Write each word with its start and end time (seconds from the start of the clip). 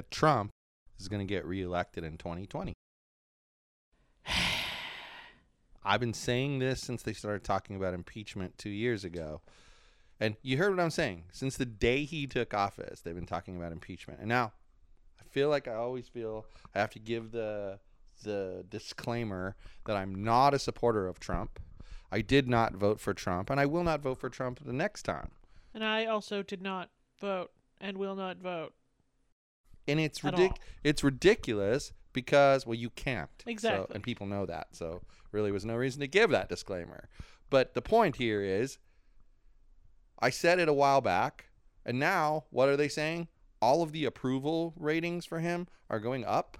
that 0.00 0.10
Trump 0.10 0.50
is 0.98 1.08
going 1.08 1.20
to 1.20 1.26
get 1.26 1.44
reelected 1.44 2.04
in 2.04 2.16
2020. 2.16 2.72
I've 5.84 6.00
been 6.00 6.14
saying 6.14 6.58
this 6.58 6.80
since 6.80 7.02
they 7.02 7.12
started 7.12 7.44
talking 7.44 7.76
about 7.76 7.92
impeachment 7.92 8.56
two 8.56 8.70
years 8.70 9.04
ago. 9.04 9.42
And 10.18 10.36
you 10.42 10.56
heard 10.56 10.74
what 10.74 10.82
I'm 10.82 10.90
saying. 10.90 11.24
Since 11.32 11.58
the 11.58 11.66
day 11.66 12.04
he 12.04 12.26
took 12.26 12.54
office, 12.54 13.02
they've 13.02 13.14
been 13.14 13.26
talking 13.26 13.58
about 13.58 13.72
impeachment. 13.72 14.20
And 14.20 14.28
now 14.30 14.52
I 15.20 15.24
feel 15.24 15.50
like 15.50 15.68
I 15.68 15.74
always 15.74 16.08
feel 16.08 16.46
I 16.74 16.78
have 16.78 16.90
to 16.90 16.98
give 16.98 17.32
the 17.32 17.78
the 18.22 18.64
disclaimer 18.68 19.56
that 19.86 19.96
I'm 19.96 20.22
not 20.22 20.52
a 20.52 20.58
supporter 20.58 21.08
of 21.08 21.20
Trump. 21.20 21.58
I 22.10 22.20
did 22.20 22.48
not 22.48 22.74
vote 22.74 23.00
for 23.00 23.14
Trump, 23.14 23.48
and 23.48 23.58
I 23.58 23.64
will 23.64 23.84
not 23.84 24.02
vote 24.02 24.18
for 24.18 24.28
Trump 24.28 24.60
the 24.62 24.74
next 24.74 25.04
time. 25.04 25.30
And 25.72 25.82
I 25.82 26.04
also 26.04 26.42
did 26.42 26.60
not 26.60 26.90
vote 27.18 27.50
and 27.80 27.96
will 27.96 28.14
not 28.14 28.36
vote. 28.36 28.74
And 29.88 29.98
it's 30.00 30.24
At 30.24 30.34
ridic- 30.34 30.50
all. 30.50 30.58
it's 30.84 31.02
ridiculous 31.04 31.92
because 32.12 32.66
well 32.66 32.74
you 32.74 32.90
can't. 32.90 33.30
So, 33.44 33.50
Exactly. 33.50 33.94
and 33.94 34.02
people 34.02 34.26
know 34.26 34.46
that. 34.46 34.68
So 34.72 35.02
really 35.32 35.52
was 35.52 35.64
no 35.64 35.76
reason 35.76 36.00
to 36.00 36.06
give 36.08 36.30
that 36.30 36.48
disclaimer. 36.48 37.08
But 37.50 37.74
the 37.74 37.82
point 37.82 38.16
here 38.16 38.42
is 38.42 38.78
I 40.18 40.30
said 40.30 40.58
it 40.58 40.68
a 40.68 40.72
while 40.72 41.00
back, 41.00 41.46
and 41.84 41.98
now 41.98 42.44
what 42.50 42.68
are 42.68 42.76
they 42.76 42.88
saying? 42.88 43.28
All 43.62 43.82
of 43.82 43.92
the 43.92 44.04
approval 44.04 44.74
ratings 44.76 45.24
for 45.26 45.40
him 45.40 45.66
are 45.88 46.00
going 46.00 46.24
up, 46.24 46.58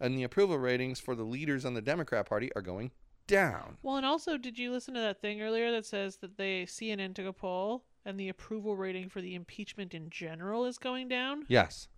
and 0.00 0.16
the 0.16 0.22
approval 0.22 0.58
ratings 0.58 1.00
for 1.00 1.14
the 1.14 1.22
leaders 1.24 1.64
on 1.64 1.74
the 1.74 1.82
Democrat 1.82 2.26
Party 2.26 2.50
are 2.54 2.62
going 2.62 2.90
down. 3.26 3.78
Well, 3.82 3.96
and 3.96 4.04
also, 4.06 4.36
did 4.36 4.58
you 4.58 4.70
listen 4.70 4.94
to 4.94 5.00
that 5.00 5.20
thing 5.20 5.40
earlier 5.40 5.70
that 5.72 5.86
says 5.86 6.16
that 6.18 6.36
they 6.36 6.64
CNN 6.66 7.14
took 7.14 7.26
a 7.26 7.32
poll 7.32 7.84
and 8.04 8.20
the 8.20 8.28
approval 8.28 8.76
rating 8.76 9.08
for 9.08 9.20
the 9.22 9.34
impeachment 9.34 9.94
in 9.94 10.10
general 10.10 10.64
is 10.66 10.76
going 10.78 11.08
down? 11.08 11.44
Yes. 11.48 11.88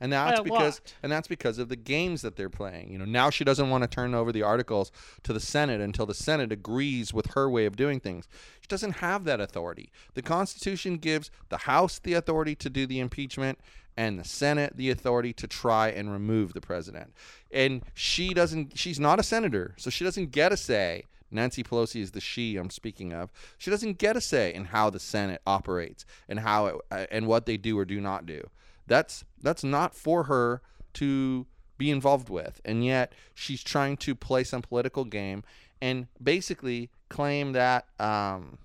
And 0.00 0.12
that's 0.12 0.40
because 0.40 0.80
and 1.02 1.12
that's 1.12 1.28
because 1.28 1.58
of 1.58 1.68
the 1.68 1.76
games 1.76 2.22
that 2.22 2.36
they're 2.36 2.48
playing. 2.48 2.90
You 2.90 2.98
know, 2.98 3.04
now 3.04 3.28
she 3.28 3.44
doesn't 3.44 3.68
want 3.68 3.84
to 3.84 3.88
turn 3.88 4.14
over 4.14 4.32
the 4.32 4.42
articles 4.42 4.90
to 5.24 5.32
the 5.32 5.40
Senate 5.40 5.80
until 5.80 6.06
the 6.06 6.14
Senate 6.14 6.50
agrees 6.50 7.12
with 7.12 7.32
her 7.32 7.50
way 7.50 7.66
of 7.66 7.76
doing 7.76 8.00
things. 8.00 8.26
She 8.60 8.68
doesn't 8.68 8.96
have 8.96 9.24
that 9.24 9.40
authority. 9.40 9.92
The 10.14 10.22
Constitution 10.22 10.96
gives 10.96 11.30
the 11.50 11.58
House 11.58 11.98
the 11.98 12.14
authority 12.14 12.54
to 12.56 12.70
do 12.70 12.86
the 12.86 12.98
impeachment 12.98 13.58
and 13.96 14.18
the 14.18 14.24
Senate 14.24 14.76
the 14.76 14.90
authority 14.90 15.34
to 15.34 15.46
try 15.46 15.88
and 15.88 16.10
remove 16.10 16.54
the 16.54 16.60
president. 16.62 17.12
And 17.50 17.82
she 17.92 18.32
doesn't 18.32 18.78
she's 18.78 18.98
not 18.98 19.20
a 19.20 19.22
senator, 19.22 19.74
so 19.76 19.90
she 19.90 20.04
doesn't 20.04 20.30
get 20.30 20.50
a 20.50 20.56
say 20.56 21.04
Nancy 21.30 21.62
Pelosi 21.62 22.00
is 22.00 22.10
the 22.12 22.20
she 22.20 22.56
I'm 22.56 22.70
speaking 22.70 23.12
of. 23.12 23.30
She 23.58 23.70
doesn't 23.70 23.98
get 23.98 24.16
a 24.16 24.20
say 24.20 24.52
in 24.52 24.66
how 24.66 24.90
the 24.90 24.98
Senate 24.98 25.40
operates 25.46 26.04
and 26.28 26.40
how 26.40 26.66
it, 26.66 26.76
uh, 26.90 27.06
and 27.10 27.26
what 27.26 27.46
they 27.46 27.56
do 27.56 27.78
or 27.78 27.84
do 27.84 28.00
not 28.00 28.26
do. 28.26 28.48
That's 28.90 29.24
that's 29.40 29.62
not 29.62 29.94
for 29.94 30.24
her 30.24 30.62
to 30.94 31.46
be 31.78 31.92
involved 31.92 32.28
with. 32.28 32.60
And 32.64 32.84
yet 32.84 33.12
she's 33.34 33.62
trying 33.62 33.96
to 33.98 34.16
play 34.16 34.42
some 34.42 34.62
political 34.62 35.04
game 35.04 35.44
and 35.80 36.08
basically 36.20 36.90
claim 37.08 37.52
that 37.52 37.86
um, 38.00 38.58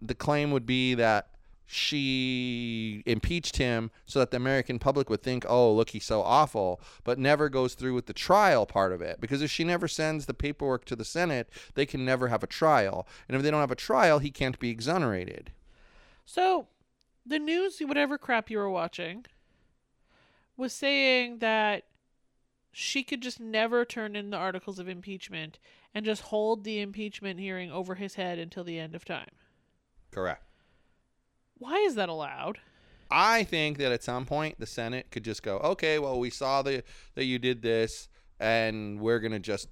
the 0.00 0.16
claim 0.16 0.50
would 0.50 0.66
be 0.66 0.94
that 0.94 1.28
she 1.66 3.04
impeached 3.06 3.58
him 3.58 3.92
so 4.06 4.18
that 4.18 4.32
the 4.32 4.36
American 4.36 4.80
public 4.80 5.08
would 5.08 5.22
think, 5.22 5.46
oh, 5.48 5.72
look, 5.72 5.90
he's 5.90 6.04
so 6.04 6.20
awful, 6.20 6.80
but 7.04 7.20
never 7.20 7.48
goes 7.48 7.74
through 7.74 7.94
with 7.94 8.06
the 8.06 8.12
trial 8.12 8.66
part 8.66 8.92
of 8.92 9.00
it. 9.00 9.20
Because 9.20 9.40
if 9.40 9.52
she 9.52 9.62
never 9.62 9.86
sends 9.86 10.26
the 10.26 10.34
paperwork 10.34 10.84
to 10.86 10.96
the 10.96 11.04
Senate, 11.04 11.48
they 11.74 11.86
can 11.86 12.04
never 12.04 12.26
have 12.26 12.42
a 12.42 12.48
trial. 12.48 13.06
And 13.28 13.36
if 13.36 13.42
they 13.42 13.52
don't 13.52 13.60
have 13.60 13.70
a 13.70 13.76
trial, 13.76 14.18
he 14.18 14.32
can't 14.32 14.58
be 14.58 14.68
exonerated. 14.68 15.52
So, 16.26 16.66
the 17.24 17.38
news, 17.38 17.78
whatever 17.80 18.18
crap 18.18 18.50
you 18.50 18.58
were 18.58 18.70
watching, 18.70 19.26
was 20.56 20.72
saying 20.72 21.38
that 21.38 21.84
she 22.72 23.02
could 23.02 23.20
just 23.20 23.38
never 23.38 23.84
turn 23.84 24.16
in 24.16 24.30
the 24.30 24.36
articles 24.36 24.78
of 24.78 24.88
impeachment 24.88 25.58
and 25.94 26.04
just 26.04 26.22
hold 26.22 26.64
the 26.64 26.80
impeachment 26.80 27.38
hearing 27.38 27.70
over 27.70 27.96
his 27.96 28.14
head 28.14 28.38
until 28.38 28.64
the 28.64 28.78
end 28.78 28.94
of 28.94 29.04
time. 29.04 29.30
Correct. 30.10 30.42
Why 31.58 31.76
is 31.76 31.94
that 31.94 32.08
allowed? 32.08 32.58
I 33.10 33.44
think 33.44 33.78
that 33.78 33.92
at 33.92 34.02
some 34.02 34.24
point 34.24 34.58
the 34.58 34.66
Senate 34.66 35.10
could 35.10 35.22
just 35.22 35.42
go, 35.42 35.58
okay, 35.58 35.98
well, 35.98 36.18
we 36.18 36.30
saw 36.30 36.62
the, 36.62 36.82
that 37.14 37.24
you 37.24 37.38
did 37.38 37.60
this, 37.60 38.08
and 38.40 39.00
we're 39.00 39.20
going 39.20 39.32
to 39.32 39.38
just 39.38 39.68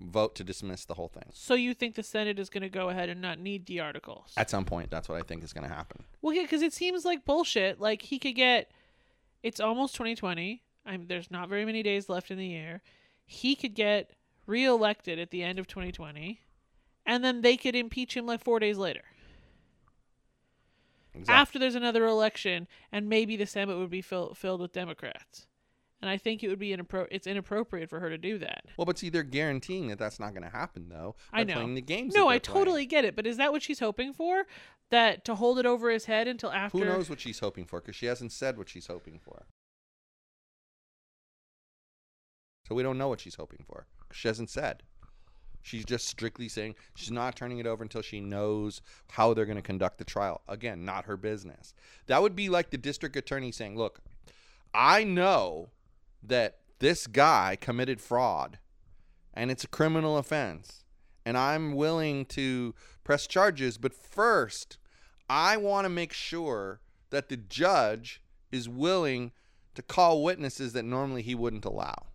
vote 0.00 0.34
to 0.36 0.44
dismiss 0.44 0.84
the 0.84 0.94
whole 0.94 1.08
thing. 1.08 1.24
So 1.32 1.54
you 1.54 1.74
think 1.74 1.94
the 1.94 2.02
Senate 2.02 2.38
is 2.38 2.48
going 2.48 2.62
to 2.62 2.68
go 2.68 2.88
ahead 2.88 3.08
and 3.08 3.20
not 3.20 3.38
need 3.38 3.66
the 3.66 3.80
articles? 3.80 4.32
At 4.36 4.50
some 4.50 4.64
point, 4.64 4.90
that's 4.90 5.08
what 5.08 5.18
I 5.18 5.22
think 5.22 5.44
is 5.44 5.52
going 5.52 5.68
to 5.68 5.74
happen. 5.74 6.04
Well, 6.22 6.34
yeah, 6.34 6.42
because 6.42 6.62
it 6.62 6.72
seems 6.72 7.04
like 7.04 7.24
bullshit. 7.24 7.80
Like 7.80 8.02
he 8.02 8.18
could 8.18 8.34
get. 8.34 8.70
It's 9.42 9.60
almost 9.60 9.94
2020. 9.94 10.62
I'm. 10.86 11.06
There's 11.06 11.30
not 11.30 11.48
very 11.48 11.64
many 11.64 11.82
days 11.82 12.08
left 12.08 12.30
in 12.30 12.38
the 12.38 12.46
year. 12.46 12.82
He 13.26 13.54
could 13.54 13.74
get 13.74 14.12
reelected 14.46 15.18
at 15.18 15.30
the 15.30 15.42
end 15.42 15.58
of 15.58 15.66
2020, 15.66 16.40
and 17.06 17.24
then 17.24 17.42
they 17.42 17.56
could 17.56 17.76
impeach 17.76 18.16
him 18.16 18.26
like 18.26 18.42
four 18.42 18.58
days 18.58 18.78
later. 18.78 19.02
Exactly. 21.14 21.34
After 21.34 21.58
there's 21.58 21.74
another 21.74 22.04
election, 22.06 22.68
and 22.92 23.08
maybe 23.08 23.36
the 23.36 23.46
Senate 23.46 23.76
would 23.76 23.90
be 23.90 24.02
fill, 24.02 24.34
filled 24.34 24.60
with 24.60 24.72
Democrats. 24.72 25.46
And 26.02 26.08
I 26.08 26.16
think 26.16 26.42
it 26.42 26.48
would 26.48 26.58
be 26.58 26.74
inappro- 26.74 27.08
It's 27.10 27.26
inappropriate 27.26 27.90
for 27.90 28.00
her 28.00 28.08
to 28.08 28.16
do 28.16 28.38
that. 28.38 28.64
Well, 28.76 28.86
but 28.86 28.98
see, 28.98 29.10
they're 29.10 29.22
guaranteeing 29.22 29.88
that 29.88 29.98
that's 29.98 30.18
not 30.18 30.30
going 30.32 30.44
to 30.44 30.48
happen, 30.48 30.88
though. 30.88 31.14
I 31.32 31.44
know. 31.44 31.54
Playing 31.54 31.74
the 31.74 31.82
games. 31.82 32.14
No, 32.14 32.26
I 32.28 32.34
they're 32.34 32.40
playing. 32.40 32.64
totally 32.64 32.86
get 32.86 33.04
it. 33.04 33.14
But 33.14 33.26
is 33.26 33.36
that 33.36 33.52
what 33.52 33.62
she's 33.62 33.80
hoping 33.80 34.12
for? 34.14 34.46
That 34.90 35.24
to 35.26 35.34
hold 35.34 35.58
it 35.58 35.66
over 35.66 35.90
his 35.90 36.06
head 36.06 36.26
until 36.26 36.50
after? 36.50 36.78
Who 36.78 36.84
knows 36.84 37.10
what 37.10 37.20
she's 37.20 37.38
hoping 37.38 37.66
for? 37.66 37.80
Because 37.80 37.96
she 37.96 38.06
hasn't 38.06 38.32
said 38.32 38.56
what 38.56 38.68
she's 38.68 38.86
hoping 38.86 39.18
for. 39.18 39.44
So 42.66 42.74
we 42.74 42.82
don't 42.82 42.98
know 42.98 43.08
what 43.08 43.20
she's 43.20 43.34
hoping 43.34 43.64
for. 43.66 43.86
She 44.12 44.28
hasn't 44.28 44.50
said. 44.50 44.82
She's 45.62 45.84
just 45.84 46.06
strictly 46.08 46.48
saying 46.48 46.76
she's 46.94 47.10
not 47.10 47.36
turning 47.36 47.58
it 47.58 47.66
over 47.66 47.82
until 47.82 48.00
she 48.00 48.20
knows 48.20 48.80
how 49.10 49.34
they're 49.34 49.44
going 49.44 49.56
to 49.56 49.62
conduct 49.62 49.98
the 49.98 50.04
trial. 50.04 50.40
Again, 50.48 50.84
not 50.86 51.04
her 51.04 51.18
business. 51.18 51.74
That 52.06 52.22
would 52.22 52.34
be 52.34 52.48
like 52.48 52.70
the 52.70 52.78
district 52.78 53.14
attorney 53.16 53.52
saying, 53.52 53.76
"Look, 53.76 54.00
I 54.72 55.04
know 55.04 55.68
that 56.22 56.58
this 56.78 57.06
guy 57.06 57.56
committed 57.60 58.00
fraud 58.00 58.58
and 59.34 59.50
it's 59.50 59.64
a 59.64 59.68
criminal 59.68 60.16
offense 60.16 60.84
and 61.24 61.36
I'm 61.36 61.74
willing 61.74 62.24
to 62.26 62.74
press 63.04 63.26
charges, 63.26 63.78
but 63.78 63.94
first, 63.94 64.78
I 65.28 65.56
want 65.56 65.84
to 65.84 65.90
make 65.90 66.12
sure 66.12 66.80
that 67.10 67.28
the 67.28 67.36
judge 67.36 68.22
is 68.50 68.68
willing 68.68 69.32
to 69.74 69.82
call 69.82 70.22
witnesses 70.22 70.72
that 70.72 70.84
normally 70.84 71.22
he 71.22 71.34
wouldn't 71.34 71.64
allow. 71.64 72.06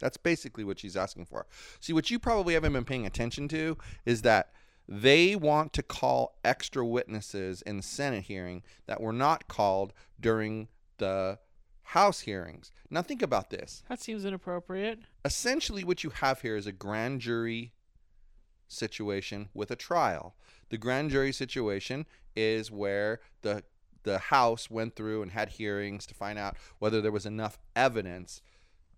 That's 0.00 0.16
basically 0.16 0.64
what 0.64 0.80
she's 0.80 0.96
asking 0.96 1.26
for. 1.26 1.46
See, 1.78 1.92
what 1.92 2.10
you 2.10 2.18
probably 2.18 2.54
haven't 2.54 2.72
been 2.72 2.84
paying 2.84 3.06
attention 3.06 3.48
to 3.48 3.78
is 4.04 4.22
that 4.22 4.50
they 4.88 5.36
want 5.36 5.72
to 5.74 5.82
call 5.82 6.36
extra 6.44 6.84
witnesses 6.84 7.62
in 7.62 7.76
the 7.76 7.82
Senate 7.82 8.24
hearing 8.24 8.62
that 8.86 9.00
were 9.00 9.12
not 9.12 9.46
called 9.46 9.92
during 10.20 10.68
the 10.98 11.38
House 11.92 12.20
hearings. 12.20 12.70
Now, 12.88 13.02
think 13.02 13.20
about 13.20 13.50
this. 13.50 13.82
That 13.90 14.00
seems 14.00 14.24
inappropriate. 14.24 15.00
Essentially, 15.26 15.84
what 15.84 16.02
you 16.02 16.08
have 16.08 16.40
here 16.40 16.56
is 16.56 16.66
a 16.66 16.72
grand 16.72 17.20
jury 17.20 17.74
situation 18.66 19.50
with 19.52 19.70
a 19.70 19.76
trial. 19.76 20.34
The 20.70 20.78
grand 20.78 21.10
jury 21.10 21.32
situation 21.32 22.06
is 22.34 22.70
where 22.70 23.20
the 23.42 23.64
the 24.04 24.18
House 24.18 24.70
went 24.70 24.96
through 24.96 25.20
and 25.20 25.32
had 25.32 25.50
hearings 25.50 26.06
to 26.06 26.14
find 26.14 26.38
out 26.38 26.56
whether 26.78 27.02
there 27.02 27.12
was 27.12 27.26
enough 27.26 27.58
evidence 27.76 28.40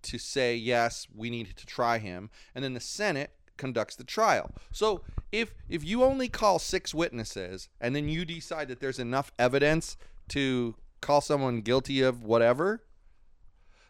to 0.03 0.17
say 0.17 0.55
yes, 0.55 1.09
we 1.13 1.31
need 1.31 1.57
to 1.57 1.67
try 1.67 1.99
him, 1.99 2.31
and 2.55 2.63
then 2.63 2.75
the 2.75 2.81
Senate 2.81 3.33
conducts 3.57 3.97
the 3.97 4.05
trial. 4.05 4.53
So 4.71 5.03
if 5.33 5.53
if 5.69 5.83
you 5.83 6.05
only 6.05 6.29
call 6.29 6.61
six 6.61 6.95
witnesses 6.95 7.69
and 7.81 7.97
then 7.97 8.09
you 8.09 8.25
decide 8.25 8.69
that 8.69 8.79
there's 8.79 9.01
enough 9.01 9.33
evidence 9.37 9.97
to 10.29 10.77
call 11.05 11.21
someone 11.21 11.61
guilty 11.61 12.01
of 12.01 12.25
whatever, 12.25 12.83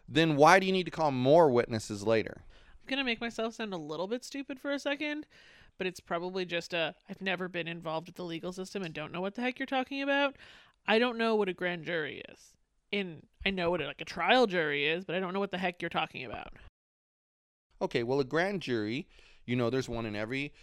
then 0.07 0.35
why 0.35 0.59
do 0.59 0.65
you 0.65 0.71
need 0.71 0.83
to 0.83 0.91
call 0.91 1.11
more 1.11 1.49
witnesses 1.49 2.03
later? 2.03 2.41
I'm 2.41 2.89
gonna 2.89 3.03
make 3.03 3.21
myself 3.21 3.55
sound 3.55 3.73
a 3.73 3.77
little 3.77 4.07
bit 4.07 4.23
stupid 4.23 4.59
for 4.59 4.71
a 4.71 4.79
second, 4.79 5.25
but 5.77 5.87
it's 5.87 5.99
probably 5.99 6.45
just 6.45 6.73
a 6.73 6.93
I've 7.09 7.21
never 7.21 7.47
been 7.47 7.67
involved 7.67 8.07
with 8.07 8.15
the 8.15 8.25
legal 8.25 8.51
system 8.51 8.83
and 8.83 8.93
don't 8.93 9.11
know 9.11 9.21
what 9.21 9.35
the 9.35 9.41
heck 9.41 9.57
you're 9.57 9.65
talking 9.65 10.01
about. 10.01 10.35
I 10.87 10.99
don't 10.99 11.17
know 11.17 11.35
what 11.35 11.49
a 11.49 11.53
grand 11.53 11.85
jury 11.85 12.21
is. 12.29 12.39
In 12.91 13.23
I 13.45 13.49
know 13.49 13.71
what 13.71 13.81
a, 13.81 13.87
like 13.87 14.01
a 14.01 14.05
trial 14.05 14.45
jury 14.45 14.85
is, 14.85 15.05
but 15.05 15.15
I 15.15 15.19
don't 15.19 15.33
know 15.33 15.39
what 15.39 15.51
the 15.51 15.57
heck 15.57 15.81
you're 15.81 15.89
talking 15.89 16.25
about. 16.25 16.53
Okay, 17.81 18.03
well, 18.03 18.19
a 18.19 18.23
grand 18.23 18.61
jury, 18.61 19.07
you 19.45 19.55
know, 19.55 19.69
there's 19.69 19.89
one 19.89 20.05
in 20.05 20.15
every 20.15 20.53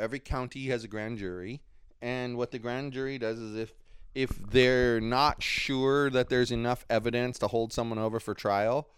every 0.00 0.18
county 0.18 0.66
has 0.66 0.84
a 0.84 0.88
grand 0.88 1.18
jury, 1.18 1.62
and 2.00 2.36
what 2.36 2.50
the 2.50 2.58
grand 2.58 2.92
jury 2.92 3.18
does 3.18 3.38
is 3.38 3.56
if 3.56 3.72
if 4.14 4.30
they're 4.30 5.00
not 5.00 5.42
sure 5.42 6.10
that 6.10 6.28
there's 6.28 6.50
enough 6.50 6.84
evidence 6.90 7.38
to 7.38 7.48
hold 7.48 7.72
someone 7.72 7.98
over 7.98 8.20
for 8.20 8.34
trial, 8.34 8.88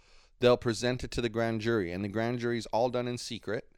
they'll 0.40 0.56
present 0.56 1.05
it 1.05 1.11
to 1.12 1.20
the 1.20 1.28
grand 1.28 1.61
jury, 1.61 1.93
and 1.93 2.05
the 2.05 2.08
grand 2.08 2.38
jury's 2.40 2.66
all 2.66 2.88
done 2.90 3.06
in 3.08 3.19
secret. 3.19 3.69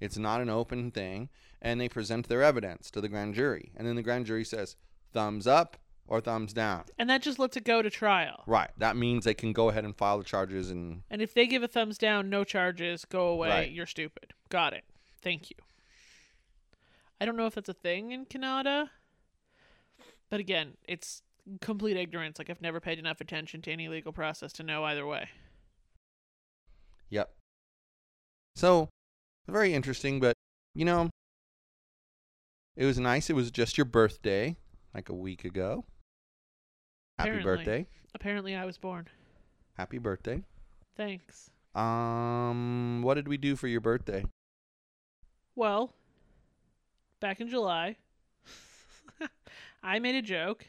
It's 0.00 0.18
not 0.18 0.40
an 0.40 0.50
open 0.50 0.90
thing, 0.90 1.28
and 1.60 1.80
they 1.80 1.88
present 1.88 2.28
their 2.28 2.42
evidence 2.42 2.90
to 2.90 3.00
the 3.00 3.08
grand 3.08 3.34
jury, 3.34 3.72
and 3.76 3.86
then 3.86 3.96
the 3.96 4.02
grand 4.02 4.26
jury 4.26 4.44
says 4.44 4.76
thumbs 5.12 5.46
up 5.46 5.76
or 6.08 6.20
thumbs 6.20 6.52
down. 6.52 6.84
And 6.98 7.08
that 7.08 7.22
just 7.22 7.38
lets 7.38 7.56
it 7.56 7.64
go 7.64 7.80
to 7.80 7.88
trial. 7.88 8.42
Right. 8.46 8.70
That 8.76 8.96
means 8.96 9.24
they 9.24 9.34
can 9.34 9.52
go 9.52 9.68
ahead 9.68 9.84
and 9.84 9.96
file 9.96 10.18
the 10.18 10.24
charges 10.24 10.70
and 10.70 11.02
And 11.10 11.22
if 11.22 11.32
they 11.32 11.46
give 11.46 11.62
a 11.62 11.68
thumbs 11.68 11.96
down, 11.96 12.28
no 12.28 12.44
charges, 12.44 13.04
go 13.04 13.28
away, 13.28 13.48
Right. 13.48 13.70
you're 13.70 13.86
stupid. 13.86 14.34
Got 14.48 14.72
it. 14.74 14.84
Thank 15.22 15.48
you. 15.50 15.56
I 17.20 17.24
don't 17.24 17.36
know 17.36 17.46
if 17.46 17.54
that's 17.54 17.68
a 17.68 17.74
thing 17.74 18.10
in 18.10 18.24
Canada. 18.24 18.90
But 20.32 20.40
again, 20.40 20.78
it's 20.88 21.20
complete 21.60 21.98
ignorance. 21.98 22.38
Like 22.38 22.48
I've 22.48 22.62
never 22.62 22.80
paid 22.80 22.98
enough 22.98 23.20
attention 23.20 23.60
to 23.60 23.70
any 23.70 23.90
legal 23.90 24.12
process 24.12 24.50
to 24.54 24.62
know 24.62 24.82
either 24.82 25.06
way. 25.06 25.28
Yep. 27.10 27.30
So, 28.56 28.88
very 29.46 29.74
interesting, 29.74 30.20
but 30.20 30.32
you 30.74 30.86
know, 30.86 31.10
it 32.76 32.86
was 32.86 32.98
nice. 32.98 33.28
It 33.28 33.34
was 33.34 33.50
just 33.50 33.76
your 33.76 33.84
birthday, 33.84 34.56
like 34.94 35.10
a 35.10 35.14
week 35.14 35.44
ago. 35.44 35.84
Happy 37.18 37.28
Apparently. 37.28 37.42
birthday. 37.44 37.86
Apparently 38.14 38.56
I 38.56 38.64
was 38.64 38.78
born. 38.78 39.08
Happy 39.76 39.98
birthday. 39.98 40.42
Thanks. 40.96 41.50
Um, 41.74 43.02
what 43.02 43.14
did 43.14 43.28
we 43.28 43.36
do 43.36 43.54
for 43.54 43.68
your 43.68 43.82
birthday? 43.82 44.24
Well, 45.56 45.92
back 47.20 47.38
in 47.38 47.50
July, 47.50 47.96
I 49.82 49.98
made 49.98 50.14
a 50.14 50.22
joke 50.22 50.66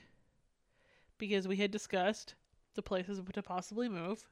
because 1.17 1.47
we 1.47 1.57
had 1.57 1.71
discussed 1.71 2.35
the 2.75 2.81
places 2.81 3.21
to 3.33 3.43
possibly 3.43 3.87
move. 3.87 4.27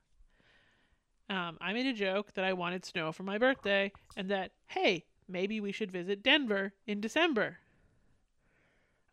Um, 1.30 1.58
I 1.62 1.72
made 1.74 1.86
a 1.86 1.94
joke 1.94 2.34
that 2.34 2.44
I 2.44 2.54
wanted 2.54 2.84
snow 2.84 3.12
for 3.12 3.24
my 3.24 3.38
birthday 3.38 3.92
and 4.18 4.30
that, 4.30 4.52
hey, 4.68 5.06
maybe 5.28 5.62
we 5.62 5.72
should 5.72 5.92
visit 5.92 6.24
Denver 6.24 6.74
in 6.88 7.00
December. 7.00 7.58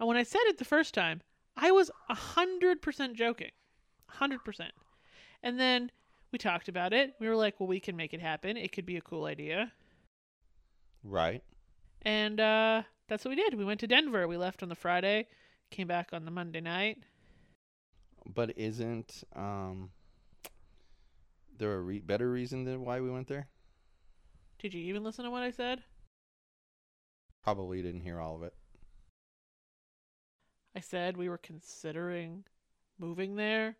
And 0.00 0.08
when 0.08 0.16
I 0.16 0.22
said 0.22 0.40
it 0.46 0.58
the 0.58 0.64
first 0.64 0.94
time, 0.94 1.20
I 1.56 1.70
was 1.70 1.90
100% 2.10 3.14
joking. 3.14 3.50
100%. 4.16 4.70
And 5.42 5.60
then 5.60 5.90
we 6.32 6.38
talked 6.38 6.68
about 6.68 6.92
it. 6.92 7.14
We 7.20 7.28
were 7.28 7.36
like, 7.36 7.60
well, 7.60 7.68
we 7.68 7.80
can 7.80 7.96
make 7.96 8.14
it 8.14 8.20
happen. 8.20 8.56
It 8.56 8.72
could 8.72 8.86
be 8.86 8.96
a 8.96 9.00
cool 9.00 9.24
idea. 9.24 9.72
Right. 11.04 11.42
And 12.02 12.40
uh, 12.40 12.82
that's 13.08 13.24
what 13.24 13.30
we 13.30 13.36
did. 13.36 13.54
We 13.54 13.64
went 13.64 13.80
to 13.80 13.86
Denver. 13.86 14.26
We 14.28 14.36
left 14.36 14.62
on 14.62 14.68
the 14.68 14.74
Friday, 14.74 15.26
came 15.70 15.86
back 15.86 16.10
on 16.12 16.24
the 16.24 16.30
Monday 16.30 16.60
night. 16.60 16.98
But 18.34 18.56
isn't 18.58 19.24
um 19.34 19.90
there 21.56 21.74
a 21.74 21.80
re- 21.80 22.00
better 22.00 22.30
reason 22.30 22.64
than 22.64 22.84
why 22.84 23.00
we 23.00 23.10
went 23.10 23.28
there? 23.28 23.48
Did 24.58 24.74
you 24.74 24.82
even 24.82 25.04
listen 25.04 25.24
to 25.24 25.30
what 25.30 25.42
I 25.42 25.50
said? 25.50 25.82
Probably 27.42 27.82
didn't 27.82 28.02
hear 28.02 28.20
all 28.20 28.36
of 28.36 28.42
it. 28.42 28.54
I 30.76 30.80
said 30.80 31.16
we 31.16 31.28
were 31.28 31.38
considering 31.38 32.44
moving 32.98 33.36
there, 33.36 33.76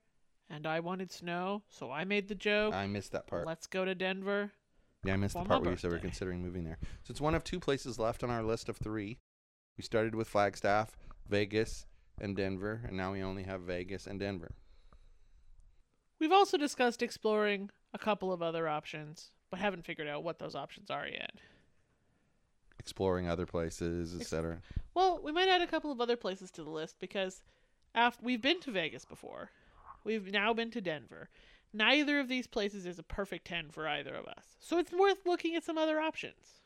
and 0.49 0.67
I 0.67 0.81
wanted 0.81 1.12
snow, 1.12 1.62
so 1.69 1.90
I 1.93 2.05
made 2.05 2.29
the 2.29 2.35
joke. 2.35 2.75
I 2.75 2.87
missed 2.87 3.12
that 3.12 3.26
part. 3.26 3.46
Let's 3.46 3.67
go 3.67 3.85
to 3.85 3.94
Denver. 3.94 4.50
Yeah, 5.05 5.14
I 5.14 5.17
missed 5.17 5.35
the 5.35 5.44
part 5.44 5.62
where 5.62 5.70
you 5.70 5.76
said 5.76 5.93
we're 5.93 5.99
considering 5.99 6.43
moving 6.43 6.64
there. 6.64 6.79
So 7.05 7.12
it's 7.12 7.20
one 7.20 7.35
of 7.35 7.44
two 7.44 7.61
places 7.61 7.99
left 7.99 8.25
on 8.25 8.31
our 8.31 8.43
list 8.43 8.69
of 8.69 8.76
three. 8.79 9.19
We 9.76 9.85
started 9.85 10.14
with 10.14 10.26
Flagstaff, 10.26 10.96
Vegas, 11.29 11.87
and 12.21 12.37
Denver, 12.37 12.83
and 12.87 12.97
now 12.97 13.13
we 13.13 13.23
only 13.23 13.45
have 13.45 13.63
Vegas 13.63 14.07
and 14.07 14.19
Denver. 14.19 14.53
We've 16.19 16.33
also 16.33 16.57
discussed 16.57 17.03
exploring 17.03 17.71
a 17.95 17.99
couple 17.99 18.33
of 18.33 18.43
other 18.43 18.69
options, 18.69 19.31
but 19.51 19.61
haven't 19.61 19.85
figured 19.85 20.09
out 20.09 20.25
what 20.25 20.39
those 20.39 20.55
options 20.55 20.91
are 20.91 21.07
yet. 21.07 21.33
Exploring 22.79 23.29
other 23.29 23.47
places, 23.47 24.19
etc. 24.19 24.61
Well, 24.95 25.21
we 25.23 25.33
might 25.33 25.49
add 25.49 25.63
a 25.63 25.67
couple 25.67 25.93
of 25.93 26.01
other 26.01 26.17
places 26.17 26.51
to 26.53 26.65
the 26.65 26.71
list 26.71 26.97
because 26.99 27.43
after 27.95 28.25
we've 28.25 28.43
been 28.43 28.61
to 28.61 28.71
Vegas 28.71 29.05
before. 29.05 29.51
We've 30.05 30.31
now 30.33 30.55
been 30.55 30.71
to 30.71 30.81
Denver. 30.81 31.29
Neither 31.73 32.19
of 32.19 32.29
these 32.29 32.47
places 32.47 32.87
is 32.87 32.99
a 32.99 33.03
perfect 33.03 33.47
10 33.47 33.71
for 33.71 33.87
either 33.87 34.15
of 34.15 34.27
us. 34.27 34.57
So 34.61 34.79
it's 34.79 34.93
worth 34.93 35.27
looking 35.27 35.55
at 35.55 35.65
some 35.65 35.77
other 35.77 36.01
options. 36.01 36.63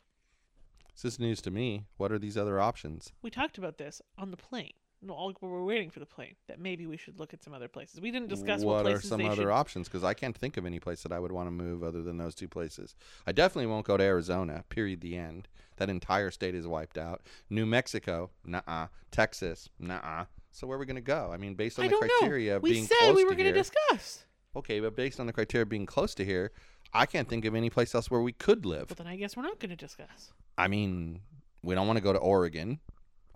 This 0.94 1.04
is 1.14 1.18
news 1.18 1.40
to 1.42 1.50
me. 1.50 1.86
What 1.96 2.12
are 2.12 2.18
these 2.18 2.36
other 2.36 2.60
options? 2.60 3.12
We 3.22 3.30
talked 3.30 3.58
about 3.58 3.78
this 3.78 4.02
on 4.18 4.30
the 4.30 4.36
plane. 4.36 4.72
No, 5.04 5.14
all- 5.14 5.34
we 5.40 5.48
were 5.48 5.64
waiting 5.64 5.90
for 5.90 5.98
the 5.98 6.06
plane. 6.06 6.36
That 6.46 6.60
maybe 6.60 6.86
we 6.86 6.96
should 6.96 7.18
look 7.18 7.34
at 7.34 7.42
some 7.42 7.52
other 7.52 7.66
places. 7.66 8.00
We 8.00 8.12
didn't 8.12 8.28
discuss 8.28 8.62
what, 8.62 8.84
what 8.84 8.92
are 8.92 9.00
some 9.00 9.24
other 9.24 9.42
should. 9.42 9.48
options? 9.50 9.88
Because 9.88 10.04
I 10.04 10.14
can't 10.14 10.36
think 10.36 10.56
of 10.56 10.64
any 10.64 10.78
place 10.78 11.02
that 11.02 11.10
I 11.10 11.18
would 11.18 11.32
want 11.32 11.48
to 11.48 11.50
move 11.50 11.82
other 11.82 12.02
than 12.02 12.18
those 12.18 12.36
two 12.36 12.46
places. 12.46 12.94
I 13.26 13.32
definitely 13.32 13.66
won't 13.66 13.84
go 13.84 13.96
to 13.96 14.04
Arizona. 14.04 14.64
Period. 14.68 15.00
The 15.00 15.16
end. 15.16 15.48
That 15.78 15.90
entire 15.90 16.30
state 16.30 16.54
is 16.54 16.68
wiped 16.68 16.98
out. 16.98 17.22
New 17.50 17.66
Mexico, 17.66 18.30
nah. 18.44 18.88
Texas, 19.10 19.68
nah. 19.80 20.26
So 20.52 20.66
where 20.66 20.76
are 20.76 20.80
we 20.80 20.86
gonna 20.86 21.00
go? 21.00 21.30
I 21.32 21.36
mean, 21.36 21.54
based 21.54 21.78
on 21.78 21.86
I 21.86 21.88
the 21.88 21.96
criteria 21.96 22.50
know. 22.52 22.56
of 22.58 22.62
We 22.62 22.72
being 22.72 22.86
close 22.86 23.16
we 23.16 23.24
were 23.24 23.34
going 23.34 23.46
to 23.46 23.52
discuss. 23.52 24.24
okay, 24.54 24.80
but 24.80 24.94
based 24.94 25.18
on 25.18 25.26
the 25.26 25.32
criteria 25.32 25.62
of 25.62 25.68
being 25.70 25.86
close 25.86 26.14
to 26.16 26.24
here, 26.24 26.52
I 26.92 27.06
can't 27.06 27.26
think 27.28 27.44
of 27.46 27.54
any 27.54 27.70
place 27.70 27.94
else 27.94 28.10
where 28.10 28.20
we 28.20 28.32
could 28.32 28.66
live. 28.66 28.88
But 28.88 28.98
then 28.98 29.06
I 29.06 29.16
guess 29.16 29.34
we're 29.36 29.44
not 29.44 29.58
going 29.58 29.70
to 29.70 29.76
discuss. 29.76 30.32
I 30.56 30.68
mean, 30.68 31.20
we 31.62 31.74
don't 31.74 31.86
want 31.86 31.96
to 31.96 32.02
go 32.02 32.12
to 32.12 32.18
Oregon. 32.18 32.80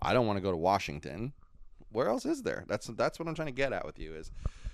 I 0.01 0.13
don't 0.13 0.27
want 0.27 0.37
to 0.37 0.43
go 0.43 0.51
to 0.51 0.57
Washington. 0.57 1.33
Where 1.91 2.07
else 2.09 2.25
is 2.25 2.43
there? 2.43 2.65
That's 2.67 2.87
that's 2.87 3.19
what 3.19 3.27
I'm 3.27 3.35
trying 3.35 3.47
to 3.47 3.51
get 3.51 3.73
at 3.73 3.85
with 3.85 3.99
you 3.99 4.13
is 4.13 4.31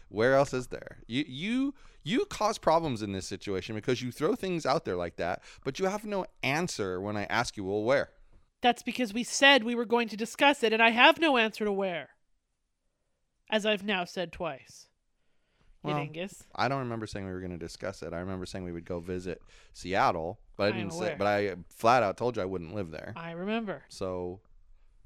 where 0.09 0.35
else 0.35 0.53
is 0.53 0.67
there? 0.67 0.97
You 1.07 1.23
you 1.27 1.73
you 2.03 2.25
cause 2.25 2.57
problems 2.57 3.01
in 3.01 3.13
this 3.13 3.25
situation 3.25 3.75
because 3.75 4.01
you 4.01 4.11
throw 4.11 4.35
things 4.35 4.65
out 4.65 4.85
there 4.85 4.95
like 4.95 5.15
that, 5.17 5.41
but 5.63 5.79
you 5.79 5.85
have 5.85 6.05
no 6.05 6.25
answer 6.41 6.99
when 6.99 7.15
I 7.15 7.23
ask 7.25 7.55
you, 7.55 7.63
well, 7.63 7.83
where? 7.83 8.09
That's 8.61 8.83
because 8.83 9.13
we 9.13 9.23
said 9.23 9.63
we 9.63 9.75
were 9.75 9.85
going 9.85 10.07
to 10.09 10.17
discuss 10.17 10.63
it, 10.63 10.73
and 10.73 10.81
I 10.81 10.91
have 10.91 11.19
no 11.19 11.37
answer 11.37 11.65
to 11.65 11.71
where. 11.71 12.09
As 13.49 13.65
I've 13.65 13.83
now 13.83 14.05
said 14.05 14.31
twice. 14.31 14.87
Well, 15.83 15.95
I 16.55 16.69
don't 16.69 16.79
remember 16.79 17.05
saying 17.05 17.25
we 17.25 17.33
were 17.33 17.41
going 17.41 17.51
to 17.51 17.57
discuss 17.57 18.01
it. 18.03 18.13
I 18.13 18.19
remember 18.19 18.45
saying 18.45 18.63
we 18.63 18.71
would 18.71 18.85
go 18.85 19.01
visit 19.01 19.41
Seattle, 19.73 20.39
but 20.57 20.65
I 20.65 20.67
I 20.67 20.71
didn't 20.71 20.93
say. 20.93 21.15
But 21.17 21.27
I 21.27 21.47
uh, 21.49 21.55
flat 21.69 22.03
out 22.03 22.17
told 22.17 22.35
you 22.35 22.41
I 22.41 22.45
wouldn't 22.45 22.75
live 22.75 22.91
there. 22.91 23.13
I 23.15 23.31
remember. 23.31 23.83
So, 23.89 24.39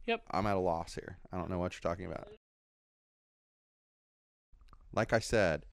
Yep. 0.06 0.24
I'm 0.32 0.48
at 0.48 0.56
a 0.56 0.60
loss 0.60 0.96
here. 0.96 1.18
I 1.32 1.38
don't 1.38 1.50
know 1.50 1.60
what 1.60 1.74
you're 1.74 1.90
talking 1.90 2.06
about. 2.06 2.30
Like 4.94 5.14
I 5.14 5.20
said, 5.20 5.66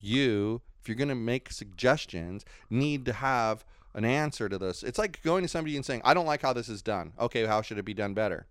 you, 0.00 0.62
if 0.80 0.88
you're 0.88 0.96
going 0.96 1.08
to 1.08 1.14
make 1.14 1.52
suggestions, 1.52 2.44
need 2.70 3.04
to 3.04 3.12
have 3.12 3.64
an 3.94 4.04
answer 4.04 4.48
to 4.48 4.56
this. 4.56 4.82
It's 4.82 4.98
like 4.98 5.22
going 5.22 5.42
to 5.42 5.48
somebody 5.48 5.76
and 5.76 5.84
saying, 5.84 6.00
I 6.04 6.14
don't 6.14 6.26
like 6.26 6.42
how 6.42 6.52
this 6.52 6.68
is 6.68 6.80
done. 6.80 7.12
Okay, 7.18 7.44
how 7.44 7.60
should 7.60 7.78
it 7.78 7.84
be 7.84 7.94
done 7.94 8.14
better? 8.14 8.46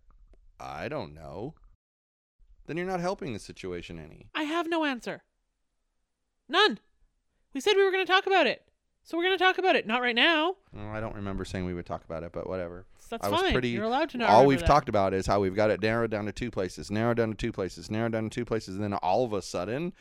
I 0.59 0.89
don't 0.89 1.13
know. 1.13 1.55
Then 2.67 2.77
you're 2.77 2.85
not 2.85 2.99
helping 2.99 3.33
the 3.33 3.39
situation 3.39 3.97
any. 3.99 4.29
I 4.35 4.43
have 4.43 4.69
no 4.69 4.85
answer. 4.85 5.23
None. 6.47 6.79
We 7.53 7.61
said 7.61 7.73
we 7.75 7.83
were 7.83 7.91
going 7.91 8.05
to 8.05 8.11
talk 8.11 8.27
about 8.27 8.45
it. 8.45 8.68
So 9.09 9.17
we're 9.17 9.23
going 9.23 9.39
to 9.39 9.43
talk 9.43 9.57
about 9.57 9.75
it. 9.75 9.87
Not 9.87 10.01
right 10.03 10.13
now. 10.13 10.55
Well, 10.71 10.87
I 10.89 10.99
don't 10.99 11.15
remember 11.15 11.43
saying 11.43 11.65
we 11.65 11.73
would 11.73 11.87
talk 11.87 12.03
about 12.05 12.21
it, 12.21 12.31
but 12.31 12.47
whatever. 12.47 12.85
So 12.99 13.07
that's 13.17 13.25
I 13.25 13.31
was 13.31 13.41
fine. 13.41 13.53
pretty- 13.53 13.69
You're 13.69 13.85
allowed 13.85 14.09
to 14.11 14.19
know. 14.19 14.27
all 14.27 14.45
we've 14.45 14.59
that. 14.59 14.67
talked 14.67 14.87
about 14.87 15.15
is 15.15 15.25
how 15.25 15.39
we've 15.39 15.55
got 15.55 15.71
it 15.71 15.81
narrowed 15.81 16.11
down 16.11 16.27
to 16.27 16.31
two 16.31 16.51
places, 16.51 16.91
narrowed 16.91 17.17
down 17.17 17.31
to 17.31 17.35
two 17.35 17.51
places, 17.51 17.89
narrowed 17.89 18.11
down 18.11 18.25
to 18.25 18.29
two 18.29 18.45
places, 18.45 18.75
and 18.75 18.83
then 18.83 18.93
all 18.93 19.25
of 19.25 19.33
a 19.33 19.41
sudden, 19.41 19.93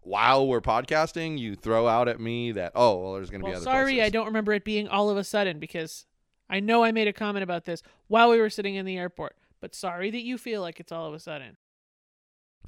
while 0.00 0.48
we're 0.48 0.62
podcasting, 0.62 1.38
you 1.38 1.56
throw 1.56 1.86
out 1.86 2.08
at 2.08 2.20
me 2.20 2.50
that 2.52 2.72
oh, 2.74 2.96
well, 2.96 3.12
there's 3.12 3.28
going 3.28 3.42
to 3.42 3.44
Well, 3.44 3.52
be 3.52 3.56
other 3.56 3.64
sorry, 3.64 3.92
places. 3.96 4.06
I 4.06 4.08
don't 4.08 4.24
remember 4.24 4.54
it 4.54 4.64
being 4.64 4.88
all 4.88 5.10
of 5.10 5.18
a 5.18 5.24
sudden 5.24 5.58
because 5.58 6.06
I 6.48 6.60
know 6.60 6.82
I 6.82 6.90
made 6.90 7.06
a 7.06 7.12
comment 7.12 7.42
about 7.42 7.66
this 7.66 7.82
while 8.06 8.30
we 8.30 8.40
were 8.40 8.48
sitting 8.48 8.76
in 8.76 8.86
the 8.86 8.96
airport. 8.96 9.36
But 9.60 9.74
sorry 9.74 10.10
that 10.10 10.22
you 10.22 10.38
feel 10.38 10.62
like 10.62 10.80
it's 10.80 10.90
all 10.90 11.06
of 11.06 11.12
a 11.12 11.20
sudden. 11.20 11.58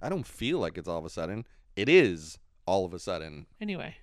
I 0.02 0.10
don't 0.10 0.26
feel 0.26 0.58
like 0.58 0.76
it's 0.76 0.88
all 0.88 0.99
of 0.99 1.06
a 1.06 1.10
sudden. 1.10 1.46
It 1.75 1.88
is 1.88 2.38
all 2.66 2.84
of 2.84 2.92
a 2.92 2.99
sudden. 2.99 3.46
Anyway, 3.62 3.94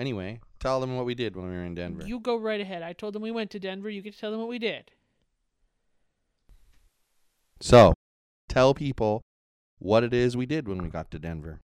Anyway, 0.00 0.40
tell 0.58 0.80
them 0.80 0.96
what 0.96 1.04
we 1.04 1.14
did 1.14 1.36
when 1.36 1.44
we 1.44 1.54
were 1.54 1.62
in 1.62 1.74
Denver. 1.74 2.06
you 2.06 2.18
go 2.18 2.34
right 2.34 2.62
ahead. 2.62 2.82
I 2.82 2.94
told 2.94 3.12
them 3.12 3.20
we 3.20 3.30
went 3.30 3.50
to 3.50 3.58
Denver. 3.58 3.90
You 3.90 4.00
get 4.00 4.14
to 4.14 4.18
tell 4.18 4.30
them 4.30 4.40
what 4.40 4.48
we 4.48 4.58
did. 4.58 4.92
so, 7.60 7.92
tell 8.48 8.72
people 8.72 9.20
what 9.78 10.02
it 10.02 10.14
is 10.14 10.38
we 10.38 10.46
did 10.46 10.66
when 10.66 10.82
we 10.82 10.88
got 10.88 11.10
to 11.10 11.18
Denver. 11.18 11.60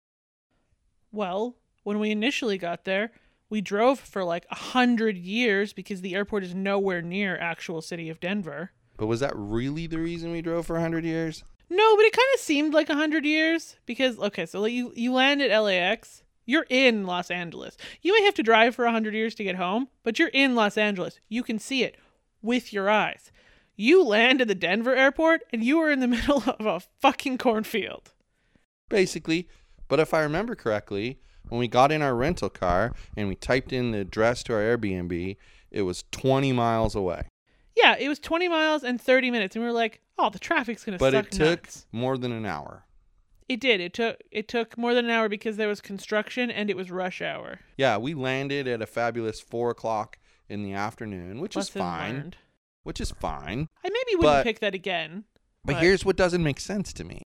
Well, 1.12 1.58
when 1.84 2.00
we 2.00 2.10
initially 2.10 2.58
got 2.58 2.86
there, 2.86 3.12
we 3.50 3.60
drove 3.60 4.00
for 4.00 4.24
like 4.24 4.46
a 4.50 4.56
hundred 4.56 5.18
years 5.18 5.74
because 5.74 6.00
the 6.00 6.16
airport 6.16 6.46
is 6.46 6.56
nowhere 6.56 7.02
near 7.02 7.38
actual 7.38 7.82
city 7.82 8.08
of 8.08 8.22
Denver. 8.22 8.72
But 8.96 9.08
was 9.08 9.20
that 9.20 9.34
really 9.36 9.88
the 9.88 10.00
reason 10.00 10.32
we 10.32 10.42
drove 10.42 10.66
for 10.68 10.78
a 10.78 10.80
100 10.80 11.04
years? 11.04 11.44
No, 11.70 11.98
but 11.98 12.06
it 12.06 12.14
kind 12.14 12.28
of 12.34 12.40
seemed 12.40 12.74
like 12.74 12.90
a 12.90 12.96
hundred 12.96 13.26
years 13.26 13.76
because 13.86 14.18
okay, 14.20 14.46
so 14.46 14.62
like 14.62 14.72
you 14.72 14.94
you 14.96 15.12
land 15.12 15.42
at 15.42 15.58
LAX, 15.58 16.21
you're 16.46 16.66
in 16.70 17.06
Los 17.06 17.30
Angeles. 17.32 17.78
You 18.02 18.18
may 18.18 18.26
have 18.26 18.34
to 18.36 18.44
drive 18.44 18.76
for 18.76 18.86
a 18.86 18.92
hundred 18.92 19.14
years 19.14 19.36
to 19.36 19.44
get 19.44 19.56
home, 19.56 19.88
but 20.04 20.20
you're 20.20 20.30
in 20.30 20.56
Los 20.56 20.78
Angeles. 20.78 21.20
You 21.30 21.44
can 21.44 21.60
see 21.60 21.84
it 21.84 21.96
with 22.42 22.74
your 22.74 22.90
eyes. 22.90 23.32
You 23.76 24.04
land 24.04 24.42
at 24.42 24.48
the 24.48 24.56
Denver 24.56 24.96
airport 24.96 25.42
and 25.52 25.64
you 25.64 25.80
are 25.80 25.92
in 25.92 26.00
the 26.00 26.08
middle 26.16 26.44
of 26.48 26.66
a 26.66 26.80
fucking 27.00 27.38
cornfield. 27.38 28.12
Basically. 28.90 29.48
But 29.88 30.00
if 30.00 30.14
I 30.14 30.22
remember 30.22 30.56
correctly, 30.56 31.20
when 31.50 31.60
we 31.60 31.68
got 31.68 31.92
in 31.92 32.02
our 32.02 32.16
rental 32.16 32.50
car 32.50 32.94
and 33.18 33.28
we 33.28 33.36
typed 33.36 33.74
in 33.74 33.92
the 33.92 34.00
address 34.00 34.44
to 34.44 34.54
our 34.54 34.62
Airbnb, 34.62 35.36
it 35.70 35.82
was 35.84 36.04
20 36.12 36.52
miles 36.54 36.96
away. 36.96 37.24
Yeah, 37.76 37.96
it 37.98 38.08
was 38.10 38.20
20 38.20 38.48
miles 38.50 38.84
and 38.84 39.02
30 39.02 39.32
minutes, 39.32 39.56
and 39.56 39.64
we 39.64 39.68
were 39.70 39.74
like, 39.76 40.02
"Oh, 40.18 40.30
the 40.30 40.40
traffic's 40.40 40.84
gonna 40.84 40.98
But 40.98 41.14
suck 41.14 41.26
it 41.28 41.32
took 41.32 41.62
nuts." 41.64 41.88
more 41.94 42.18
than 42.18 42.32
an 42.34 42.46
hour. 42.46 42.86
It 43.52 43.60
did. 43.60 43.82
It 43.82 43.94
took 43.94 44.18
it 44.32 44.48
took 44.48 44.78
more 44.78 44.94
than 44.94 45.06
an 45.06 45.12
hour 45.12 45.28
because 45.28 45.58
there 45.58 45.68
was 45.68 45.82
construction 45.82 46.50
and 46.50 46.70
it 46.70 46.78
was 46.78 46.90
rush 46.90 47.22
hour. 47.22 47.60
Yeah, 47.76 47.98
we 47.98 48.14
landed 48.14 48.66
at 48.66 48.82
a 48.82 48.86
fabulous 48.86 49.42
4 49.42 49.72
o'clock 49.72 50.18
in 50.48 50.64
the 50.64 50.72
afternoon, 50.72 51.42
which 51.42 51.58
is 51.58 51.68
fine. 51.68 52.14
learned. 52.16 52.38
Which 52.84 53.02
is 53.02 53.12
fine. 53.12 53.68
I 53.84 53.90
maybe 53.90 54.16
wouldn't 54.16 54.22
But- 54.22 54.44
pick 54.46 54.60
that 54.62 54.74
again. 54.74 55.26
But, 55.66 55.74
But- 55.74 55.82
here's 55.84 56.06
what 56.06 56.16
doesn't 56.16 56.42
make 56.42 56.62
sense 56.62 56.94
to 56.94 57.04
me. 57.04 57.24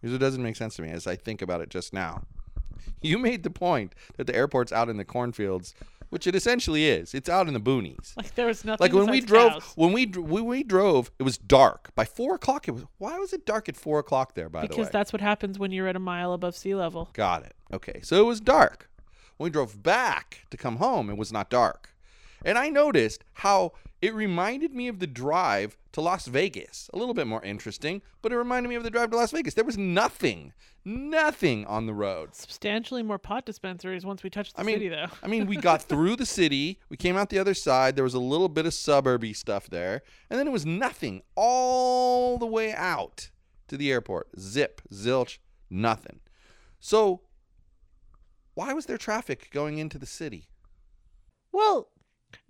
Here's 0.00 0.12
what 0.12 0.20
doesn't 0.20 0.42
make 0.42 0.54
sense 0.54 0.76
to 0.76 0.82
me 0.82 0.90
as 0.90 1.06
I 1.08 1.16
think 1.16 1.42
about 1.42 1.60
it 1.60 1.68
just 1.68 1.92
now. 1.92 2.22
You 3.02 3.18
made 3.18 3.42
the 3.42 3.50
point 3.50 3.92
that 4.16 4.26
the 4.28 4.36
airport's 4.36 4.70
out 4.70 4.88
in 4.88 4.98
the 4.98 5.04
cornfields, 5.04 5.74
which 6.10 6.26
it 6.26 6.34
essentially 6.34 6.86
is. 6.86 7.14
It's 7.14 7.28
out 7.28 7.48
in 7.48 7.54
the 7.54 7.60
boonies. 7.60 8.16
Like 8.16 8.34
there 8.34 8.46
was 8.46 8.64
nothing. 8.64 8.84
Like 8.84 8.92
when 8.92 9.10
we 9.10 9.20
drove, 9.20 9.52
cows. 9.52 9.72
when 9.76 9.92
we 9.92 10.06
when 10.06 10.46
we 10.46 10.62
drove, 10.62 11.10
it 11.18 11.22
was 11.22 11.38
dark. 11.38 11.94
By 11.94 12.04
four 12.04 12.34
o'clock, 12.34 12.68
it 12.68 12.72
was. 12.72 12.84
Why 12.98 13.18
was 13.18 13.32
it 13.32 13.46
dark 13.46 13.68
at 13.68 13.76
four 13.76 13.98
o'clock 13.98 14.34
there? 14.34 14.48
By 14.48 14.60
the 14.60 14.64
way, 14.64 14.68
because 14.68 14.90
that's 14.90 15.12
what 15.12 15.20
happens 15.20 15.58
when 15.58 15.72
you're 15.72 15.88
at 15.88 15.96
a 15.96 16.00
mile 16.00 16.32
above 16.32 16.56
sea 16.56 16.74
level. 16.74 17.10
got 17.12 17.44
it. 17.44 17.54
Okay, 17.72 18.00
so 18.02 18.20
it 18.20 18.26
was 18.26 18.40
dark. 18.40 18.88
When 19.36 19.46
we 19.46 19.50
drove 19.50 19.82
back 19.82 20.46
to 20.50 20.56
come 20.56 20.76
home, 20.76 21.10
it 21.10 21.16
was 21.16 21.32
not 21.32 21.50
dark, 21.50 21.94
and 22.44 22.56
I 22.56 22.68
noticed 22.70 23.24
how 23.34 23.72
it 24.00 24.14
reminded 24.14 24.74
me 24.74 24.88
of 24.88 24.98
the 24.98 25.06
drive 25.06 25.76
to 25.96 26.02
Las 26.02 26.26
Vegas. 26.26 26.90
A 26.92 26.98
little 26.98 27.14
bit 27.14 27.26
more 27.26 27.42
interesting, 27.42 28.02
but 28.20 28.30
it 28.30 28.36
reminded 28.36 28.68
me 28.68 28.74
of 28.74 28.82
the 28.82 28.90
drive 28.90 29.10
to 29.12 29.16
Las 29.16 29.30
Vegas. 29.30 29.54
There 29.54 29.64
was 29.64 29.78
nothing, 29.78 30.52
nothing 30.84 31.64
on 31.64 31.86
the 31.86 31.94
road. 31.94 32.34
Substantially 32.34 33.02
more 33.02 33.16
pot 33.16 33.46
dispensaries 33.46 34.04
once 34.04 34.22
we 34.22 34.28
touched 34.28 34.56
the 34.56 34.60
I 34.60 34.64
mean, 34.64 34.74
city, 34.74 34.88
though. 34.90 35.06
I 35.22 35.26
mean, 35.26 35.46
we 35.46 35.56
got 35.56 35.80
through 35.88 36.16
the 36.16 36.26
city. 36.26 36.80
We 36.90 36.98
came 36.98 37.16
out 37.16 37.30
the 37.30 37.38
other 37.38 37.54
side. 37.54 37.96
There 37.96 38.04
was 38.04 38.12
a 38.12 38.20
little 38.20 38.50
bit 38.50 38.66
of 38.66 38.74
suburby 38.74 39.34
stuff 39.34 39.70
there, 39.70 40.02
and 40.28 40.38
then 40.38 40.46
it 40.46 40.50
was 40.50 40.66
nothing 40.66 41.22
all 41.34 42.36
the 42.36 42.44
way 42.44 42.74
out 42.74 43.30
to 43.68 43.78
the 43.78 43.90
airport. 43.90 44.28
Zip, 44.38 44.82
zilch, 44.92 45.38
nothing. 45.70 46.20
So, 46.78 47.22
why 48.52 48.74
was 48.74 48.84
there 48.84 48.98
traffic 48.98 49.48
going 49.50 49.78
into 49.78 49.96
the 49.96 50.04
city? 50.04 50.50
Well, 51.52 51.88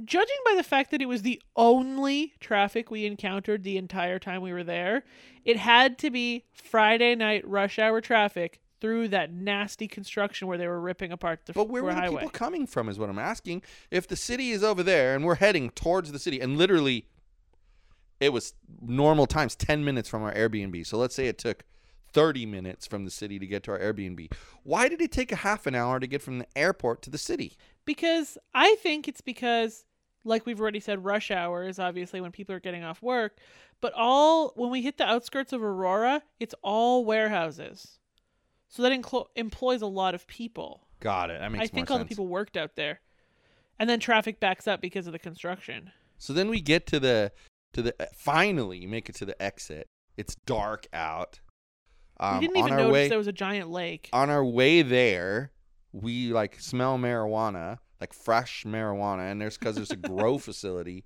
judging 0.04 0.36
by 0.44 0.54
the 0.54 0.62
fact 0.62 0.90
that 0.90 1.00
it 1.00 1.06
was 1.06 1.22
the 1.22 1.40
only 1.56 2.34
traffic 2.40 2.90
we 2.90 3.06
encountered 3.06 3.62
the 3.62 3.76
entire 3.76 4.18
time 4.18 4.42
we 4.42 4.52
were 4.52 4.64
there, 4.64 5.04
it 5.44 5.56
had 5.56 5.98
to 5.98 6.10
be 6.10 6.44
Friday 6.52 7.14
night 7.14 7.46
rush 7.46 7.78
hour 7.78 8.00
traffic 8.00 8.60
through 8.80 9.08
that 9.08 9.32
nasty 9.32 9.88
construction 9.88 10.46
where 10.46 10.58
they 10.58 10.66
were 10.66 10.80
ripping 10.80 11.10
apart 11.10 11.40
the 11.46 11.52
But 11.52 11.68
where 11.68 11.82
were 11.82 11.94
the 11.94 12.00
highway. 12.00 12.22
people 12.22 12.30
coming 12.30 12.66
from? 12.66 12.88
Is 12.88 12.98
what 12.98 13.08
I'm 13.08 13.18
asking. 13.18 13.62
If 13.90 14.06
the 14.06 14.16
city 14.16 14.50
is 14.50 14.62
over 14.62 14.82
there 14.82 15.14
and 15.14 15.24
we're 15.24 15.36
heading 15.36 15.70
towards 15.70 16.12
the 16.12 16.18
city, 16.18 16.40
and 16.40 16.58
literally, 16.58 17.06
it 18.20 18.32
was 18.32 18.54
normal 18.82 19.26
times, 19.26 19.54
ten 19.54 19.84
minutes 19.84 20.08
from 20.08 20.22
our 20.22 20.34
Airbnb. 20.34 20.86
So 20.86 20.98
let's 20.98 21.14
say 21.14 21.26
it 21.26 21.38
took 21.38 21.64
30 22.12 22.46
minutes 22.46 22.86
from 22.86 23.04
the 23.04 23.10
city 23.10 23.38
to 23.38 23.46
get 23.46 23.62
to 23.64 23.72
our 23.72 23.78
Airbnb. 23.78 24.32
Why 24.62 24.88
did 24.88 25.00
it 25.00 25.12
take 25.12 25.32
a 25.32 25.36
half 25.36 25.66
an 25.66 25.74
hour 25.74 26.00
to 26.00 26.06
get 26.06 26.22
from 26.22 26.38
the 26.38 26.46
airport 26.56 27.02
to 27.02 27.10
the 27.10 27.18
city? 27.18 27.56
Because 27.84 28.38
I 28.54 28.76
think 28.76 29.08
it's 29.08 29.20
because, 29.20 29.84
like 30.24 30.46
we've 30.46 30.60
already 30.60 30.80
said, 30.80 31.04
rush 31.04 31.30
hour 31.30 31.66
is 31.66 31.78
obviously 31.78 32.20
when 32.20 32.32
people 32.32 32.54
are 32.54 32.60
getting 32.60 32.84
off 32.84 33.02
work. 33.02 33.38
But 33.80 33.92
all 33.94 34.52
when 34.56 34.70
we 34.70 34.82
hit 34.82 34.98
the 34.98 35.04
outskirts 35.04 35.52
of 35.52 35.62
Aurora, 35.62 36.22
it's 36.40 36.54
all 36.62 37.04
warehouses. 37.04 37.98
So 38.68 38.82
that 38.82 38.92
inclo- 38.92 39.26
employs 39.36 39.82
a 39.82 39.86
lot 39.86 40.14
of 40.14 40.26
people. 40.26 40.86
Got 41.00 41.30
it. 41.30 41.40
That 41.40 41.52
makes 41.52 41.64
I 41.64 41.66
think 41.68 41.90
all 41.90 41.98
sense. 41.98 42.08
the 42.08 42.12
people 42.12 42.26
worked 42.26 42.56
out 42.56 42.74
there. 42.76 43.00
And 43.78 43.88
then 43.88 44.00
traffic 44.00 44.40
backs 44.40 44.66
up 44.66 44.80
because 44.80 45.06
of 45.06 45.12
the 45.12 45.18
construction. 45.18 45.92
So 46.18 46.32
then 46.32 46.48
we 46.48 46.60
get 46.60 46.86
to 46.86 46.98
the 46.98 47.32
to 47.74 47.82
the 47.82 47.94
uh, 48.00 48.06
finally 48.14 48.78
you 48.78 48.88
make 48.88 49.08
it 49.08 49.14
to 49.16 49.26
the 49.26 49.40
exit. 49.40 49.88
It's 50.16 50.34
dark 50.46 50.86
out. 50.94 51.40
Um, 52.18 52.38
we 52.40 52.46
didn't 52.46 52.56
on 52.62 52.68
even 52.68 52.72
our 52.72 52.78
notice 52.78 52.92
way 52.92 53.08
there 53.08 53.18
was 53.18 53.26
a 53.26 53.32
giant 53.32 53.70
lake. 53.70 54.08
on 54.12 54.30
our 54.30 54.44
way 54.44 54.82
there, 54.82 55.52
we 55.92 56.32
like 56.32 56.60
smell 56.60 56.98
marijuana, 56.98 57.78
like 58.00 58.12
fresh 58.12 58.64
marijuana, 58.64 59.30
and 59.30 59.40
there's 59.40 59.58
because 59.58 59.76
there's 59.76 59.90
a 59.90 59.96
grow 60.12 60.38
facility, 60.38 61.04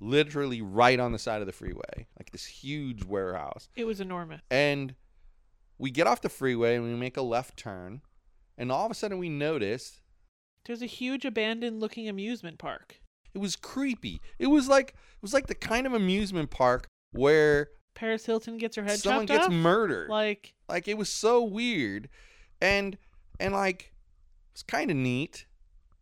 literally 0.00 0.62
right 0.62 0.98
on 1.00 1.12
the 1.12 1.18
side 1.18 1.40
of 1.40 1.46
the 1.46 1.52
freeway, 1.52 2.06
like 2.18 2.30
this 2.30 2.46
huge 2.46 3.04
warehouse. 3.04 3.68
It 3.76 3.84
was 3.84 4.00
enormous. 4.00 4.40
And 4.50 4.94
we 5.78 5.90
get 5.90 6.06
off 6.06 6.22
the 6.22 6.28
freeway 6.28 6.76
and 6.76 6.84
we 6.84 6.94
make 6.94 7.16
a 7.16 7.22
left 7.22 7.56
turn, 7.58 8.00
and 8.56 8.72
all 8.72 8.86
of 8.86 8.90
a 8.90 8.94
sudden 8.94 9.18
we 9.18 9.28
notice 9.28 10.00
There's 10.64 10.82
a 10.82 10.86
huge 10.86 11.24
abandoned 11.24 11.80
looking 11.80 12.08
amusement 12.08 12.58
park. 12.58 13.00
it 13.34 13.38
was 13.38 13.56
creepy. 13.56 14.20
It 14.38 14.46
was 14.46 14.68
like 14.68 14.90
it 14.90 15.22
was 15.22 15.34
like 15.34 15.48
the 15.48 15.54
kind 15.54 15.86
of 15.86 15.92
amusement 15.92 16.50
park 16.50 16.86
where 17.12 17.68
Paris 17.96 18.24
Hilton 18.24 18.56
gets 18.58 18.76
her 18.76 18.84
head 18.84 19.00
someone 19.00 19.26
chopped 19.26 19.38
gets 19.40 19.46
off. 19.48 19.52
murdered. 19.52 20.08
Like 20.08 20.54
like 20.68 20.86
it 20.86 20.96
was 20.96 21.08
so 21.08 21.42
weird 21.42 22.08
and 22.62 22.96
and 23.40 23.52
like 23.52 23.92
it's 24.52 24.62
kind 24.62 24.90
of 24.90 24.96
neat 24.96 25.46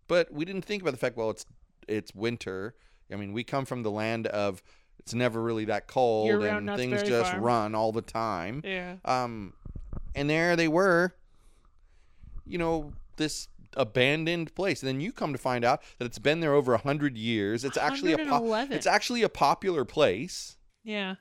but 0.07 0.31
we 0.33 0.45
didn't 0.45 0.67
think 0.67 0.83
about 0.83 0.91
the 0.93 0.99
fact 0.99 1.17
well 1.17 1.31
it's 1.31 1.47
it's 1.89 2.15
winter 2.15 2.75
i 3.13 3.17
mean 3.17 3.33
we 3.33 3.43
come 3.43 3.65
from 3.65 3.83
the 3.83 3.91
land 3.91 4.27
of 4.29 4.63
it's 5.01 5.13
never 5.15 5.43
really 5.43 5.65
that 5.65 5.87
cold 5.89 6.31
and 6.45 6.67
Knott's 6.67 6.79
things 6.81 6.95
Berry 7.03 7.09
just 7.09 7.31
Farm. 7.33 7.43
run 7.43 7.75
all 7.75 7.91
the 7.91 8.03
time 8.03 8.61
yeah. 8.65 8.97
um 9.05 9.55
and 10.15 10.31
there 10.31 10.55
they 10.57 10.69
were 10.69 11.15
you 12.47 12.59
know 12.59 12.93
this 13.17 13.49
abandoned 13.77 14.55
place 14.55 14.83
and 14.83 14.89
then 14.89 15.01
you 15.01 15.11
come 15.13 15.33
to 15.33 15.39
find 15.39 15.65
out 15.65 15.83
that 15.99 16.05
it's 16.05 16.19
been 16.21 16.39
there 16.41 16.55
over 16.55 16.75
a 16.75 16.79
hundred 16.79 17.17
years 17.19 17.65
it's 17.65 17.77
actually 17.77 18.13
a 18.13 18.19
po- 18.19 18.41
111. 18.41 18.73
it's 18.77 18.87
actually 18.87 19.23
a 19.23 19.29
popular 19.29 19.85
place 19.85 20.57
Yeah. 20.85 21.17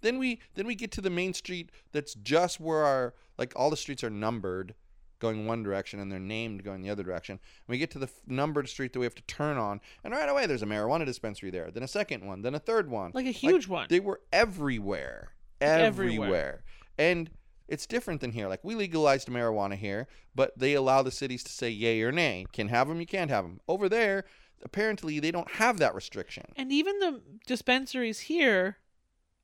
Then 0.00 0.18
we 0.18 0.40
then 0.54 0.66
we 0.66 0.74
get 0.74 0.90
to 0.92 1.00
the 1.00 1.10
main 1.10 1.34
street 1.34 1.70
that's 1.92 2.14
just 2.14 2.60
where 2.60 2.84
our 2.84 3.14
like 3.36 3.52
all 3.56 3.70
the 3.70 3.76
streets 3.76 4.04
are 4.04 4.10
numbered 4.10 4.74
going 5.18 5.46
one 5.46 5.62
direction 5.62 6.00
and 6.00 6.10
they're 6.10 6.18
named 6.18 6.64
going 6.64 6.82
the 6.82 6.90
other 6.90 7.02
direction. 7.02 7.32
And 7.32 7.68
we 7.72 7.78
get 7.78 7.90
to 7.92 7.98
the 7.98 8.06
f- 8.06 8.20
numbered 8.26 8.68
street 8.68 8.92
that 8.92 9.00
we 9.00 9.06
have 9.06 9.14
to 9.16 9.22
turn 9.22 9.56
on 9.56 9.80
and 10.04 10.12
right 10.12 10.28
away 10.28 10.46
there's 10.46 10.62
a 10.62 10.66
marijuana 10.66 11.04
dispensary 11.04 11.50
there, 11.50 11.70
then 11.70 11.82
a 11.82 11.88
second 11.88 12.24
one, 12.24 12.42
then 12.42 12.54
a 12.54 12.58
third 12.58 12.90
one. 12.90 13.12
Like 13.14 13.26
a 13.26 13.32
huge 13.32 13.68
one. 13.68 13.86
They 13.90 14.00
were 14.00 14.20
everywhere. 14.32 15.32
everywhere. 15.60 15.86
Everywhere. 15.86 16.64
And 16.98 17.30
it's 17.68 17.86
different 17.86 18.20
than 18.20 18.32
here. 18.32 18.48
Like 18.48 18.64
we 18.64 18.74
legalized 18.74 19.28
marijuana 19.28 19.76
here, 19.76 20.06
but 20.34 20.58
they 20.58 20.74
allow 20.74 21.02
the 21.02 21.10
cities 21.10 21.42
to 21.44 21.52
say 21.52 21.68
yay 21.68 22.00
or 22.02 22.12
nay. 22.12 22.46
Can 22.52 22.68
have 22.68 22.88
them, 22.88 23.00
you 23.00 23.06
can't 23.06 23.30
have 23.30 23.44
them. 23.44 23.60
Over 23.68 23.88
there, 23.88 24.24
apparently 24.62 25.20
they 25.20 25.30
don't 25.30 25.50
have 25.52 25.78
that 25.78 25.94
restriction. 25.94 26.44
And 26.56 26.72
even 26.72 26.98
the 26.98 27.20
dispensaries 27.46 28.20
here 28.20 28.78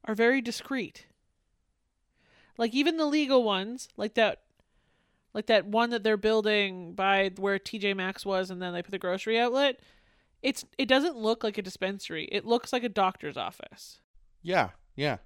are 0.05 0.15
very 0.15 0.41
discreet. 0.41 1.07
Like 2.57 2.75
even 2.75 2.97
the 2.97 3.07
legal 3.07 3.43
ones, 3.43 3.89
like 3.97 4.15
that 4.15 4.43
like 5.33 5.47
that 5.47 5.67
one 5.67 5.91
that 5.91 6.05
they're 6.05 6.17
building 6.17 6.93
by 6.95 7.33
where 7.37 7.59
TJ 7.59 7.97
Maxx 7.97 8.25
was 8.25 8.51
and 8.51 8.63
then 8.63 8.73
they 8.73 8.83
put 8.83 8.93
the 8.93 8.99
grocery 8.99 9.39
outlet, 9.39 9.81
it's 10.43 10.65
it 10.79 10.87
doesn't 10.87 11.17
look 11.17 11.43
like 11.43 11.59
a 11.59 11.63
dispensary. 11.63 12.29
It 12.31 12.45
looks 12.45 12.73
like 12.73 12.85
a 12.85 12.89
doctor's 12.89 13.37
office. 13.37 13.99
Yeah, 14.43 14.71
yeah, 14.95 15.17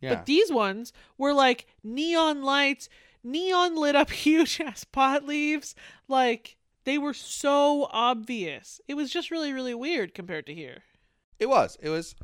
yeah. 0.00 0.14
But 0.14 0.26
these 0.26 0.50
ones 0.50 0.92
were 1.16 1.32
like 1.32 1.66
neon 1.84 2.42
lights, 2.42 2.88
neon 3.22 3.76
lit 3.76 3.94
up 3.94 4.10
huge 4.10 4.60
ass 4.60 4.84
pot 4.84 5.24
leaves, 5.24 5.74
like 6.08 6.56
they 6.84 6.98
were 6.98 7.14
so 7.14 7.88
obvious. 7.92 8.80
It 8.88 8.94
was 8.94 9.10
just 9.10 9.30
really 9.30 9.52
really 9.52 9.74
weird 9.74 10.14
compared 10.14 10.46
to 10.46 10.54
here. 10.54 10.82
It 11.38 11.48
was. 11.48 11.76
It 11.80 11.88
was. 11.88 12.14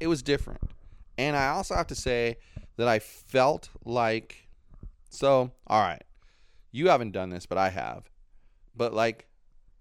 It 0.00 0.06
was 0.06 0.22
different. 0.22 0.60
And 1.16 1.36
I 1.36 1.48
also 1.48 1.74
have 1.74 1.86
to 1.88 1.94
say 1.94 2.36
that 2.76 2.88
I 2.88 2.98
felt 2.98 3.70
like 3.84 4.48
so 5.10 5.52
all 5.66 5.80
right. 5.80 6.02
You 6.72 6.88
haven't 6.88 7.12
done 7.12 7.30
this, 7.30 7.46
but 7.46 7.56
I 7.56 7.70
have. 7.70 8.10
But 8.74 8.92
like 8.92 9.28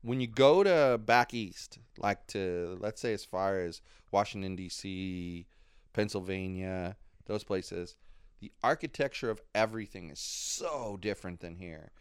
when 0.04 0.22
you 0.22 0.28
go 0.28 0.64
to 0.64 1.00
back 1.04 1.34
east, 1.34 1.80
like 1.98 2.28
to 2.28 2.78
let's 2.80 3.02
say 3.02 3.14
as 3.14 3.26
far 3.26 3.60
as 3.60 3.82
Washington 4.12 4.56
D.C., 4.56 5.48
Pennsylvania, 5.94 6.98
those 7.26 7.44
places, 7.44 7.96
the 8.40 8.52
architecture 8.64 9.30
of 9.30 9.42
everything 9.56 10.10
is 10.10 10.20
so 10.20 10.98
different 11.02 11.40
than 11.40 11.56
here. 11.56 11.92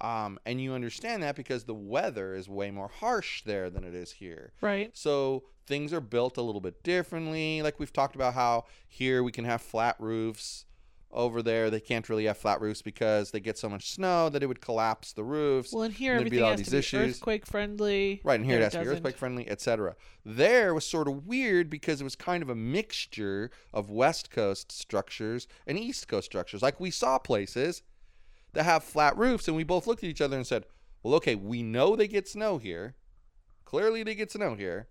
Um, 0.00 0.38
and 0.46 0.60
you 0.60 0.74
understand 0.74 1.22
that 1.22 1.36
because 1.36 1.64
the 1.64 1.74
weather 1.74 2.34
is 2.34 2.48
way 2.48 2.70
more 2.70 2.88
harsh 2.88 3.42
there 3.42 3.68
than 3.70 3.84
it 3.84 3.94
is 3.94 4.12
here. 4.12 4.52
Right. 4.60 4.90
So 4.96 5.44
things 5.66 5.92
are 5.92 6.00
built 6.00 6.36
a 6.36 6.42
little 6.42 6.60
bit 6.60 6.82
differently. 6.82 7.62
Like 7.62 7.78
we've 7.78 7.92
talked 7.92 8.14
about 8.14 8.34
how 8.34 8.64
here 8.86 9.22
we 9.22 9.32
can 9.32 9.44
have 9.44 9.60
flat 9.62 9.96
roofs. 9.98 10.64
Over 11.10 11.40
there, 11.40 11.70
they 11.70 11.80
can't 11.80 12.06
really 12.10 12.26
have 12.26 12.36
flat 12.36 12.60
roofs 12.60 12.82
because 12.82 13.30
they 13.30 13.40
get 13.40 13.56
so 13.56 13.66
much 13.70 13.90
snow 13.92 14.28
that 14.28 14.42
it 14.42 14.46
would 14.46 14.60
collapse 14.60 15.14
the 15.14 15.24
roofs. 15.24 15.72
Well, 15.72 15.84
and 15.84 15.94
here 15.94 16.12
and 16.12 16.20
there'd 16.20 16.30
be 16.30 16.36
everything 16.36 16.44
all 16.44 16.50
has 16.50 16.58
these 16.58 16.66
to 16.66 16.72
be 16.72 16.78
issues. 16.80 17.16
earthquake 17.16 17.46
friendly. 17.46 18.20
Right, 18.22 18.34
and 18.38 18.44
here 18.44 18.58
it 18.58 18.62
has 18.62 18.72
to 18.72 18.80
be 18.80 18.84
doesn't. 18.84 18.98
earthquake 18.98 19.16
friendly, 19.16 19.48
etc. 19.48 19.96
There 20.26 20.74
was 20.74 20.84
sort 20.84 21.08
of 21.08 21.26
weird 21.26 21.70
because 21.70 22.02
it 22.02 22.04
was 22.04 22.14
kind 22.14 22.42
of 22.42 22.50
a 22.50 22.54
mixture 22.54 23.50
of 23.72 23.88
West 23.88 24.30
Coast 24.30 24.70
structures 24.70 25.48
and 25.66 25.78
East 25.78 26.08
Coast 26.08 26.26
structures. 26.26 26.60
Like 26.60 26.78
we 26.78 26.90
saw 26.90 27.18
places 27.18 27.80
that 28.52 28.64
have 28.64 28.84
flat 28.84 29.16
roofs, 29.16 29.46
and 29.48 29.56
we 29.56 29.64
both 29.64 29.86
looked 29.86 30.02
at 30.02 30.10
each 30.10 30.20
other 30.20 30.36
and 30.36 30.46
said, 30.46 30.64
"Well, 31.02 31.14
okay, 31.14 31.34
we 31.34 31.62
know 31.62 31.96
they 31.96 32.08
get 32.08 32.28
snow 32.28 32.58
here. 32.58 32.94
Clearly, 33.64 34.02
they 34.02 34.14
get 34.14 34.32
snow 34.32 34.54
here, 34.54 34.88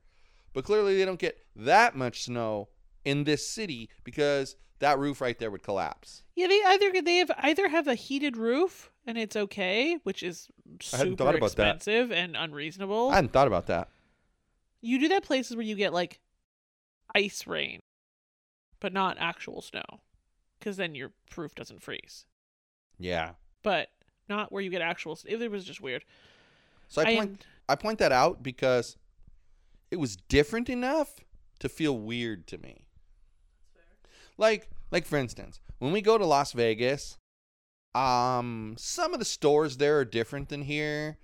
but 0.54 0.64
clearly 0.64 0.96
they 0.98 1.06
don't 1.06 1.20
get 1.20 1.40
that 1.56 1.96
much 1.96 2.24
snow 2.24 2.70
in 3.04 3.24
this 3.24 3.48
city 3.48 3.90
because 4.04 4.56
that 4.80 5.00
roof 5.00 5.22
right 5.22 5.38
there 5.40 5.50
would 5.52 5.64
collapse." 5.64 6.24
Yeah, 6.36 6.48
they 6.48 6.62
either 6.66 7.02
they 7.02 7.18
have 7.18 7.32
either 7.40 7.70
have 7.70 7.88
a 7.88 7.96
heated 7.96 8.38
roof 8.38 8.92
and 9.06 9.18
it's 9.18 9.36
okay, 9.36 9.98
which 10.04 10.22
is 10.22 10.50
I 10.94 10.98
hadn't 10.98 11.14
super 11.14 11.24
thought 11.24 11.36
about 11.36 11.56
that. 11.56 11.76
expensive 11.78 12.12
and 12.12 12.36
unreasonable. 12.36 13.10
I 13.10 13.16
hadn't 13.16 13.34
thought 13.34 13.48
about 13.48 13.68
that. 13.68 13.90
You 14.82 15.00
do 15.00 15.08
that 15.08 15.24
places 15.24 15.56
where 15.56 15.66
you 15.66 15.76
get 15.76 15.94
like 15.94 16.20
ice 17.16 17.48
rain, 17.48 17.80
but 18.80 18.94
not 18.94 19.18
actual 19.20 19.62
snow, 19.62 20.02
because 20.60 20.78
then 20.78 20.94
your 20.94 21.12
roof 21.36 21.56
doesn't 21.56 21.82
freeze. 21.82 22.26
Yeah. 23.00 23.32
But 23.68 23.90
not 24.30 24.52
where 24.52 24.62
you 24.62 24.70
get 24.70 24.82
actual. 24.82 25.18
It 25.26 25.52
was 25.52 25.66
just 25.66 25.82
weird. 25.82 26.04
So 26.88 27.02
I 27.02 27.16
point 27.16 27.46
I 27.70 27.76
point 27.76 28.00
that 28.00 28.12
out 28.12 28.42
because 28.42 28.96
it 29.92 29.98
was 29.98 30.16
different 30.16 30.70
enough 30.70 31.20
to 31.60 31.70
feel 31.70 31.98
weird 31.98 32.48
to 32.48 32.58
me. 32.58 32.86
Like 34.38 34.70
like 34.92 35.06
for 35.06 35.18
instance, 35.18 35.60
when 35.80 35.92
we 35.92 36.02
go 36.02 36.18
to 36.18 36.26
Las 36.26 36.54
Vegas, 36.54 37.18
um 37.94 38.76
some 38.78 39.14
of 39.14 39.20
the 39.20 39.26
stores 39.26 39.78
there 39.78 39.98
are 40.00 40.06
different 40.06 40.50
than 40.50 40.62
here. 40.64 41.18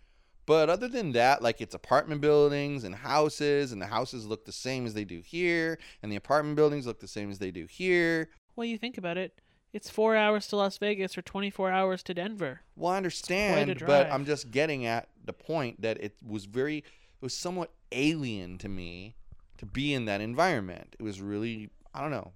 But 0.45 0.69
other 0.69 0.89
than 0.89 1.13
that, 1.13 1.41
like 1.41 1.62
it's 1.62 1.73
apartment 1.73 2.19
buildings 2.19 2.83
and 2.83 2.93
houses, 2.93 3.71
and 3.71 3.81
the 3.81 3.88
houses 3.88 4.25
look 4.25 4.43
the 4.43 4.51
same 4.51 4.85
as 4.85 4.93
they 4.93 5.05
do 5.05 5.21
here, 5.21 5.79
and 6.01 6.12
the 6.12 6.17
apartment 6.17 6.57
buildings 6.57 6.85
look 6.85 7.00
the 7.00 7.07
same 7.07 7.31
as 7.31 7.39
they 7.39 7.51
do 7.51 7.65
here. 7.65 8.29
well, 8.57 8.65
you 8.65 8.77
think 8.77 8.97
about 8.97 9.17
it. 9.17 9.39
It's 9.74 9.89
four 9.89 10.15
hours 10.15 10.48
to 10.50 10.56
Las 10.56 10.77
Vegas 10.77 11.18
or 11.18 11.24
twenty 11.24 11.50
four 11.50 11.72
hours 11.72 12.03
to 12.03 12.13
Denver. 12.13 12.62
Well, 12.75 12.94
I 12.94 12.98
understand, 12.98 13.84
but. 13.86 14.12
I'm 14.12 14.24
just 14.25 14.51
getting 14.51 14.86
at 14.86 15.10
the 15.25 15.34
point 15.34 15.82
that 15.82 16.02
it 16.02 16.15
was 16.26 16.45
very, 16.45 16.78
it 16.78 16.86
was 17.21 17.34
somewhat 17.34 17.71
alien 17.91 18.60
to 18.60 18.69
me 18.69 19.15
to 19.58 19.65
be 19.65 19.93
in 19.93 20.06
that 20.06 20.21
environment. 20.21 20.95
It 21.00 21.04
was 21.04 21.21
really, 21.21 21.71
I 21.93 22.02
don't 22.02 22.12
know, 22.12 22.34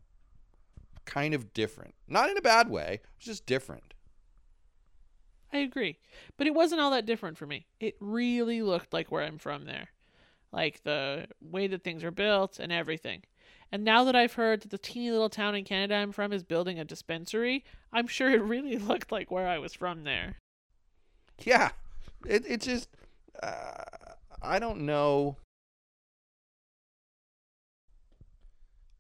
kind 1.06 1.36
of 1.36 1.54
different. 1.54 1.94
Not 2.08 2.30
in 2.30 2.38
a 2.38 2.42
bad 2.42 2.70
way, 2.70 3.02
it 3.04 3.10
was 3.20 3.26
just 3.26 3.46
different. 3.46 3.94
I 5.54 5.60
agree. 5.60 6.00
But 6.38 6.48
it 6.48 6.54
wasn't 6.54 6.82
all 6.82 6.92
that 6.92 7.06
different 7.06 7.38
for 7.38 7.46
me. 7.46 7.68
It 7.80 7.96
really 8.00 8.62
looked 8.62 8.94
like 8.94 9.12
where 9.12 9.24
I'm 9.24 9.38
from 9.38 9.66
there. 9.66 9.90
Like 10.52 10.84
the 10.84 11.28
way 11.40 11.68
that 11.68 11.84
things 11.84 12.04
are 12.04 12.12
built 12.12 12.60
and 12.60 12.72
everything. 12.72 13.24
And 13.72 13.84
now 13.84 14.04
that 14.06 14.16
I've 14.16 14.34
heard 14.34 14.62
that 14.62 14.72
the 14.72 14.78
teeny 14.78 15.12
little 15.12 15.30
town 15.30 15.56
in 15.56 15.64
Canada 15.64 15.96
I'm 15.96 16.12
from 16.12 16.32
is 16.32 16.44
building 16.44 16.80
a 16.80 16.86
dispensary, 16.86 17.66
I'm 17.92 18.08
sure 18.08 18.30
it 18.30 18.42
really 18.42 18.78
looked 18.78 19.12
like 19.12 19.30
where 19.30 19.48
I 19.48 19.58
was 19.58 19.74
from 19.74 20.04
there. 20.04 20.38
Yeah, 21.44 21.72
it, 22.26 22.46
it 22.48 22.62
just, 22.62 22.90
uh, 23.44 23.84
I 24.42 24.60
don't 24.60 24.82
know. 24.82 25.38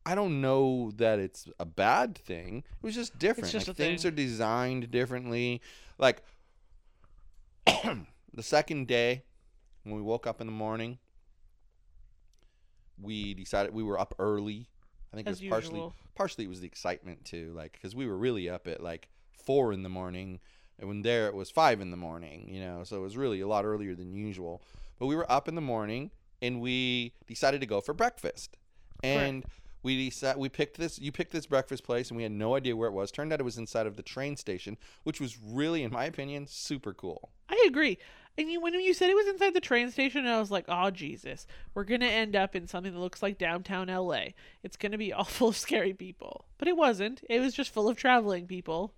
I 0.06 0.16
don't 0.16 0.40
know 0.40 0.92
that 0.96 1.20
it's 1.20 1.50
a 1.60 1.66
bad 1.66 2.18
thing. 2.18 2.60
It 2.60 2.86
was 2.86 2.96
just 2.96 3.20
different. 3.20 3.52
just 3.52 3.68
like 3.68 3.76
things 3.76 4.04
thing. 4.04 4.14
are 4.14 4.16
designed 4.16 4.90
differently. 4.90 5.62
Like 5.98 6.22
the 7.66 8.44
second 8.44 8.88
day 8.88 9.24
when 9.84 9.96
we 9.96 10.02
woke 10.02 10.26
up 10.26 10.40
in 10.40 10.48
the 10.48 10.54
morning, 10.54 11.00
we 13.02 13.34
decided 13.34 13.74
we 13.74 13.84
were 13.84 14.00
up 14.00 14.16
early. 14.20 14.68
I 15.14 15.16
think 15.16 15.28
As 15.28 15.40
it 15.40 15.46
was 15.46 15.50
partially 15.50 15.80
usual. 15.80 15.96
partially 16.16 16.46
it 16.46 16.50
was 16.50 16.62
the 16.62 16.68
excitement 16.68 17.26
too, 17.26 17.54
like 17.56 17.74
because 17.74 17.96
we 17.96 18.08
were 18.08 18.18
really 18.18 18.50
up 18.50 18.68
at 18.68 18.82
like 18.82 19.08
four 19.32 19.72
in 19.72 19.84
the 19.84 19.90
morning, 19.90 20.40
and 20.80 20.88
when 20.90 21.02
there 21.02 21.28
it 21.28 21.34
was 21.34 21.50
five 21.50 21.80
in 21.82 21.92
the 21.92 21.98
morning. 21.98 22.48
You 22.50 22.60
know, 22.60 22.84
so 22.84 22.98
it 22.98 23.02
was 23.02 23.16
really 23.16 23.40
a 23.42 23.48
lot 23.48 23.66
earlier 23.66 23.96
than 23.96 24.14
usual. 24.14 24.62
But 25.00 25.06
we 25.08 25.16
were 25.16 25.32
up 25.32 25.48
in 25.48 25.56
the 25.56 25.62
morning, 25.62 26.12
and 26.42 26.60
we 26.60 27.14
decided 27.28 27.62
to 27.62 27.68
go 27.68 27.82
for 27.82 27.94
breakfast, 27.94 28.58
and 29.04 29.46
we 29.84 30.10
decided 30.10 30.40
we 30.40 30.50
picked 30.50 30.78
this. 30.78 31.00
You 31.00 31.12
picked 31.12 31.32
this 31.32 31.46
breakfast 31.46 31.84
place, 31.84 32.10
and 32.10 32.18
we 32.18 32.24
had 32.24 32.32
no 32.32 32.56
idea 32.56 32.76
where 32.76 32.90
it 32.90 32.94
was. 32.94 33.12
Turned 33.12 33.32
out 33.32 33.40
it 33.40 33.44
was 33.44 33.58
inside 33.58 33.86
of 33.88 33.96
the 33.96 34.04
train 34.04 34.36
station, 34.36 34.76
which 35.04 35.22
was 35.22 35.38
really, 35.40 35.84
in 35.84 35.92
my 35.92 36.06
opinion, 36.06 36.48
super 36.48 36.94
cool. 36.94 37.30
I 37.48 37.64
agree. 37.68 37.98
And 38.38 38.52
you, 38.52 38.62
when 38.62 38.74
you 38.76 38.94
said 38.94 39.10
it 39.10 39.16
was 39.16 39.28
inside 39.28 39.54
the 39.56 39.62
train 39.62 39.90
station, 39.90 40.28
I 40.28 40.40
was 40.40 40.52
like, 40.52 40.66
oh, 40.68 40.92
Jesus. 40.92 41.48
We're 41.74 41.84
going 41.86 42.02
to 42.02 42.08
end 42.08 42.36
up 42.36 42.56
in 42.56 42.68
something 42.68 42.94
that 42.94 43.00
looks 43.00 43.24
like 43.24 43.38
downtown 43.40 43.88
LA. 43.88 44.28
It's 44.64 44.78
going 44.78 44.92
to 44.92 44.98
be 44.98 45.12
all 45.14 45.24
full 45.24 45.50
of 45.50 45.58
scary 45.58 45.94
people. 45.94 46.46
But 46.58 46.68
it 46.68 46.78
wasn't. 46.78 47.22
It 47.30 47.40
was 47.40 47.54
just 47.54 47.74
full 47.74 47.90
of 47.90 47.98
traveling 47.98 48.46
people. 48.48 48.94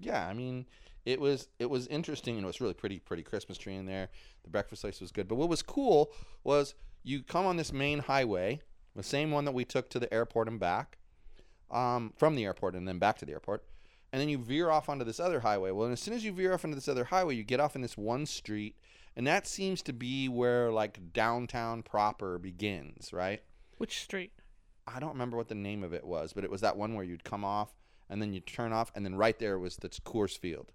yeah, 0.00 0.26
I 0.26 0.34
mean, 0.34 0.66
it 1.04 1.20
was 1.20 1.48
it 1.58 1.70
was 1.70 1.86
interesting 1.86 2.36
and 2.36 2.44
it 2.44 2.46
was 2.46 2.60
really 2.60 2.74
pretty 2.74 2.98
pretty 2.98 3.22
Christmas 3.22 3.56
tree 3.58 3.74
in 3.74 3.86
there. 3.86 4.08
The 4.44 4.50
breakfast 4.50 4.82
place 4.82 5.00
was 5.00 5.10
good, 5.12 5.28
but 5.28 5.36
what 5.36 5.48
was 5.48 5.62
cool 5.62 6.12
was 6.44 6.74
you 7.02 7.22
come 7.22 7.46
on 7.46 7.56
this 7.56 7.72
main 7.72 8.00
highway, 8.00 8.60
the 8.94 9.02
same 9.02 9.30
one 9.30 9.44
that 9.46 9.52
we 9.54 9.64
took 9.64 9.88
to 9.90 9.98
the 9.98 10.12
airport 10.12 10.48
and 10.48 10.60
back, 10.60 10.98
um, 11.70 12.12
from 12.16 12.34
the 12.34 12.44
airport 12.44 12.74
and 12.74 12.86
then 12.86 12.98
back 12.98 13.16
to 13.18 13.24
the 13.24 13.32
airport, 13.32 13.64
and 14.12 14.20
then 14.20 14.28
you 14.28 14.38
veer 14.38 14.70
off 14.70 14.88
onto 14.88 15.04
this 15.04 15.20
other 15.20 15.40
highway. 15.40 15.70
Well, 15.70 15.84
and 15.84 15.92
as 15.92 16.00
soon 16.00 16.14
as 16.14 16.24
you 16.24 16.32
veer 16.32 16.54
off 16.54 16.64
into 16.64 16.74
this 16.74 16.88
other 16.88 17.04
highway, 17.04 17.34
you 17.34 17.44
get 17.44 17.60
off 17.60 17.76
in 17.76 17.82
this 17.82 17.96
one 17.96 18.26
street, 18.26 18.76
and 19.16 19.26
that 19.26 19.46
seems 19.46 19.82
to 19.82 19.92
be 19.92 20.28
where 20.28 20.70
like 20.70 21.12
downtown 21.12 21.82
proper 21.82 22.38
begins, 22.38 23.12
right? 23.12 23.42
Which 23.76 24.00
street? 24.00 24.32
I 24.86 25.00
don't 25.00 25.12
remember 25.12 25.36
what 25.36 25.48
the 25.48 25.54
name 25.54 25.84
of 25.84 25.92
it 25.92 26.04
was, 26.04 26.32
but 26.32 26.44
it 26.44 26.50
was 26.50 26.62
that 26.62 26.76
one 26.76 26.94
where 26.94 27.04
you'd 27.04 27.24
come 27.24 27.44
off 27.44 27.70
and 28.08 28.22
then 28.22 28.32
you'd 28.32 28.46
turn 28.46 28.72
off, 28.72 28.90
and 28.94 29.04
then 29.04 29.14
right 29.14 29.38
there 29.38 29.58
was 29.58 29.76
the 29.76 29.90
Coors 29.90 30.38
Field, 30.38 30.72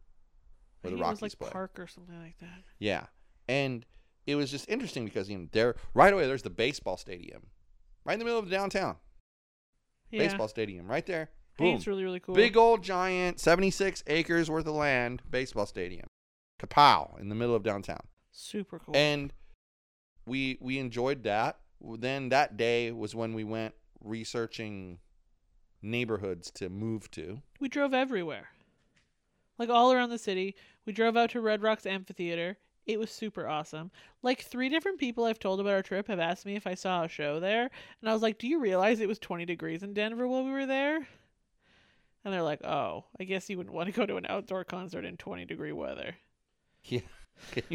where 0.81 0.91
the 0.91 0.97
think 0.97 1.07
it 1.07 1.09
was 1.09 1.21
like 1.23 1.39
play. 1.39 1.49
Park 1.49 1.79
or 1.79 1.87
something 1.87 2.19
like 2.21 2.37
that. 2.37 2.61
Yeah, 2.77 3.07
and 3.47 3.85
it 4.27 4.35
was 4.35 4.51
just 4.51 4.69
interesting 4.69 5.03
because 5.05 5.29
you 5.29 5.37
know 5.39 5.47
there 5.51 5.75
right 5.95 6.13
away 6.13 6.27
there's 6.27 6.43
the 6.43 6.51
baseball 6.51 6.97
stadium, 6.97 7.47
right 8.05 8.13
in 8.13 8.19
the 8.19 8.25
middle 8.25 8.39
of 8.39 8.49
downtown. 8.51 8.97
Yeah. 10.11 10.19
Baseball 10.19 10.47
stadium 10.47 10.87
right 10.87 11.05
there. 11.07 11.31
Boom. 11.57 11.75
it's 11.75 11.87
really, 11.87 12.03
really 12.03 12.19
cool. 12.19 12.35
Big 12.35 12.57
old 12.57 12.83
giant, 12.83 13.39
76 13.39 14.03
acres 14.07 14.49
worth 14.49 14.65
of 14.65 14.73
land 14.75 15.21
baseball 15.29 15.65
stadium. 15.65 16.07
Kapow 16.59 17.19
in 17.19 17.29
the 17.29 17.35
middle 17.35 17.55
of 17.55 17.63
downtown. 17.63 18.01
Super 18.31 18.79
cool. 18.79 18.95
And 18.95 19.33
we 20.25 20.57
we 20.61 20.79
enjoyed 20.79 21.23
that. 21.23 21.59
Then 21.81 22.29
that 22.29 22.55
day 22.57 22.91
was 22.91 23.13
when 23.13 23.33
we 23.33 23.43
went 23.43 23.75
researching 24.01 24.99
neighborhoods 25.81 26.49
to 26.51 26.69
move 26.69 27.11
to. 27.11 27.41
we 27.59 27.67
drove 27.67 27.93
everywhere. 27.93 28.49
Like 29.57 29.69
all 29.69 29.91
around 29.91 30.09
the 30.09 30.17
city. 30.17 30.55
We 30.85 30.93
drove 30.93 31.15
out 31.15 31.29
to 31.31 31.41
Red 31.41 31.61
Rocks 31.61 31.85
Amphitheater. 31.85 32.57
It 32.85 32.99
was 32.99 33.11
super 33.11 33.47
awesome. 33.47 33.91
Like 34.21 34.41
three 34.41 34.67
different 34.67 34.99
people 34.99 35.23
I've 35.25 35.39
told 35.39 35.59
about 35.59 35.73
our 35.73 35.83
trip 35.83 36.07
have 36.07 36.19
asked 36.19 36.45
me 36.45 36.55
if 36.55 36.65
I 36.67 36.73
saw 36.73 37.03
a 37.03 37.07
show 37.07 37.39
there, 37.39 37.69
and 38.01 38.09
I 38.09 38.13
was 38.13 38.21
like, 38.21 38.37
"Do 38.39 38.47
you 38.47 38.59
realize 38.59 38.99
it 38.99 39.07
was 39.07 39.19
20 39.19 39.45
degrees 39.45 39.83
in 39.83 39.93
Denver 39.93 40.27
while 40.27 40.43
we 40.43 40.51
were 40.51 40.65
there?" 40.65 41.07
And 42.23 42.33
they're 42.33 42.43
like, 42.43 42.63
"Oh, 42.63 43.05
I 43.19 43.25
guess 43.25 43.49
you 43.49 43.57
wouldn't 43.57 43.75
want 43.75 43.87
to 43.87 43.93
go 43.93 44.05
to 44.05 44.17
an 44.17 44.25
outdoor 44.27 44.63
concert 44.63 45.05
in 45.05 45.17
20 45.17 45.45
degree 45.45 45.71
weather." 45.73 46.15
Yeah. 46.85 47.01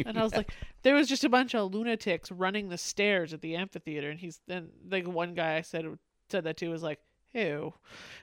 And 0.05 0.17
I 0.17 0.23
was 0.23 0.33
like, 0.33 0.51
there 0.83 0.95
was 0.95 1.09
just 1.09 1.25
a 1.25 1.29
bunch 1.29 1.53
of 1.53 1.73
lunatics 1.73 2.31
running 2.31 2.69
the 2.69 2.77
stairs 2.77 3.33
at 3.33 3.41
the 3.41 3.57
amphitheater, 3.57 4.09
and 4.09 4.19
he's 4.19 4.39
then 4.47 4.69
like 4.89 5.05
one 5.05 5.33
guy 5.33 5.57
I 5.57 5.61
said 5.61 5.85
said 6.29 6.45
that 6.45 6.57
to 6.57 6.69
was 6.69 6.81
like, 6.81 6.99
"Ew." 7.33 7.73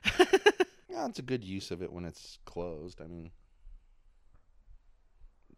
Yeah, 0.97 1.05
it's 1.05 1.19
a 1.19 1.23
good 1.23 1.43
use 1.43 1.69
of 1.69 1.83
it 1.83 1.93
when 1.93 2.05
it's 2.05 2.39
closed. 2.45 3.01
I 3.01 3.05
mean, 3.05 3.29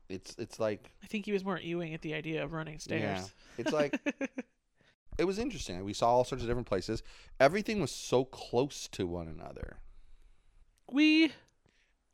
it's 0.10 0.36
it's 0.38 0.60
like 0.60 0.91
I 1.01 1.08
think 1.08 1.25
he 1.25 1.32
was 1.32 1.45
more 1.45 1.58
ewing 1.58 1.93
at 1.93 2.01
the 2.01 2.13
idea 2.13 2.43
of 2.43 2.51
running 2.51 2.77
stairs. 2.79 3.01
Yeah, 3.01 3.25
it's 3.58 3.71
like 3.71 3.97
it 5.17 5.23
was 5.23 5.39
interesting. 5.39 5.82
We 5.86 5.93
saw 5.93 6.10
all 6.10 6.25
sorts 6.25 6.43
of 6.43 6.49
different 6.49 6.67
places. 6.67 7.03
Everything 7.39 7.79
was 7.79 7.91
so 7.91 8.25
close 8.25 8.89
to 8.89 9.08
one 9.08 9.29
another. 9.29 9.77
We 10.91 11.34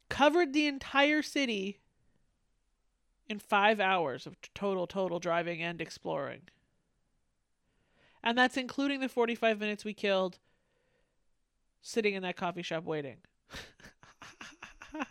covered 0.09 0.53
the 0.53 0.67
entire 0.67 1.21
city 1.21 1.79
in 3.27 3.39
five 3.39 3.79
hours 3.79 4.27
of 4.27 4.35
total, 4.53 4.87
total 4.87 5.19
driving 5.19 5.61
and 5.61 5.81
exploring. 5.81 6.41
And 8.23 8.37
that's 8.37 8.57
including 8.57 8.99
the 8.99 9.09
45 9.09 9.59
minutes 9.59 9.85
we 9.85 9.93
killed 9.93 10.39
sitting 11.81 12.15
in 12.15 12.23
that 12.23 12.35
coffee 12.35 12.63
shop 12.63 12.83
waiting. 12.83 13.17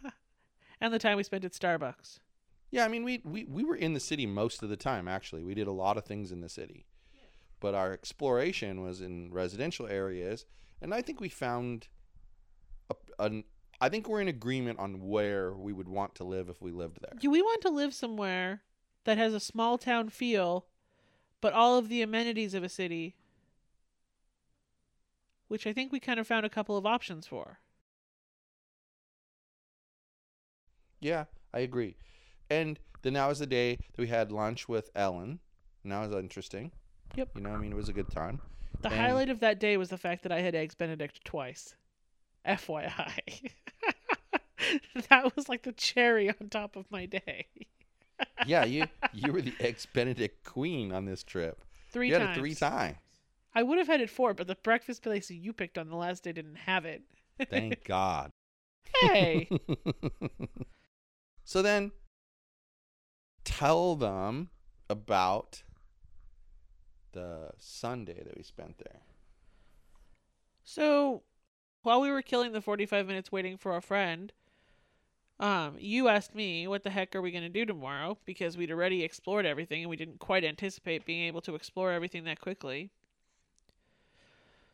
and 0.81 0.93
the 0.93 0.99
time 0.99 1.17
we 1.17 1.23
spent 1.23 1.45
at 1.45 1.53
Starbucks. 1.53 2.19
Yeah, 2.71 2.85
I 2.85 2.89
mean, 2.89 3.05
we, 3.05 3.21
we, 3.25 3.45
we 3.45 3.63
were 3.63 3.77
in 3.77 3.95
the 3.95 4.01
city 4.01 4.27
most 4.27 4.63
of 4.65 4.69
the 4.69 4.77
time, 4.77 5.07
actually. 5.07 5.45
We 5.45 5.55
did 5.55 5.69
a 5.69 5.73
lot 5.73 5.97
of 5.97 6.05
things 6.05 6.33
in 6.33 6.41
the 6.41 6.49
city. 6.49 6.87
But 7.61 7.75
our 7.75 7.93
exploration 7.93 8.83
was 8.83 9.01
in 9.01 9.33
residential 9.33 9.87
areas. 9.87 10.45
And 10.83 10.93
I 10.93 11.01
think 11.01 11.21
we 11.21 11.29
found 11.29 11.87
a, 12.91 13.25
an, 13.25 13.45
I 13.81 13.89
think 13.89 14.09
we're 14.09 14.21
in 14.21 14.29
agreement 14.29 14.79
on 14.79 15.01
where 15.09 15.53
we 15.53 15.73
would 15.73 15.89
want 15.89 16.15
to 16.17 16.25
live 16.25 16.49
if 16.49 16.63
we 16.63 16.71
lived 16.71 16.99
there. 17.01 17.19
Do 17.19 17.31
we 17.31 17.43
want 17.43 17.61
to 17.63 17.69
live 17.71 17.93
somewhere 17.93 18.63
that 19.05 19.19
has 19.19 19.35
a 19.35 19.41
small 19.41 19.79
town 19.79 20.09
feel, 20.09 20.67
but 21.41 21.53
all 21.53 21.77
of 21.77 21.89
the 21.89 22.01
amenities 22.03 22.55
of 22.55 22.63
a 22.63 22.69
city? 22.69 23.17
Which 25.49 25.67
I 25.67 25.73
think 25.73 25.93
we 25.93 26.01
kind 26.01 26.19
of 26.19 26.27
found 26.27 26.47
a 26.47 26.51
couple 26.51 26.77
of 26.77 26.87
options 26.87 27.27
for. 27.27 27.59
Yeah, 31.01 31.25
I 31.53 31.61
agree. 31.61 31.97
And 32.49 32.79
then 33.03 33.13
that 33.15 33.27
was 33.27 33.39
the 33.41 33.47
day 33.47 33.77
that 33.77 33.99
we 33.99 34.07
had 34.09 34.33
lunch 34.33 34.69
with 34.69 34.91
Ellen. 34.95 35.41
And 35.83 35.93
that 35.93 36.09
was 36.09 36.17
interesting. 36.19 36.73
Yep. 37.15 37.31
You 37.35 37.43
know, 37.43 37.51
I 37.51 37.59
mean, 37.59 37.73
it 37.73 37.77
was 37.77 37.91
a 37.91 37.93
good 37.93 38.11
time. 38.11 38.41
The 38.81 38.89
And- 38.89 38.99
highlight 38.99 39.29
of 39.29 39.41
that 39.41 39.61
day 39.61 39.77
was 39.77 39.91
the 39.91 39.99
fact 39.99 40.23
that 40.23 40.33
I 40.33 40.41
had 40.41 40.55
eggs 40.55 40.75
Benedict 40.75 41.23
twice. 41.25 41.75
FYI. 42.47 43.51
that 45.09 45.37
was 45.37 45.49
like 45.49 45.63
the 45.63 45.73
cherry 45.73 46.29
on 46.29 46.49
top 46.51 46.77
of 46.77 46.91
my 46.91 47.07
day. 47.07 47.47
yeah, 48.47 48.65
you 48.65 48.87
you 49.13 49.33
were 49.33 49.43
the 49.43 49.55
ex 49.61 49.87
Benedict 49.87 50.45
queen 50.45 50.93
on 50.93 51.05
this 51.05 51.23
trip. 51.23 51.65
Three 51.91 52.09
you 52.09 52.15
had 52.15 52.23
times. 52.23 52.37
it 52.37 52.41
three 52.41 52.55
times. 52.55 52.97
I 53.55 53.63
would 53.63 53.79
have 53.79 53.87
had 53.87 54.01
it 54.01 54.11
four, 54.11 54.35
but 54.35 54.47
the 54.47 54.57
breakfast 54.57 55.03
place 55.03 55.31
you 55.31 55.53
picked 55.53 55.79
on 55.79 55.89
the 55.89 55.97
last 55.97 56.25
day 56.25 56.33
didn't 56.33 56.57
have 56.57 56.85
it. 56.85 57.03
Thank 57.51 57.85
God. 57.87 58.31
Hey. 59.01 59.49
so 61.45 61.63
then 61.63 61.93
tell 63.45 63.95
them 63.97 64.51
about 64.89 65.63
the 67.13 67.51
Sunday 67.59 68.23
that 68.25 68.37
we 68.37 68.43
spent 68.43 68.79
there. 68.79 69.01
So, 70.65 71.23
while 71.85 72.01
we 72.01 72.11
were 72.11 72.23
killing 72.23 72.53
the 72.53 72.61
45 72.61 73.07
minutes 73.07 73.31
waiting 73.31 73.57
for 73.57 73.77
a 73.77 73.83
friend, 73.83 74.33
um, 75.39 75.77
you 75.79 76.09
asked 76.09 76.35
me, 76.35 76.67
what 76.67 76.83
the 76.83 76.91
heck 76.91 77.15
are 77.15 77.23
we 77.23 77.31
going 77.31 77.45
to 77.45 77.49
do 77.49 77.67
tomorrow? 77.67 78.17
Because 78.25 78.57
we'd 78.57 78.71
already 78.71 79.05
explored 79.05 79.47
everything 79.47 79.83
and 79.83 79.91
we 79.91 79.97
didn't 79.97 80.19
quite 80.19 80.45
anticipate 80.45 81.05
being 81.05 81.25
able 81.25 81.43
to 81.43 81.55
explore 81.55 81.93
everything 81.93 82.25
that 82.25 82.41
quickly. 82.41 82.91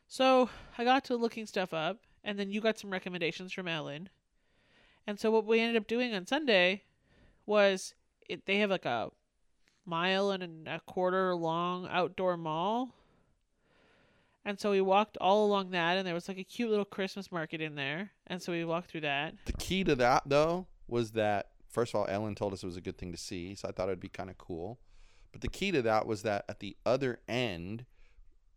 So, 0.06 0.50
I 0.76 0.84
got 0.84 1.04
to 1.04 1.16
looking 1.16 1.46
stuff 1.46 1.72
up, 1.72 1.98
and 2.24 2.38
then 2.38 2.50
you 2.50 2.60
got 2.60 2.78
some 2.78 2.90
recommendations 2.90 3.52
from 3.52 3.68
Ellen. 3.68 4.08
And 5.06 5.18
so, 5.18 5.30
what 5.30 5.46
we 5.46 5.60
ended 5.60 5.80
up 5.80 5.86
doing 5.86 6.14
on 6.14 6.26
Sunday 6.26 6.82
was 7.46 7.94
it, 8.28 8.46
they 8.46 8.58
have 8.58 8.70
like 8.70 8.84
a 8.84 9.10
mile 9.84 10.30
and 10.30 10.68
a 10.68 10.80
quarter 10.86 11.34
long 11.34 11.88
outdoor 11.90 12.36
mall. 12.36 12.94
And 14.44 14.58
so 14.58 14.70
we 14.70 14.80
walked 14.80 15.16
all 15.18 15.44
along 15.46 15.70
that, 15.70 15.98
and 15.98 16.06
there 16.06 16.14
was 16.14 16.26
like 16.28 16.38
a 16.38 16.44
cute 16.44 16.70
little 16.70 16.84
Christmas 16.84 17.30
market 17.30 17.60
in 17.60 17.74
there. 17.74 18.10
And 18.26 18.40
so 18.42 18.52
we 18.52 18.64
walked 18.64 18.90
through 18.90 19.02
that. 19.02 19.34
The 19.44 19.52
key 19.52 19.84
to 19.84 19.94
that 19.96 20.22
though 20.26 20.66
was 20.88 21.12
that 21.12 21.48
first 21.68 21.94
of 21.94 22.00
all, 22.00 22.06
Ellen 22.08 22.34
told 22.34 22.52
us 22.52 22.62
it 22.62 22.66
was 22.66 22.76
a 22.76 22.80
good 22.80 22.98
thing 22.98 23.12
to 23.12 23.18
see, 23.18 23.54
so 23.54 23.68
I 23.68 23.72
thought 23.72 23.88
it'd 23.88 24.00
be 24.00 24.08
kind 24.08 24.30
of 24.30 24.38
cool. 24.38 24.78
But 25.32 25.42
the 25.42 25.48
key 25.48 25.70
to 25.72 25.82
that 25.82 26.06
was 26.06 26.22
that 26.22 26.44
at 26.48 26.58
the 26.60 26.76
other 26.84 27.20
end 27.28 27.84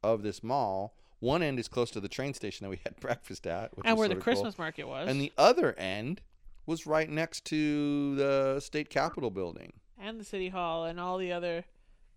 of 0.03 0.23
this 0.23 0.41
mall, 0.41 0.95
one 1.19 1.43
end 1.43 1.59
is 1.59 1.67
close 1.67 1.91
to 1.91 1.99
the 2.01 2.07
train 2.09 2.33
station 2.33 2.63
that 2.65 2.69
we 2.69 2.79
had 2.83 2.95
breakfast 2.99 3.45
at, 3.45 3.75
which 3.77 3.85
and 3.85 3.97
where 3.97 4.07
the 4.07 4.15
sorta 4.15 4.25
cool. 4.25 4.33
Christmas 4.33 4.57
market 4.57 4.87
was. 4.87 5.07
and 5.09 5.21
the 5.21 5.31
other 5.37 5.73
end 5.77 6.21
was 6.65 6.87
right 6.87 7.09
next 7.09 7.45
to 7.45 8.15
the 8.15 8.59
state 8.61 8.89
capitol 8.89 9.29
building. 9.29 9.73
and 9.99 10.19
the 10.19 10.23
city 10.23 10.49
hall 10.49 10.85
and 10.85 10.99
all 10.99 11.17
the 11.17 11.31
other 11.31 11.65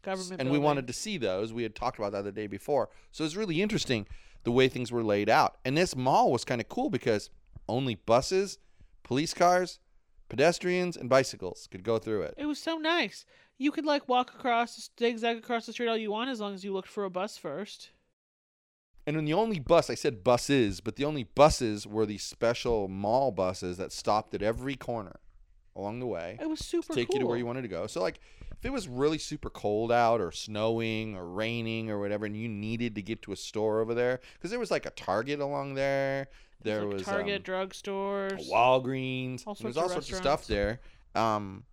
government 0.07 0.41
and 0.41 0.51
we 0.51 0.59
wanted 0.59 0.87
to 0.87 0.93
see 0.93 1.19
those. 1.19 1.53
We 1.53 1.63
had 1.63 1.75
talked 1.75 1.99
about 1.99 2.13
that 2.13 2.25
the 2.25 2.33
day 2.33 2.47
before. 2.47 2.89
So 3.13 3.25
it's 3.25 3.37
really 3.37 3.61
interesting 3.61 4.07
the 4.45 4.53
way 4.53 4.69
things 4.69 4.91
were 4.93 5.03
laid 5.03 5.29
out. 5.29 5.59
And 5.65 5.77
this 5.77 5.95
mall 5.95 6.33
was 6.33 6.45
kind 6.45 6.61
of 6.61 6.69
cool 6.69 6.89
because 6.89 7.29
only 7.69 7.97
buses, 7.97 8.59
police 9.03 9.35
cars, 9.35 9.81
pedestrians, 10.29 10.97
and 10.97 11.09
bicycles 11.09 11.69
could 11.71 11.83
go 11.83 11.99
through 11.99 12.23
it. 12.23 12.35
It 12.37 12.47
was 12.47 12.59
so 12.59 12.79
nice. 12.79 13.27
You 13.59 13.73
could 13.73 13.85
like 13.85 14.09
walk 14.09 14.33
across, 14.35 14.91
zigzag 14.99 15.39
across 15.39 15.67
the 15.67 15.73
street 15.73 15.89
all 15.89 15.97
you 15.97 16.11
want 16.11 16.31
as 16.31 16.41
long 16.41 16.55
as 16.55 16.65
you 16.65 16.73
looked 16.73 16.89
for 16.89 17.05
a 17.05 17.11
bus 17.11 17.37
first. 17.37 17.91
And 19.07 19.17
then 19.17 19.25
the 19.25 19.35
only 19.35 19.61
bus, 19.61 19.89
I 19.89 19.95
said 19.95 20.25
buses, 20.25 20.81
but 20.81 20.97
the 20.97 21.05
only 21.05 21.25
buses 21.25 21.87
were 21.87 22.07
these 22.07 22.25
special 22.25 22.89
mall 22.89 23.31
buses 23.31 23.77
that 23.79 23.93
stopped 23.93 24.35
at 24.35 24.43
every 24.43 24.75
corner 24.75 25.21
along 25.77 26.01
the 26.01 26.07
way. 26.07 26.39
It 26.41 26.49
was 26.49 26.61
super 26.61 26.89
to 26.89 26.95
take 26.95 27.09
cool. 27.09 27.17
you 27.17 27.21
to 27.21 27.27
where 27.27 27.37
you 27.37 27.47
wanted 27.47 27.63
to 27.63 27.69
go. 27.69 27.87
So 27.87 28.01
like 28.01 28.19
if 28.59 28.65
it 28.65 28.73
was 28.73 28.89
really 28.89 29.19
super 29.19 29.51
cold 29.51 29.93
out 29.93 30.21
or 30.21 30.33
snowing 30.33 31.15
or 31.15 31.27
raining 31.27 31.91
or 31.91 31.99
whatever 31.99 32.27
and 32.27 32.37
you 32.37 32.49
needed 32.49 32.95
to 32.95 33.03
get 33.03 33.23
to 33.23 33.33
a 33.33 33.37
store 33.37 33.81
over 33.81 33.95
there 33.95 34.21
because 34.35 34.51
there 34.51 34.61
was 34.61 34.71
like 34.71 34.87
a 34.87 34.91
Target 34.91 35.41
along 35.41 35.75
there. 35.75 36.29
There 36.63 36.85
like 36.85 36.95
was 36.95 37.03
Target, 37.03 37.49
um, 37.49 37.55
drugstores. 37.55 38.51
Walgreens. 38.51 39.47
All 39.47 39.55
There 39.55 39.69
was 39.69 39.77
all 39.77 39.87
of 39.87 39.93
sorts 39.93 40.11
of 40.11 40.17
stuff 40.17 40.47
there. 40.47 40.81
Um 41.15 41.65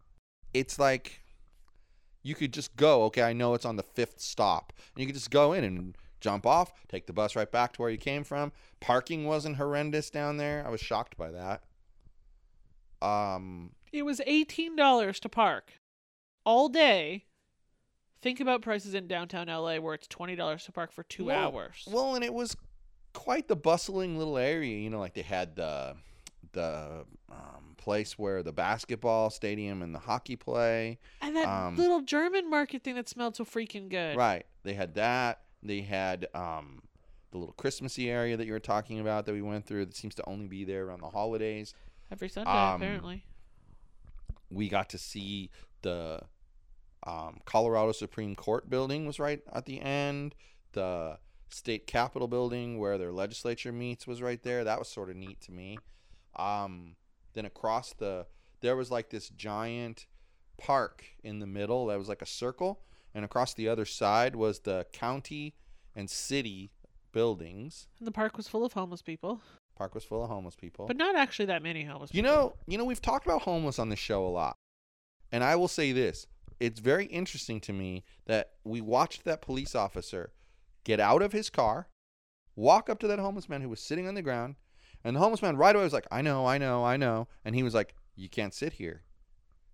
it's 0.53 0.77
like 0.77 1.21
you 2.21 2.35
could 2.35 2.53
just 2.53 2.75
go, 2.75 3.03
okay, 3.05 3.23
I 3.23 3.33
know 3.33 3.53
it's 3.53 3.65
on 3.65 3.75
the 3.75 3.83
fifth 3.83 4.19
stop. 4.19 4.71
And 4.95 5.01
you 5.01 5.05
could 5.07 5.15
just 5.15 5.31
go 5.31 5.51
in 5.53 5.63
and 5.63 5.97
jump 6.21 6.45
off, 6.45 6.71
take 6.87 7.05
the 7.05 7.11
bus 7.13 7.35
right 7.35 7.51
back 7.51 7.73
to 7.73 7.81
where 7.81 7.91
you 7.91 7.97
came 7.97 8.23
from. 8.23 8.53
Parking 8.79 9.25
wasn't 9.25 9.57
horrendous 9.57 10.09
down 10.09 10.37
there. 10.37 10.63
I 10.65 10.69
was 10.69 10.79
shocked 10.79 11.17
by 11.17 11.31
that. 11.31 11.63
Um 13.01 13.71
It 13.93 14.03
was 14.03 14.21
eighteen 14.25 14.75
dollars 14.75 15.19
to 15.21 15.29
park 15.29 15.73
all 16.45 16.69
day. 16.69 17.25
Think 18.21 18.39
about 18.39 18.61
prices 18.61 18.93
in 18.93 19.07
downtown 19.07 19.47
LA 19.47 19.77
where 19.79 19.93
it's 19.93 20.07
twenty 20.07 20.35
dollars 20.35 20.63
to 20.65 20.71
park 20.71 20.91
for 20.93 21.03
two 21.03 21.25
Well- 21.25 21.37
hours. 21.53 21.87
Well, 21.91 22.15
and 22.15 22.23
it 22.23 22.33
was 22.33 22.55
quite 23.13 23.47
the 23.47 23.55
bustling 23.55 24.17
little 24.17 24.37
area. 24.37 24.77
You 24.77 24.89
know, 24.89 24.99
like 24.99 25.13
they 25.13 25.21
had 25.23 25.55
the 25.55 25.95
the 26.53 27.05
um, 27.31 27.73
place 27.77 28.17
where 28.17 28.43
the 28.43 28.53
basketball 28.53 29.29
stadium 29.29 29.81
and 29.81 29.93
the 29.93 29.99
hockey 29.99 30.35
play. 30.35 30.99
and 31.21 31.35
that 31.35 31.47
um, 31.47 31.75
little 31.75 32.01
German 32.01 32.49
market 32.49 32.83
thing 32.83 32.95
that 32.95 33.09
smelled 33.09 33.35
so 33.35 33.43
freaking 33.43 33.89
good. 33.89 34.15
Right. 34.15 34.45
They 34.63 34.73
had 34.75 34.93
that. 34.95 35.41
They 35.63 35.81
had 35.81 36.27
um, 36.35 36.83
the 37.31 37.39
little 37.39 37.53
Christmassy 37.53 38.09
area 38.09 38.37
that 38.37 38.45
you 38.45 38.53
were 38.53 38.59
talking 38.59 38.99
about 38.99 39.25
that 39.25 39.33
we 39.33 39.41
went 39.41 39.65
through. 39.65 39.85
That 39.85 39.95
seems 39.95 40.13
to 40.15 40.29
only 40.29 40.47
be 40.47 40.63
there 40.63 40.85
around 40.85 41.01
the 41.01 41.09
holidays. 41.09 41.73
Every 42.11 42.29
Sunday, 42.29 42.51
Um, 42.51 42.81
apparently. 42.81 43.25
We 44.51 44.69
got 44.69 44.89
to 44.89 44.97
see 44.99 45.49
the 45.83 46.21
um, 47.05 47.39
Colorado 47.45 47.91
Supreme 47.91 48.35
Court 48.35 48.69
building 48.69 49.05
was 49.05 49.19
right 49.19 49.41
at 49.53 49.65
the 49.65 49.79
end. 49.81 50.35
The 50.73 51.19
state 51.49 51.85
capitol 51.85 52.27
building 52.27 52.79
where 52.79 52.97
their 52.97 53.11
legislature 53.11 53.71
meets 53.71 54.07
was 54.07 54.21
right 54.21 54.41
there. 54.41 54.63
That 54.63 54.79
was 54.79 54.87
sort 54.87 55.09
of 55.11 55.15
neat 55.15 55.39
to 55.41 55.51
me. 55.51 55.77
Um, 56.35 56.95
then 57.33 57.45
across 57.45 57.93
the 57.93 58.25
there 58.61 58.75
was 58.75 58.89
like 58.89 59.09
this 59.09 59.29
giant 59.29 60.07
park 60.57 61.03
in 61.23 61.39
the 61.39 61.45
middle 61.45 61.87
that 61.87 61.99
was 61.99 62.07
like 62.09 62.21
a 62.21 62.25
circle, 62.25 62.79
and 63.13 63.23
across 63.25 63.53
the 63.53 63.67
other 63.67 63.85
side 63.85 64.35
was 64.35 64.59
the 64.59 64.85
county 64.93 65.53
and 65.95 66.09
city 66.09 66.71
buildings. 67.11 67.87
And 67.99 68.07
the 68.07 68.11
park 68.11 68.37
was 68.37 68.47
full 68.47 68.65
of 68.65 68.73
homeless 68.73 69.01
people, 69.01 69.41
Park 69.75 69.93
was 69.95 70.03
full 70.03 70.23
of 70.23 70.29
homeless 70.29 70.55
people. 70.55 70.85
but 70.87 70.97
not 70.97 71.15
actually 71.15 71.45
that 71.47 71.61
many 71.63 71.83
homeless 71.83 72.11
You 72.13 72.23
people. 72.23 72.35
know, 72.35 72.53
you 72.67 72.77
know, 72.77 72.85
we've 72.85 73.01
talked 73.01 73.25
about 73.25 73.41
homeless 73.41 73.77
on 73.79 73.89
this 73.89 73.99
show 73.99 74.25
a 74.25 74.29
lot. 74.29 74.55
And 75.33 75.43
I 75.43 75.55
will 75.55 75.67
say 75.67 75.91
this. 75.91 76.27
It's 76.59 76.79
very 76.79 77.05
interesting 77.07 77.59
to 77.61 77.73
me 77.73 78.03
that 78.27 78.51
we 78.63 78.81
watched 78.81 79.25
that 79.25 79.41
police 79.41 79.73
officer 79.73 80.31
get 80.83 80.99
out 80.99 81.23
of 81.23 81.33
his 81.33 81.49
car, 81.49 81.87
walk 82.55 82.87
up 82.87 82.99
to 82.99 83.07
that 83.07 83.17
homeless 83.17 83.49
man 83.49 83.61
who 83.61 83.69
was 83.69 83.81
sitting 83.81 84.07
on 84.07 84.13
the 84.13 84.21
ground, 84.21 84.55
and 85.03 85.15
the 85.15 85.19
homeless 85.19 85.41
man 85.41 85.57
right 85.57 85.75
away 85.75 85.83
was 85.83 85.91
like, 85.91 86.07
I 86.11 86.21
know, 86.21 86.45
I 86.45 86.59
know, 86.59 86.85
I 86.85 86.97
know. 86.97 87.27
And 87.43 87.55
he 87.55 87.63
was 87.63 87.73
like, 87.73 87.95
You 88.15 88.29
can't 88.29 88.53
sit 88.53 88.73
here. 88.73 89.01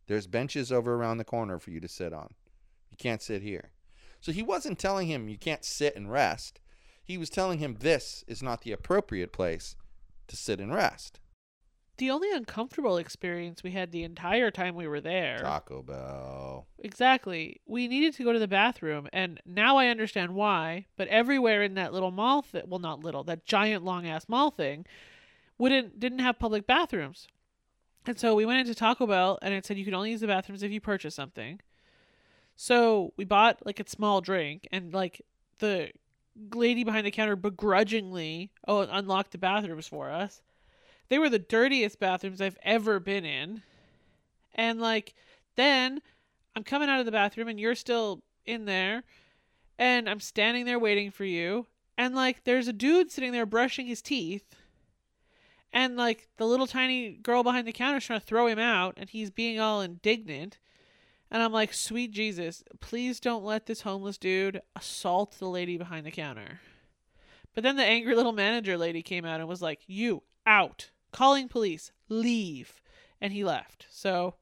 There's 0.08 0.28
benches 0.28 0.72
over 0.72 0.96
around 0.96 1.18
the 1.18 1.26
corner 1.26 1.60
for 1.60 1.72
you 1.72 1.82
to 1.82 1.90
sit 1.90 2.14
on. 2.14 2.34
You 2.90 2.98
can't 2.98 3.22
sit 3.22 3.42
here. 3.42 3.72
So 4.22 4.32
he 4.32 4.42
wasn't 4.42 4.80
telling 4.80 5.08
him 5.08 5.28
you 5.28 5.38
can't 5.38 5.66
sit 5.66 5.96
and 5.96 6.10
rest. 6.10 6.62
He 7.04 7.18
was 7.18 7.30
telling 7.30 7.60
him 7.60 7.78
this 7.80 8.24
is 8.28 8.42
not 8.42 8.62
the 8.62 8.72
appropriate 8.72 9.34
place 9.34 9.76
to 10.28 10.38
sit 10.38 10.60
and 10.60 10.74
rest. 10.74 11.20
The 12.00 12.12
only 12.12 12.32
uncomfortable 12.32 12.98
experience 12.98 13.62
we 13.62 13.72
had 13.72 13.92
the 13.92 14.04
entire 14.04 14.52
time 14.52 14.76
we 14.76 14.88
were 14.88 15.02
there. 15.02 15.40
Taco 15.40 15.84
Bell. 15.84 16.66
Exactly. 16.80 17.60
We 17.66 17.90
needed 17.90 18.14
to 18.16 18.24
go 18.24 18.32
to 18.32 18.40
the 18.40 18.48
bathroom, 18.48 19.10
and 19.12 19.42
now 19.46 19.76
I 19.76 19.88
understand 19.88 20.34
why. 20.34 20.86
But 20.96 21.10
everywhere 21.10 21.62
in 21.62 21.74
that 21.74 21.92
little 21.92 22.12
mall, 22.12 22.44
th- 22.44 22.64
well, 22.68 22.80
not 22.80 23.04
little, 23.04 23.26
that 23.26 23.46
giant 23.46 23.84
long 23.84 24.08
ass 24.08 24.30
mall 24.30 24.50
thing, 24.50 24.86
wouldn't 25.58 26.00
didn't 26.00 26.20
have 26.20 26.40
public 26.40 26.66
bathrooms. 26.66 27.28
And 28.08 28.18
so 28.18 28.34
we 28.34 28.46
went 28.46 28.62
into 28.62 28.74
Taco 28.74 29.06
Bell 29.06 29.38
and 29.42 29.54
it 29.54 29.66
said 29.66 29.78
you 29.78 29.86
could 29.86 29.94
only 29.94 30.12
use 30.12 30.22
the 30.22 30.28
bathrooms 30.28 30.64
if 30.64 30.72
you 30.72 30.80
purchase 30.80 31.14
something. 31.14 31.60
So 32.56 33.14
we 33.18 33.26
bought 33.26 33.66
like 33.66 33.80
a 33.80 33.88
small 33.88 34.22
drink 34.22 34.68
and 34.72 34.94
like 34.94 35.22
the 35.60 35.92
lady 36.54 36.86
behind 36.86 37.06
the 37.06 37.12
counter 37.12 37.36
begrudgingly 37.36 38.52
oh 38.68 38.82
unlocked 38.82 39.32
the 39.32 39.38
bathrooms 39.38 39.88
for 39.88 40.10
us. 40.10 40.42
They 41.10 41.20
were 41.20 41.30
the 41.30 41.40
dirtiest 41.40 42.00
bathrooms 42.00 42.40
I've 42.40 42.58
ever 42.64 43.00
been 43.00 43.26
in. 43.26 43.64
And 44.54 44.80
like 44.80 45.16
then 45.56 46.02
I'm 46.56 46.64
coming 46.64 46.90
out 46.90 47.00
of 47.00 47.06
the 47.06 47.12
bathroom 47.12 47.48
and 47.48 47.60
you're 47.60 47.76
still 47.76 48.24
in 48.46 48.66
there. 48.66 49.04
And 49.78 50.10
I'm 50.10 50.20
standing 50.20 50.66
there 50.66 50.80
waiting 50.80 51.12
for 51.12 51.26
you. 51.26 51.68
And 51.98 52.16
like 52.16 52.44
there's 52.44 52.68
a 52.68 52.74
dude 52.74 53.12
sitting 53.12 53.32
there 53.32 53.46
brushing 53.46 53.88
his 53.88 54.02
teeth. 54.02 54.56
And 55.74 55.98
like 55.98 56.28
the 56.38 56.46
little 56.46 56.68
tiny 56.68 57.12
girl 57.12 57.44
behind 57.44 57.68
the 57.68 57.74
counter 57.74 57.98
is 57.98 58.06
trying 58.06 58.20
to 58.20 58.26
throw 58.26 58.48
him 58.48 58.60
out 58.60 58.96
and 58.98 59.10
he's 59.10 59.30
being 59.30 59.60
all 59.60 59.82
indignant. 59.82 60.58
And 61.32 61.44
i'm 61.44 61.54
like 61.54 61.76
sweet 61.76 62.12
jesus 62.12 62.64
please 62.80 63.20
don't 63.20 63.44
let 63.44 63.68
this 63.68 63.82
homeless 63.82 64.18
dude 64.18 64.64
assault 64.76 65.38
the 65.38 65.48
lady 65.48 65.78
behind 65.78 66.06
the 66.06 66.12
counter. 66.12 66.60
But 67.54 67.64
then 67.64 67.76
the 67.76 67.84
angry 67.84 68.16
little 68.16 68.32
manager 68.32 68.78
lady 68.78 69.04
came 69.04 69.26
out 69.26 69.40
and 69.40 69.48
was 69.48 69.62
like 69.62 69.82
you 69.86 70.24
out 70.46 70.90
calling 71.12 71.48
police 71.48 71.92
leave 72.08 72.82
and 73.22 73.34
he 73.34 73.44
left 73.44 73.86
so 73.90 74.36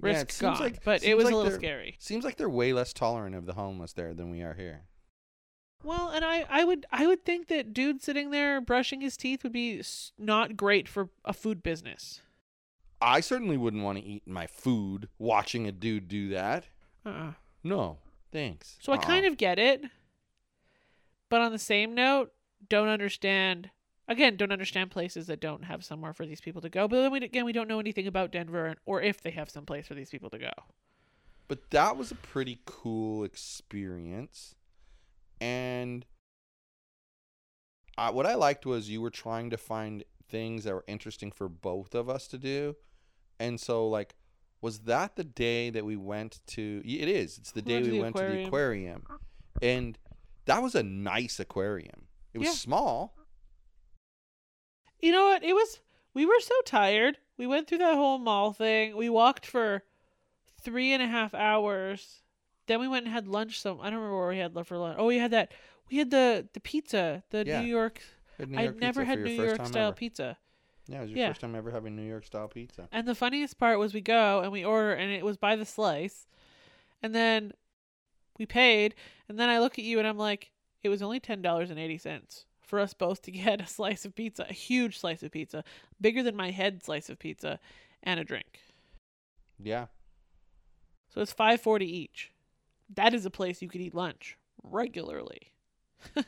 risk 0.00 0.30
seems 0.30 0.40
gone 0.58 0.60
like- 0.60 0.84
but 0.84 1.02
it 1.02 1.14
was 1.16 1.24
like 1.26 1.34
a 1.34 1.36
little 1.36 1.52
scary 1.52 1.96
Seems 1.98 2.24
like 2.24 2.36
they're 2.36 2.48
way 2.50 2.72
less 2.72 2.92
tolerant 2.92 3.34
of 3.34 3.46
the 3.46 3.54
homeless 3.54 3.92
there 3.92 4.12
than 4.14 4.30
we 4.30 4.42
are 4.42 4.54
here. 4.54 4.82
Well, 5.82 6.08
and 6.10 6.24
I, 6.24 6.44
I 6.48 6.64
would 6.64 6.84
I 6.90 7.06
would 7.06 7.24
think 7.24 7.46
that 7.48 7.72
dude 7.72 8.02
sitting 8.02 8.30
there 8.30 8.60
brushing 8.60 9.02
his 9.02 9.16
teeth 9.16 9.42
would 9.44 9.52
be 9.52 9.82
not 10.18 10.56
great 10.56 10.88
for 10.88 11.10
a 11.24 11.32
food 11.32 11.62
business. 11.62 12.22
I 13.00 13.20
certainly 13.20 13.56
wouldn't 13.56 13.82
want 13.84 13.98
to 13.98 14.04
eat 14.04 14.26
my 14.26 14.46
food 14.46 15.08
watching 15.18 15.66
a 15.68 15.72
dude 15.72 16.08
do 16.08 16.30
that. 16.30 16.66
Uh-uh. 17.04 17.32
No, 17.62 17.98
thanks. 18.32 18.78
So 18.80 18.92
I 18.92 18.96
kind 18.96 19.26
of 19.26 19.36
get 19.36 19.58
it, 19.58 19.84
but 21.28 21.40
on 21.42 21.52
the 21.52 21.58
same 21.58 21.94
note, 21.94 22.32
don't 22.68 22.88
understand. 22.88 23.70
Again, 24.08 24.36
don't 24.36 24.52
understand 24.52 24.90
places 24.92 25.26
that 25.26 25.40
don't 25.40 25.64
have 25.64 25.84
somewhere 25.84 26.12
for 26.12 26.24
these 26.26 26.40
people 26.40 26.60
to 26.62 26.68
go. 26.68 26.86
But 26.86 27.02
then 27.02 27.10
we, 27.10 27.18
again, 27.18 27.44
we 27.44 27.52
don't 27.52 27.66
know 27.68 27.80
anything 27.80 28.06
about 28.06 28.30
Denver 28.30 28.66
and, 28.66 28.76
or 28.86 29.02
if 29.02 29.20
they 29.20 29.32
have 29.32 29.50
some 29.50 29.66
place 29.66 29.88
for 29.88 29.94
these 29.94 30.10
people 30.10 30.30
to 30.30 30.38
go. 30.38 30.52
But 31.48 31.70
that 31.70 31.96
was 31.96 32.10
a 32.12 32.16
pretty 32.16 32.60
cool 32.66 33.24
experience. 33.24 34.54
And 35.40 36.06
I, 37.98 38.10
what 38.10 38.26
I 38.26 38.34
liked 38.34 38.64
was 38.64 38.88
you 38.90 39.00
were 39.00 39.10
trying 39.10 39.50
to 39.50 39.56
find 39.56 40.04
things 40.28 40.64
that 40.64 40.74
were 40.74 40.84
interesting 40.86 41.32
for 41.32 41.48
both 41.48 41.94
of 41.94 42.08
us 42.08 42.26
to 42.28 42.38
do. 42.38 42.76
And 43.40 43.60
so, 43.60 43.88
like, 43.88 44.14
was 44.60 44.80
that 44.80 45.16
the 45.16 45.24
day 45.24 45.70
that 45.70 45.84
we 45.84 45.96
went 45.96 46.40
to? 46.48 46.82
It 46.84 47.08
is. 47.08 47.38
It's 47.38 47.52
the 47.52 47.60
We 47.60 47.64
day 47.66 47.74
went 47.74 47.84
we 47.84 47.90
the 47.90 48.00
went 48.00 48.16
to 48.16 48.22
the 48.22 48.44
aquarium. 48.44 49.02
aquarium. 49.04 49.20
And 49.62 49.98
that 50.44 50.62
was 50.62 50.74
a 50.74 50.82
nice 50.82 51.40
aquarium. 51.40 52.06
It 52.34 52.38
was 52.38 52.48
Yeah. 52.48 52.54
small. 52.54 53.15
You 55.00 55.12
know 55.12 55.24
what? 55.26 55.44
It 55.44 55.52
was. 55.54 55.80
We 56.14 56.24
were 56.26 56.40
so 56.40 56.54
tired. 56.64 57.18
We 57.36 57.46
went 57.46 57.68
through 57.68 57.78
that 57.78 57.94
whole 57.94 58.18
mall 58.18 58.52
thing. 58.52 58.96
We 58.96 59.10
walked 59.10 59.44
for 59.46 59.82
three 60.62 60.92
and 60.92 61.02
a 61.02 61.06
half 61.06 61.34
hours. 61.34 62.22
Then 62.66 62.80
we 62.80 62.88
went 62.88 63.04
and 63.04 63.12
had 63.12 63.28
lunch. 63.28 63.60
Some 63.60 63.80
I 63.80 63.84
don't 63.90 63.96
remember 63.96 64.18
where 64.18 64.28
we 64.28 64.38
had 64.38 64.54
lunch 64.54 64.68
for 64.68 64.78
lunch. 64.78 64.96
Oh, 64.98 65.06
we 65.06 65.18
had 65.18 65.30
that. 65.32 65.52
We 65.90 65.98
had 65.98 66.10
the 66.10 66.48
the 66.52 66.60
pizza, 66.60 67.22
the 67.30 67.44
Yeah. 67.46 67.60
New 67.60 67.66
York. 67.68 68.00
You 68.38 68.46
had 68.56 68.68
I'd 68.68 68.76
never 68.80 69.04
had 69.04 69.20
New 69.20 69.30
York 69.30 69.64
style 69.66 69.88
ever. 69.88 69.96
pizza. 69.96 70.38
Yeah, 70.88 70.98
it 70.98 71.02
was 71.02 71.10
your 71.10 71.18
Yeah. 71.18 71.28
first 71.28 71.40
time 71.42 71.54
ever 71.54 71.70
having 71.70 71.94
New 71.96 72.02
York 72.08 72.24
style 72.24 72.48
pizza. 72.48 72.88
And 72.92 73.06
the 73.06 73.14
funniest 73.14 73.58
part 73.58 73.78
was 73.78 73.92
we 73.92 74.00
go 74.00 74.40
and 74.40 74.50
we 74.52 74.64
order 74.64 74.92
and 74.94 75.10
it 75.12 75.24
was 75.24 75.36
by 75.36 75.54
the 75.56 75.64
slice. 75.66 76.26
And 77.02 77.14
then 77.14 77.52
we 78.38 78.46
paid 78.46 78.94
and 79.28 79.38
then 79.38 79.48
I 79.50 79.58
look 79.58 79.78
at 79.78 79.84
you 79.84 79.98
and 79.98 80.08
I'm 80.08 80.18
like, 80.18 80.52
it 80.82 80.88
was 80.88 81.02
only 81.02 81.20
ten 81.20 81.42
dollars 81.42 81.68
and 81.70 81.78
eighty 81.78 81.98
cents 81.98 82.45
for 82.66 82.78
us 82.80 82.92
both 82.92 83.22
to 83.22 83.30
get 83.32 83.60
a 83.60 83.66
slice 83.66 84.04
of 84.04 84.14
pizza, 84.14 84.46
a 84.48 84.52
huge 84.52 84.98
slice 84.98 85.22
of 85.22 85.30
pizza, 85.32 85.64
bigger 86.00 86.22
than 86.22 86.36
my 86.36 86.50
head 86.50 86.82
slice 86.84 87.08
of 87.08 87.18
pizza, 87.18 87.58
and 88.02 88.20
a 88.20 88.24
drink. 88.24 88.60
Yeah. 89.62 89.86
So 91.08 91.20
it's 91.22 91.32
five 91.32 91.60
forty 91.62 91.86
each. 91.86 92.30
That 92.94 93.14
is 93.14 93.24
a 93.24 93.30
place 93.30 93.62
you 93.62 93.68
could 93.68 93.80
eat 93.80 93.94
lunch 93.94 94.36
regularly. 94.62 95.52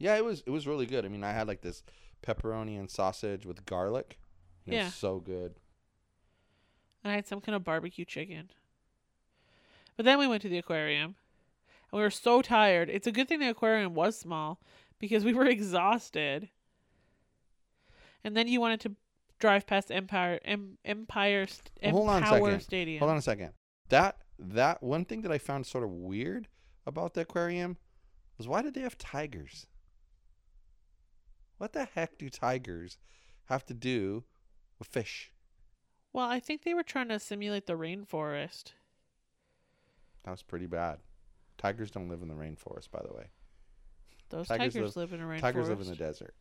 Yeah, 0.00 0.14
it 0.16 0.24
was 0.24 0.44
it 0.46 0.50
was 0.50 0.66
really 0.66 0.86
good. 0.86 1.04
I 1.04 1.08
mean, 1.08 1.24
I 1.24 1.32
had 1.32 1.48
like 1.48 1.60
this 1.62 1.82
pepperoni 2.22 2.78
and 2.78 2.88
sausage 2.88 3.44
with 3.44 3.66
garlic. 3.66 4.18
It 4.64 4.74
Yeah. 4.74 4.84
was 4.84 4.94
so 4.94 5.18
good. 5.18 5.56
and 7.02 7.12
I 7.12 7.16
had 7.16 7.26
some 7.26 7.40
kind 7.40 7.56
of 7.56 7.64
barbecue 7.64 8.04
chicken. 8.04 8.50
But 9.96 10.04
then 10.04 10.18
we 10.20 10.28
went 10.28 10.42
to 10.42 10.48
the 10.48 10.58
aquarium, 10.58 11.16
and 11.90 11.98
we 11.98 12.00
were 12.00 12.10
so 12.10 12.42
tired. 12.42 12.88
It's 12.88 13.08
a 13.08 13.12
good 13.12 13.26
thing 13.28 13.40
the 13.40 13.48
aquarium 13.50 13.94
was 13.94 14.16
small 14.16 14.60
because 14.98 15.24
we 15.24 15.34
were 15.34 15.46
exhausted. 15.46 16.48
And 18.24 18.36
then 18.36 18.48
you 18.48 18.60
wanted 18.60 18.80
to 18.80 18.96
drive 19.38 19.66
past 19.66 19.90
Empire 19.90 20.40
em, 20.44 20.78
Empire 20.84 21.46
St- 21.46 21.92
hold 21.92 22.08
on 22.08 22.22
a 22.22 22.26
Empower 22.26 22.50
second. 22.50 22.60
Stadium. 22.60 22.98
Hold 22.98 23.10
on 23.12 23.16
a 23.16 23.22
second. 23.22 23.52
That 23.88 24.18
that 24.38 24.82
one 24.82 25.04
thing 25.04 25.22
that 25.22 25.32
I 25.32 25.38
found 25.38 25.66
sort 25.66 25.84
of 25.84 25.90
weird 25.90 26.48
about 26.86 27.14
the 27.14 27.22
aquarium 27.22 27.76
was 28.36 28.46
why 28.48 28.62
did 28.62 28.74
they 28.74 28.80
have 28.80 28.98
tigers? 28.98 29.66
What 31.58 31.72
the 31.72 31.84
heck 31.84 32.18
do 32.18 32.28
tigers 32.28 32.98
have 33.46 33.64
to 33.66 33.74
do 33.74 34.24
with 34.78 34.88
fish? 34.88 35.32
Well, 36.12 36.28
I 36.28 36.40
think 36.40 36.62
they 36.62 36.74
were 36.74 36.82
trying 36.84 37.08
to 37.08 37.18
simulate 37.18 37.66
the 37.66 37.76
rainforest. 37.76 38.72
That 40.24 40.30
was 40.30 40.42
pretty 40.42 40.66
bad. 40.66 40.98
Tigers 41.56 41.90
don't 41.90 42.08
live 42.08 42.22
in 42.22 42.28
the 42.28 42.34
rainforest, 42.34 42.90
by 42.90 43.02
the 43.02 43.12
way. 43.12 43.30
Those 44.30 44.48
Tigers 44.48 44.74
tigers, 44.74 44.96
live, 44.96 45.12
in 45.12 45.20
a 45.20 45.24
rainforest. 45.24 45.40
Tigers 45.40 45.68
live 45.68 45.80
in 45.80 45.88
the 45.88 45.96
desert. 45.96 46.34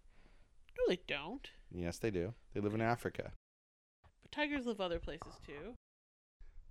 No, 0.78 0.84
they 0.88 1.00
don't. 1.08 1.47
Yes, 1.71 1.97
they 1.97 2.12
do. 2.12 2.34
They 2.54 2.60
live 2.60 2.73
in 2.73 2.82
Africa. 2.82 3.32
But 4.21 4.32
tigers 4.32 4.65
live 4.65 4.82
other 4.82 5.00
places 5.00 5.34
too. 5.45 5.73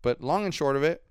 But 0.03 0.21
long 0.21 0.45
and 0.45 0.55
short 0.55 0.77
of 0.77 0.83
it, 0.83 1.03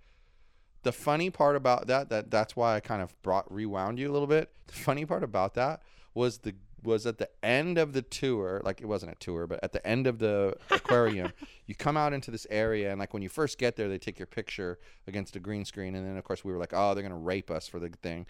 the 0.83 0.91
funny 0.91 1.29
part 1.29 1.55
about 1.55 1.87
that 1.87 2.09
that 2.09 2.29
that's 2.29 2.55
why 2.55 2.75
I 2.75 2.79
kind 2.79 3.01
of 3.01 3.19
brought 3.23 3.51
rewound 3.51 3.99
you 3.99 4.09
a 4.09 4.13
little 4.13 4.27
bit. 4.27 4.51
The 4.67 4.73
funny 4.73 5.05
part 5.05 5.23
about 5.23 5.55
that 5.55 5.81
was 6.13 6.39
the 6.39 6.53
was 6.83 7.07
at 7.07 7.17
the 7.17 7.29
end 7.43 7.79
of 7.79 7.93
the 7.93 8.03
tour, 8.03 8.61
like 8.63 8.79
it 8.79 8.85
wasn't 8.85 9.11
a 9.11 9.15
tour, 9.15 9.47
but 9.47 9.59
at 9.63 9.71
the 9.73 9.85
end 9.85 10.05
of 10.05 10.19
the 10.19 10.55
aquarium, 10.69 11.33
you 11.65 11.73
come 11.73 11.97
out 11.97 12.13
into 12.13 12.29
this 12.29 12.45
area 12.51 12.91
and 12.91 12.99
like 12.99 13.11
when 13.13 13.23
you 13.23 13.29
first 13.29 13.57
get 13.57 13.75
there, 13.75 13.89
they 13.89 13.97
take 13.97 14.19
your 14.19 14.27
picture 14.27 14.77
against 15.07 15.35
a 15.35 15.39
green 15.39 15.65
screen 15.65 15.95
and 15.95 16.05
then 16.05 16.15
of 16.15 16.23
course 16.23 16.45
we 16.45 16.51
were 16.51 16.59
like, 16.59 16.73
"Oh, 16.73 16.93
they're 16.93 17.01
going 17.03 17.11
to 17.11 17.17
rape 17.17 17.49
us 17.49 17.67
for 17.67 17.79
the 17.79 17.89
thing." 17.89 18.27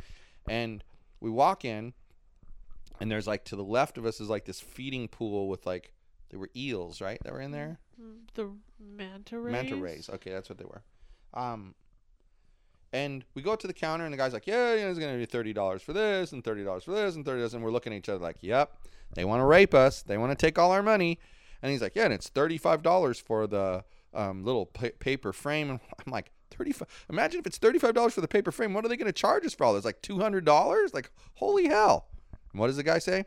And 0.47 0.83
we 1.25 1.31
walk 1.31 1.65
in 1.65 1.93
and 2.99 3.11
there's 3.11 3.25
like 3.25 3.43
to 3.45 3.55
the 3.55 3.63
left 3.63 3.97
of 3.97 4.05
us 4.05 4.21
is 4.21 4.29
like 4.29 4.45
this 4.45 4.61
feeding 4.61 5.07
pool 5.07 5.49
with 5.49 5.65
like 5.65 5.91
there 6.29 6.39
were 6.39 6.51
eels, 6.55 7.01
right? 7.01 7.19
That 7.23 7.33
were 7.33 7.41
in 7.41 7.49
there. 7.51 7.79
Mm, 8.01 8.19
The 8.35 8.51
manta 8.79 9.39
rays. 9.39 9.51
Manta 9.51 9.75
rays. 9.75 10.09
Okay, 10.09 10.31
that's 10.31 10.49
what 10.49 10.57
they 10.59 10.65
were. 10.65 10.83
Um, 11.33 11.73
and 12.93 13.25
we 13.33 13.41
go 13.41 13.51
up 13.51 13.59
to 13.61 13.67
the 13.67 13.73
counter, 13.73 14.05
and 14.05 14.13
the 14.13 14.17
guy's 14.17 14.33
like, 14.33 14.47
"Yeah, 14.47 14.73
yeah, 14.75 14.87
it's 14.89 14.99
gonna 14.99 15.17
be 15.17 15.25
thirty 15.25 15.51
dollars 15.51 15.81
for 15.81 15.93
this, 15.93 16.31
and 16.31 16.43
thirty 16.43 16.63
dollars 16.63 16.83
for 16.83 16.91
this, 16.91 17.15
and 17.15 17.25
thirty 17.25 17.39
dollars." 17.39 17.53
And 17.53 17.63
we're 17.63 17.71
looking 17.71 17.91
at 17.93 17.97
each 17.97 18.07
other 18.09 18.19
like, 18.23 18.37
"Yep, 18.41 18.71
they 19.15 19.25
want 19.25 19.41
to 19.41 19.45
rape 19.45 19.73
us. 19.73 20.01
They 20.03 20.17
want 20.17 20.31
to 20.31 20.35
take 20.45 20.57
all 20.57 20.71
our 20.71 20.83
money." 20.83 21.19
And 21.61 21.71
he's 21.71 21.81
like, 21.81 21.95
"Yeah, 21.95 22.05
and 22.05 22.13
it's 22.13 22.29
thirty-five 22.29 22.83
dollars 22.83 23.19
for 23.19 23.47
the 23.47 23.83
um, 24.13 24.43
little 24.45 24.67
pa- 24.67 24.95
paper 24.99 25.33
frame." 25.33 25.69
And 25.71 25.79
I'm 26.05 26.11
like, 26.13 26.31
35 26.55 27.05
Imagine 27.09 27.39
if 27.39 27.47
it's 27.47 27.57
thirty-five 27.57 27.93
dollars 27.93 28.13
for 28.13 28.21
the 28.21 28.27
paper 28.27 28.51
frame. 28.51 28.73
What 28.73 28.85
are 28.85 28.87
they 28.87 28.97
gonna 28.97 29.11
charge 29.11 29.45
us 29.45 29.53
for 29.53 29.65
all 29.65 29.73
this? 29.73 29.85
Like 29.85 30.01
two 30.01 30.19
hundred 30.19 30.45
dollars? 30.45 30.93
Like 30.93 31.11
holy 31.35 31.67
hell! 31.67 32.07
And 32.51 32.59
what 32.59 32.67
does 32.67 32.77
the 32.77 32.83
guy 32.83 32.99
say? 32.99 33.25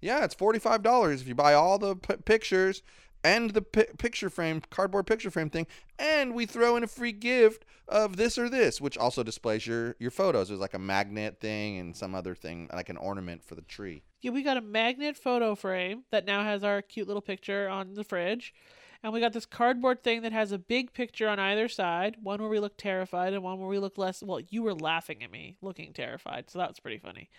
Yeah, 0.00 0.24
it's 0.24 0.34
forty-five 0.34 0.82
dollars 0.82 1.20
if 1.22 1.28
you 1.28 1.34
buy 1.34 1.54
all 1.54 1.78
the 1.78 1.96
p- 1.96 2.16
pictures 2.24 2.82
and 3.24 3.50
the 3.50 3.62
pi- 3.62 3.88
picture 3.98 4.30
frame, 4.30 4.62
cardboard 4.70 5.06
picture 5.06 5.30
frame 5.30 5.50
thing, 5.50 5.66
and 5.98 6.34
we 6.34 6.46
throw 6.46 6.76
in 6.76 6.84
a 6.84 6.86
free 6.86 7.12
gift 7.12 7.64
of 7.88 8.16
this 8.16 8.38
or 8.38 8.48
this, 8.48 8.80
which 8.80 8.96
also 8.98 9.22
displays 9.22 9.66
your 9.66 9.96
your 9.98 10.10
photos. 10.10 10.48
There's 10.48 10.60
like 10.60 10.74
a 10.74 10.78
magnet 10.78 11.40
thing 11.40 11.78
and 11.78 11.96
some 11.96 12.14
other 12.14 12.34
thing, 12.34 12.68
like 12.72 12.88
an 12.88 12.96
ornament 12.96 13.42
for 13.42 13.54
the 13.54 13.62
tree. 13.62 14.02
Yeah, 14.20 14.30
we 14.32 14.42
got 14.42 14.56
a 14.56 14.62
magnet 14.62 15.16
photo 15.16 15.54
frame 15.54 16.04
that 16.10 16.26
now 16.26 16.42
has 16.42 16.62
our 16.62 16.82
cute 16.82 17.06
little 17.06 17.22
picture 17.22 17.68
on 17.68 17.94
the 17.94 18.04
fridge. 18.04 18.54
And 19.02 19.12
we 19.12 19.20
got 19.20 19.32
this 19.32 19.46
cardboard 19.46 20.02
thing 20.02 20.22
that 20.22 20.32
has 20.32 20.52
a 20.52 20.58
big 20.58 20.92
picture 20.92 21.28
on 21.28 21.38
either 21.38 21.68
side, 21.68 22.16
one 22.22 22.40
where 22.40 22.50
we 22.50 22.60
look 22.60 22.76
terrified 22.76 23.32
and 23.32 23.42
one 23.42 23.58
where 23.58 23.68
we 23.68 23.78
look 23.78 23.98
less 23.98 24.22
well, 24.22 24.40
you 24.48 24.62
were 24.62 24.74
laughing 24.74 25.22
at 25.22 25.30
me 25.30 25.56
looking 25.60 25.92
terrified, 25.92 26.50
so 26.50 26.58
that's 26.58 26.80
pretty 26.80 26.98
funny. 26.98 27.30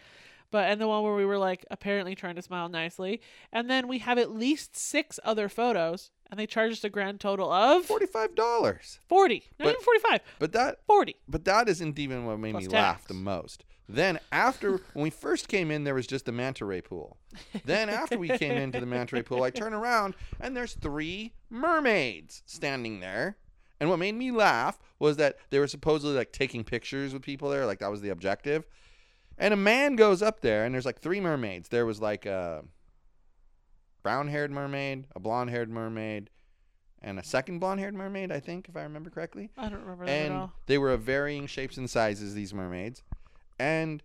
But 0.50 0.70
and 0.70 0.80
the 0.80 0.88
one 0.88 1.04
where 1.04 1.16
we 1.16 1.26
were 1.26 1.38
like 1.38 1.66
apparently 1.70 2.16
trying 2.16 2.36
to 2.36 2.42
smile 2.42 2.70
nicely. 2.70 3.22
And 3.52 3.70
then 3.70 3.88
we 3.88 4.00
have 4.00 4.18
at 4.18 4.32
least 4.32 4.78
six 4.78 5.20
other 5.24 5.50
photos 5.50 6.12
and 6.30 6.40
they 6.40 6.46
charged 6.48 6.74
us 6.74 6.84
a 6.84 6.90
grand 6.90 7.20
total 7.20 7.52
of 7.52 7.86
Forty-five 7.86 8.36
dollars. 8.36 9.00
40. 9.08 9.44
Not 9.60 9.66
But- 9.66 9.70
even 9.72 9.82
45. 9.82 10.22
But 10.40 10.52
that 10.54 10.80
40. 10.88 11.16
but 11.28 11.46
that 11.46 11.70
isn't 11.70 11.98
even 12.00 12.26
what 12.26 12.40
made 12.40 12.52
Plus 12.52 12.64
me 12.64 12.70
laugh 12.70 13.08
the 13.08 13.14
most. 13.14 13.64
Then 13.90 14.20
after 14.32 14.72
when 14.94 15.04
we 15.04 15.10
first 15.10 15.48
came 15.48 15.72
in, 15.72 15.84
there 15.86 15.96
was 15.96 16.08
just 16.08 16.26
the 16.26 16.32
manta 16.34 16.66
ray 16.66 16.82
pool. 16.82 17.18
Then 17.64 17.90
after 17.90 18.18
we 18.18 18.30
came 18.30 18.52
into 18.58 18.80
the 18.80 18.86
manta 18.86 19.16
ray 19.16 19.22
pool, 19.24 19.44
I 19.44 19.50
turn 19.50 19.74
around 19.74 20.16
and 20.42 20.56
there's 20.58 20.74
three 20.74 21.34
mermaids 21.50 22.44
standing 22.46 23.00
there. 23.00 23.38
And 23.80 23.90
what 23.90 24.00
made 24.00 24.16
me 24.16 24.32
laugh 24.32 24.80
was 25.00 25.18
that 25.18 25.38
they 25.52 25.60
were 25.60 25.68
supposedly 25.68 26.16
like 26.16 26.32
taking 26.34 26.64
pictures 26.64 27.14
with 27.14 27.22
people 27.22 27.50
there, 27.50 27.66
like 27.66 27.80
that 27.80 27.92
was 27.92 28.02
the 28.02 28.10
objective. 28.10 28.66
And 29.38 29.54
a 29.54 29.58
man 29.58 29.96
goes 29.96 30.24
up 30.24 30.40
there, 30.42 30.66
and 30.66 30.74
there's 30.74 30.86
like 30.86 31.00
three 31.00 31.20
mermaids. 31.20 31.70
There 31.70 31.86
was 31.86 32.02
like 32.02 32.26
a 32.26 32.64
brown-haired 34.04 34.52
mermaid, 34.52 35.06
a 35.16 35.20
blonde-haired 35.20 35.70
mermaid, 35.70 36.30
and 37.02 37.20
a 37.20 37.24
second 37.24 37.60
blonde-haired 37.60 37.94
mermaid. 37.94 38.32
I 38.32 38.40
think, 38.40 38.68
if 38.70 38.76
I 38.76 38.84
remember 38.84 39.10
correctly. 39.10 39.50
I 39.58 39.70
don't 39.70 39.82
remember 39.82 40.06
that 40.06 40.12
at 40.12 40.26
and 40.26 40.34
all. 40.34 40.54
they 40.66 40.78
were 40.78 40.92
of 40.92 41.02
varying 41.02 41.48
shapes 41.48 41.78
and 41.78 41.90
sizes 41.90 42.34
these 42.34 42.54
mermaids. 42.54 43.04
And 43.60 44.04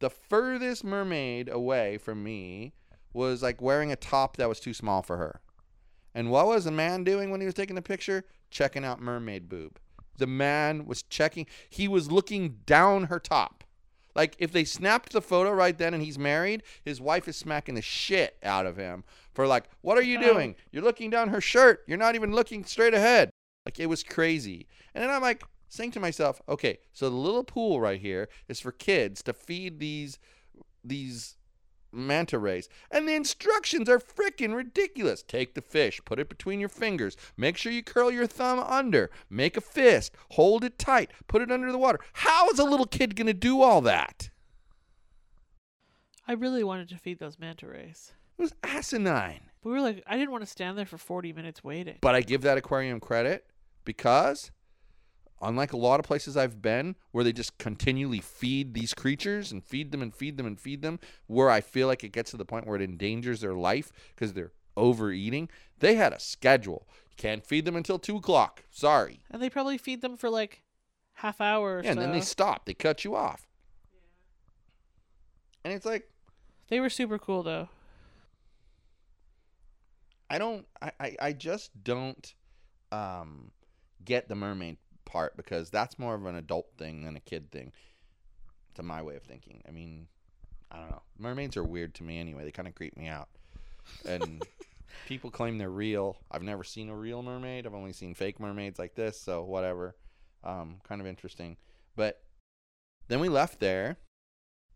the 0.00 0.10
furthest 0.10 0.84
mermaid 0.84 1.48
away 1.48 1.98
from 1.98 2.22
me 2.22 2.74
was 3.12 3.42
like 3.42 3.60
wearing 3.60 3.90
a 3.90 3.96
top 3.96 4.36
that 4.36 4.48
was 4.48 4.60
too 4.60 4.74
small 4.74 5.02
for 5.02 5.16
her. 5.16 5.40
And 6.14 6.30
what 6.30 6.46
was 6.46 6.64
the 6.64 6.70
man 6.70 7.04
doing 7.04 7.30
when 7.30 7.40
he 7.40 7.46
was 7.46 7.54
taking 7.54 7.76
the 7.76 7.82
picture? 7.82 8.24
Checking 8.50 8.84
out 8.84 9.00
mermaid 9.00 9.48
boob. 9.48 9.78
The 10.18 10.26
man 10.26 10.86
was 10.86 11.02
checking 11.02 11.46
he 11.68 11.86
was 11.86 12.10
looking 12.10 12.58
down 12.66 13.04
her 13.04 13.20
top 13.20 13.57
like 14.18 14.36
if 14.38 14.52
they 14.52 14.64
snapped 14.64 15.12
the 15.12 15.22
photo 15.22 15.50
right 15.50 15.78
then 15.78 15.94
and 15.94 16.02
he's 16.02 16.18
married 16.18 16.62
his 16.84 17.00
wife 17.00 17.26
is 17.26 17.36
smacking 17.36 17.74
the 17.74 17.82
shit 17.82 18.36
out 18.42 18.66
of 18.66 18.76
him 18.76 19.02
for 19.32 19.46
like 19.46 19.64
what 19.80 19.96
are 19.96 20.02
you 20.02 20.18
Oh. 20.18 20.32
doing 20.34 20.56
you're 20.70 20.82
looking 20.82 21.08
down 21.08 21.28
her 21.30 21.40
shirt 21.40 21.84
you're 21.86 21.96
not 21.96 22.14
even 22.14 22.32
looking 22.32 22.64
straight 22.64 22.92
ahead 22.92 23.30
like 23.68 23.80
it 23.80 23.86
was 23.86 24.02
crazy. 24.02 24.66
And 24.94 25.04
then 25.04 25.10
I'm 25.10 25.20
like 25.20 25.42
saying 25.68 25.90
to 25.90 26.00
myself, 26.00 26.40
okay, 26.48 26.78
so 26.94 27.10
the 27.10 27.16
little 27.16 27.44
pool 27.44 27.80
right 27.82 28.00
here 28.00 28.30
is 28.48 28.60
for 28.60 28.72
kids 28.72 29.22
to 29.24 29.34
feed 29.34 29.78
these 29.78 30.18
these 30.82 31.36
manta 31.92 32.38
rays. 32.38 32.68
And 32.90 33.08
the 33.08 33.14
instructions 33.14 33.88
are 33.88 33.98
freaking 33.98 34.54
ridiculous. 34.54 35.22
Take 35.22 35.54
the 35.54 35.62
fish, 35.62 36.00
put 36.04 36.18
it 36.18 36.28
between 36.28 36.60
your 36.60 36.68
fingers, 36.68 37.16
make 37.36 37.56
sure 37.56 37.72
you 37.72 37.82
curl 37.82 38.10
your 38.10 38.26
thumb 38.26 38.60
under, 38.60 39.10
make 39.30 39.56
a 39.56 39.60
fist, 39.60 40.14
hold 40.30 40.64
it 40.64 40.78
tight, 40.78 41.10
put 41.26 41.42
it 41.42 41.50
under 41.50 41.72
the 41.72 41.78
water. 41.78 42.00
How 42.14 42.48
is 42.50 42.58
a 42.58 42.64
little 42.64 42.86
kid 42.86 43.16
going 43.16 43.26
to 43.26 43.34
do 43.34 43.62
all 43.62 43.80
that? 43.82 44.30
I 46.26 46.32
really 46.32 46.62
wanted 46.62 46.88
to 46.90 46.98
feed 46.98 47.18
those 47.18 47.38
manta 47.38 47.66
rays. 47.66 48.12
It 48.38 48.42
was 48.42 48.52
asinine. 48.62 49.40
We 49.64 49.72
were 49.72 49.80
like, 49.80 50.04
I 50.06 50.16
didn't 50.16 50.30
want 50.30 50.42
to 50.42 50.50
stand 50.50 50.78
there 50.78 50.86
for 50.86 50.98
40 50.98 51.32
minutes 51.32 51.64
waiting. 51.64 51.96
But 52.00 52.14
I 52.14 52.20
give 52.20 52.42
that 52.42 52.58
aquarium 52.58 53.00
credit 53.00 53.46
because, 53.84 54.50
unlike 55.40 55.72
a 55.72 55.76
lot 55.76 56.00
of 56.00 56.06
places 56.06 56.36
I've 56.36 56.60
been 56.62 56.96
where 57.12 57.24
they 57.24 57.32
just 57.32 57.58
continually 57.58 58.20
feed 58.20 58.74
these 58.74 58.94
creatures 58.94 59.52
and 59.52 59.64
feed 59.64 59.92
them 59.92 60.02
and 60.02 60.14
feed 60.14 60.36
them 60.36 60.46
and 60.46 60.58
feed 60.58 60.82
them, 60.82 60.98
where 61.26 61.50
I 61.50 61.60
feel 61.60 61.86
like 61.86 62.04
it 62.04 62.12
gets 62.12 62.30
to 62.32 62.36
the 62.36 62.44
point 62.44 62.66
where 62.66 62.76
it 62.76 62.82
endangers 62.82 63.40
their 63.40 63.54
life 63.54 63.92
because 64.14 64.32
they're 64.32 64.52
overeating, 64.76 65.48
they 65.80 65.94
had 65.94 66.12
a 66.12 66.20
schedule. 66.20 66.86
You 67.10 67.16
can't 67.16 67.44
feed 67.44 67.64
them 67.64 67.76
until 67.76 67.98
2 67.98 68.16
o'clock. 68.16 68.64
Sorry. 68.70 69.20
And 69.30 69.42
they 69.42 69.50
probably 69.50 69.78
feed 69.78 70.02
them 70.02 70.16
for 70.16 70.30
like 70.30 70.62
half 71.14 71.40
hour 71.40 71.78
or 71.78 71.82
Yeah, 71.82 71.92
and 71.92 72.00
then 72.00 72.12
they 72.12 72.20
stop. 72.20 72.64
They 72.64 72.74
cut 72.74 73.04
you 73.04 73.16
off. 73.16 73.46
Yeah. 73.92 73.98
And 75.64 75.74
it's 75.74 75.86
like, 75.86 76.08
They 76.68 76.80
were 76.80 76.90
super 76.90 77.18
cool 77.18 77.42
though. 77.42 77.68
I 80.30 80.38
don't 80.38 80.66
I, 80.80 80.92
I, 81.00 81.16
I 81.22 81.32
just 81.32 81.70
don't 81.82 82.34
um 82.92 83.50
get 84.04 84.28
the 84.28 84.34
mermaid 84.34 84.76
part 85.08 85.36
because 85.36 85.70
that's 85.70 85.98
more 85.98 86.14
of 86.14 86.24
an 86.26 86.36
adult 86.36 86.68
thing 86.76 87.02
than 87.02 87.16
a 87.16 87.20
kid 87.20 87.50
thing 87.50 87.72
to 88.74 88.82
my 88.82 89.02
way 89.02 89.16
of 89.16 89.22
thinking. 89.22 89.62
I 89.66 89.72
mean, 89.72 90.06
I 90.70 90.76
don't 90.78 90.90
know. 90.90 91.02
Mermaids 91.18 91.56
are 91.56 91.64
weird 91.64 91.94
to 91.96 92.04
me 92.04 92.18
anyway. 92.18 92.44
They 92.44 92.52
kind 92.52 92.68
of 92.68 92.74
creep 92.74 92.96
me 92.96 93.08
out. 93.08 93.28
And 94.06 94.42
people 95.06 95.30
claim 95.30 95.58
they're 95.58 95.70
real. 95.70 96.18
I've 96.30 96.42
never 96.42 96.62
seen 96.62 96.90
a 96.90 96.96
real 96.96 97.22
mermaid. 97.22 97.66
I've 97.66 97.74
only 97.74 97.92
seen 97.92 98.14
fake 98.14 98.38
mermaids 98.38 98.78
like 98.78 98.94
this, 98.94 99.20
so 99.20 99.42
whatever. 99.42 99.96
Um 100.44 100.76
kind 100.86 101.00
of 101.00 101.06
interesting. 101.06 101.56
But 101.96 102.22
then 103.08 103.18
we 103.18 103.28
left 103.28 103.58
there 103.58 103.96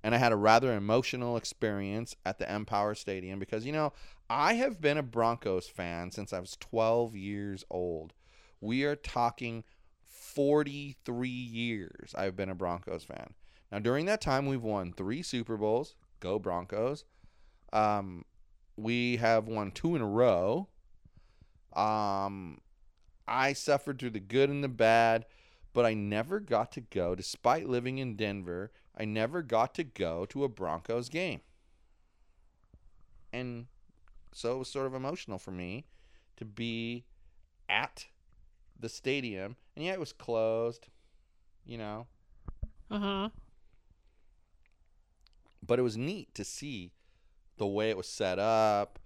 and 0.02 0.14
I 0.14 0.18
had 0.18 0.32
a 0.32 0.36
rather 0.36 0.74
emotional 0.74 1.36
experience 1.36 2.16
at 2.26 2.38
the 2.38 2.52
Empower 2.52 2.94
Stadium 2.94 3.38
because 3.38 3.64
you 3.66 3.72
know, 3.72 3.92
I 4.28 4.54
have 4.54 4.80
been 4.80 4.98
a 4.98 5.02
Broncos 5.02 5.68
fan 5.68 6.10
since 6.10 6.32
I 6.32 6.40
was 6.40 6.56
12 6.58 7.14
years 7.14 7.64
old. 7.70 8.14
We 8.60 8.84
are 8.84 8.96
talking 8.96 9.64
43 10.34 11.28
years 11.28 12.14
I've 12.16 12.36
been 12.36 12.48
a 12.48 12.54
Broncos 12.54 13.04
fan. 13.04 13.34
Now, 13.70 13.78
during 13.78 14.06
that 14.06 14.20
time, 14.20 14.46
we've 14.46 14.62
won 14.62 14.92
three 14.92 15.22
Super 15.22 15.56
Bowls. 15.56 15.94
Go 16.20 16.38
Broncos. 16.38 17.04
Um, 17.72 18.24
we 18.76 19.16
have 19.16 19.48
won 19.48 19.70
two 19.70 19.96
in 19.96 20.02
a 20.02 20.06
row. 20.06 20.68
Um, 21.74 22.58
I 23.26 23.52
suffered 23.54 23.98
through 23.98 24.10
the 24.10 24.20
good 24.20 24.50
and 24.50 24.62
the 24.62 24.68
bad, 24.68 25.24
but 25.72 25.86
I 25.86 25.94
never 25.94 26.38
got 26.38 26.72
to 26.72 26.80
go, 26.80 27.14
despite 27.14 27.68
living 27.68 27.98
in 27.98 28.16
Denver, 28.16 28.72
I 28.96 29.04
never 29.04 29.42
got 29.42 29.74
to 29.76 29.84
go 29.84 30.26
to 30.26 30.44
a 30.44 30.48
Broncos 30.48 31.08
game. 31.08 31.40
And 33.32 33.66
so 34.32 34.56
it 34.56 34.58
was 34.58 34.68
sort 34.68 34.86
of 34.86 34.94
emotional 34.94 35.38
for 35.38 35.50
me 35.50 35.86
to 36.36 36.44
be 36.44 37.04
at 37.68 38.06
the 38.78 38.88
stadium. 38.88 39.56
And 39.76 39.84
yeah, 39.84 39.92
it 39.92 40.00
was 40.00 40.12
closed, 40.12 40.88
you 41.64 41.78
know, 41.78 42.06
Uh 42.90 42.98
huh. 42.98 43.28
but 45.66 45.78
it 45.78 45.82
was 45.82 45.96
neat 45.96 46.34
to 46.34 46.44
see 46.44 46.92
the 47.56 47.66
way 47.66 47.90
it 47.90 47.96
was 47.96 48.08
set 48.08 48.38
up 48.38 48.98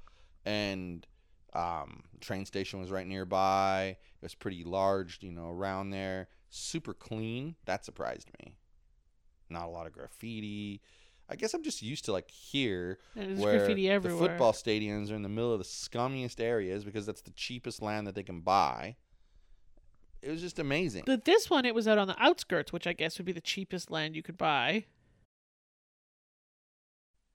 and 0.45 1.07
um, 1.53 2.05
train 2.21 2.45
station 2.47 2.81
was 2.81 2.91
right 2.91 3.07
nearby. 3.07 3.97
It 4.21 4.23
was 4.23 4.35
pretty 4.35 4.65
large, 4.65 5.19
you 5.23 5.33
know, 5.33 5.51
around 5.51 5.91
there. 5.91 6.29
Super 6.51 6.95
clean. 6.95 7.57
That 7.65 7.85
surprised 7.85 8.31
me. 8.41 8.57
Not 9.49 9.65
a 9.67 9.71
lot 9.71 9.87
of 9.87 9.93
graffiti. 9.93 10.81
I 11.29 11.37
guess 11.37 11.55
I'm 11.55 11.63
just 11.65 11.83
used 11.83 12.05
to 12.07 12.13
like 12.13 12.31
here 12.31 12.99
there's 13.15 13.39
where 13.39 13.59
graffiti 13.59 13.89
the 13.89 14.09
football 14.11 14.53
stadiums 14.53 15.11
are 15.11 15.15
in 15.17 15.23
the 15.23 15.29
middle 15.29 15.53
of 15.53 15.59
the 15.59 15.65
scummiest 15.65 16.41
areas 16.41 16.85
because 16.85 17.05
that's 17.07 17.23
the 17.23 17.33
cheapest 17.33 17.83
land 17.83 18.07
that 18.07 18.15
they 18.15 18.23
can 18.23 18.41
buy. 18.41 18.97
It 20.23 20.31
was 20.31 20.41
just 20.41 20.59
amazing. 20.59 21.05
But 21.07 21.25
this 21.25 21.49
one, 21.49 21.65
it 21.65 21.75
was 21.75 21.87
out 21.87 21.99
on 21.99 22.09
the 22.09 22.21
outskirts, 22.21 22.73
which 22.73 22.87
I 22.87 22.93
guess 22.93 23.19
would 23.19 23.27
be 23.27 23.33
the 23.33 23.41
cheapest 23.41 23.91
land 23.91 24.17
you 24.17 24.23
could 24.23 24.37
buy. 24.37 24.87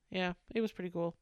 Yeah, 0.09 0.33
it 0.53 0.61
was 0.61 0.71
pretty 0.71 0.89
cool. 0.89 1.15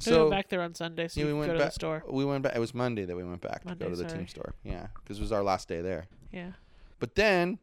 So, 0.00 0.12
we 0.12 0.18
went 0.18 0.30
back 0.30 0.48
there 0.48 0.62
on 0.62 0.74
Sunday, 0.74 1.08
so 1.08 1.20
yeah, 1.20 1.26
we 1.26 1.32
went 1.32 1.46
go 1.48 1.54
to 1.54 1.58
the 1.58 1.64
back. 1.64 1.72
store. 1.72 2.04
We 2.08 2.24
went 2.24 2.44
back. 2.44 2.54
It 2.54 2.60
was 2.60 2.74
Monday 2.74 3.04
that 3.04 3.16
we 3.16 3.24
went 3.24 3.40
back 3.40 3.64
to 3.64 3.74
go 3.74 3.88
to 3.88 3.96
the 3.96 4.08
sorry. 4.08 4.18
team 4.18 4.28
store. 4.28 4.54
Yeah, 4.62 4.88
because 5.02 5.18
it 5.18 5.22
was 5.22 5.32
our 5.32 5.42
last 5.42 5.66
day 5.68 5.80
there. 5.80 6.06
Yeah. 6.30 6.52
But 7.00 7.16
then 7.16 7.58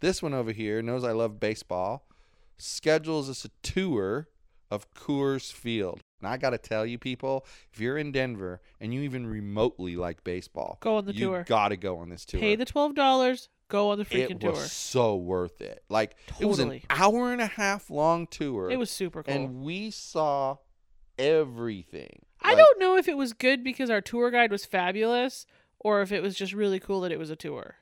this 0.00 0.22
one 0.22 0.34
over 0.34 0.52
here 0.52 0.82
knows 0.82 1.02
I 1.02 1.12
love 1.12 1.40
baseball. 1.40 2.06
Schedules 2.58 3.28
us 3.28 3.44
a 3.44 3.50
tour 3.62 4.28
of 4.70 4.92
Coors 4.94 5.52
Field. 5.52 6.00
And 6.20 6.28
I 6.28 6.36
got 6.38 6.50
to 6.50 6.58
tell 6.58 6.86
you, 6.86 6.98
people, 6.98 7.44
if 7.72 7.80
you're 7.80 7.98
in 7.98 8.10
Denver 8.12 8.60
and 8.80 8.92
you 8.94 9.02
even 9.02 9.26
remotely 9.26 9.96
like 9.96 10.24
baseball, 10.24 10.78
Go 10.80 10.96
on 10.96 11.04
the 11.04 11.12
you 11.14 11.26
tour. 11.28 11.44
got 11.46 11.68
to 11.68 11.76
go 11.76 11.98
on 11.98 12.08
this 12.08 12.24
tour. 12.24 12.40
Pay 12.40 12.56
the 12.56 12.64
twelve 12.64 12.94
dollars. 12.94 13.48
Go 13.68 13.90
on 13.90 13.98
the 13.98 14.04
freaking 14.04 14.30
it 14.32 14.40
tour. 14.40 14.52
was 14.52 14.70
so 14.72 15.16
worth 15.16 15.60
it. 15.60 15.82
Like 15.88 16.16
it 16.40 16.46
was 16.46 16.58
an 16.60 16.80
hour 16.88 17.32
and 17.32 17.40
a 17.40 17.46
half 17.48 17.90
long 17.90 18.26
tour. 18.28 18.70
It 18.70 18.78
was 18.78 18.90
super 18.90 19.22
cool. 19.24 19.34
and 19.34 19.62
we 19.62 19.90
saw 19.90 20.56
everything. 21.18 22.22
I 22.42 22.50
Like, 22.50 22.58
don't 22.58 22.78
know 22.80 22.96
if 22.96 23.08
it 23.08 23.16
was 23.16 23.32
good 23.32 23.64
because 23.64 23.90
our 23.90 24.00
tour 24.00 24.30
guide 24.30 24.50
was 24.50 24.64
fabulous, 24.64 25.46
or 25.80 26.00
if 26.02 26.12
it 26.12 26.22
was 26.22 26.34
just 26.36 26.52
really 26.52 26.78
cool 26.78 27.00
that 27.02 27.12
it 27.12 27.18
was 27.18 27.30
a 27.30 27.36
tour. 27.36 27.76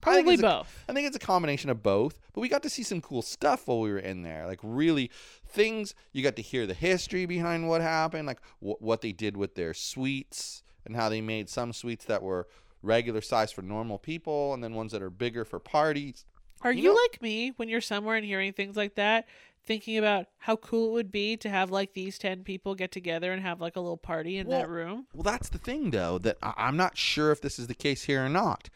Probably 0.00 0.34
a- 0.36 0.38
both. 0.38 0.84
I 0.88 0.92
think 0.92 1.06
it's 1.08 1.16
a 1.16 1.20
combination 1.20 1.70
of 1.70 1.82
both, 1.82 2.20
but 2.32 2.40
we 2.40 2.48
got 2.48 2.62
to 2.62 2.70
see 2.70 2.84
some 2.84 3.00
cool 3.00 3.20
stuff 3.20 3.66
while 3.66 3.80
we 3.80 3.90
were 3.90 3.98
in 3.98 4.22
there. 4.22 4.46
Like 4.46 4.60
really 4.62 5.10
things 5.48 5.94
you 6.12 6.22
got 6.22 6.36
to 6.36 6.42
hear 6.42 6.66
the 6.66 6.74
history 6.74 7.26
behind 7.26 7.68
what 7.68 7.80
happened, 7.80 8.26
like 8.26 8.40
wh- 8.60 8.80
what 8.82 9.00
they 9.00 9.12
did 9.12 9.36
with 9.36 9.54
their 9.54 9.74
suites 9.74 10.62
and 10.84 10.94
how 10.96 11.08
they 11.08 11.20
made 11.20 11.48
some 11.48 11.72
suites 11.72 12.04
that 12.06 12.22
were 12.22 12.46
regular 12.82 13.20
size 13.20 13.50
for 13.52 13.62
normal 13.62 13.98
people 13.98 14.54
and 14.54 14.62
then 14.62 14.74
ones 14.74 14.92
that 14.92 15.02
are 15.02 15.10
bigger 15.10 15.44
for 15.44 15.58
parties. 15.58 16.24
Are 16.62 16.72
you 16.72 16.82
you, 16.82 16.88
know- 16.90 16.98
like 17.10 17.20
me 17.22 17.52
when 17.56 17.68
you're 17.68 17.80
somewhere 17.80 18.16
and 18.16 18.24
hearing 18.24 18.52
things 18.52 18.76
like 18.76 18.94
that, 18.96 19.26
thinking 19.64 19.98
about 19.98 20.26
how 20.38 20.56
cool 20.56 20.88
it 20.88 20.92
would 20.92 21.12
be 21.12 21.36
to 21.38 21.48
have 21.48 21.70
like 21.70 21.92
these 21.92 22.18
10 22.18 22.42
people 22.44 22.74
get 22.74 22.90
together 22.92 23.32
and 23.32 23.42
have 23.42 23.60
like 23.60 23.76
a 23.76 23.80
little 23.80 23.96
party 23.96 24.38
in 24.38 24.48
that 24.48 24.68
room? 24.68 25.06
Well, 25.12 25.22
that's 25.24 25.48
the 25.48 25.58
thing 25.58 25.90
though 25.90 26.18
that 26.18 26.36
I- 26.42 26.54
I'm 26.56 26.76
not 26.76 26.96
sure 26.96 27.30
if 27.32 27.40
this 27.40 27.58
is 27.58 27.66
the 27.66 27.74
case 27.74 28.04
here 28.04 28.24
or 28.24 28.28
not. 28.28 28.70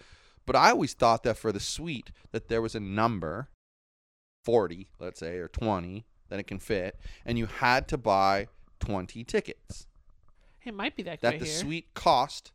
But 0.45 0.57
I 0.57 0.70
always 0.70 0.93
thought 0.95 1.23
that 1.23 1.39
for 1.39 1.53
the 1.53 1.61
suite 1.61 2.11
that 2.33 2.49
there 2.49 2.61
was 2.61 2.75
a 2.75 2.81
number 2.81 3.49
40, 4.45 4.89
let's 4.99 5.20
say, 5.20 5.37
or 5.37 5.49
20 5.49 6.05
that 6.33 6.41
it 6.41 6.47
can 6.47 6.59
fit 6.59 6.99
and 7.26 7.39
you 7.39 7.45
had 7.45 7.87
to 7.89 7.99
buy 7.99 8.49
20 8.80 9.22
tickets. 9.24 9.87
It 10.64 10.72
might 10.72 10.97
be 10.97 11.03
that, 11.03 11.20
that 11.20 11.39
the 11.39 11.45
here. 11.45 11.55
suite 11.55 11.93
cost 11.93 12.53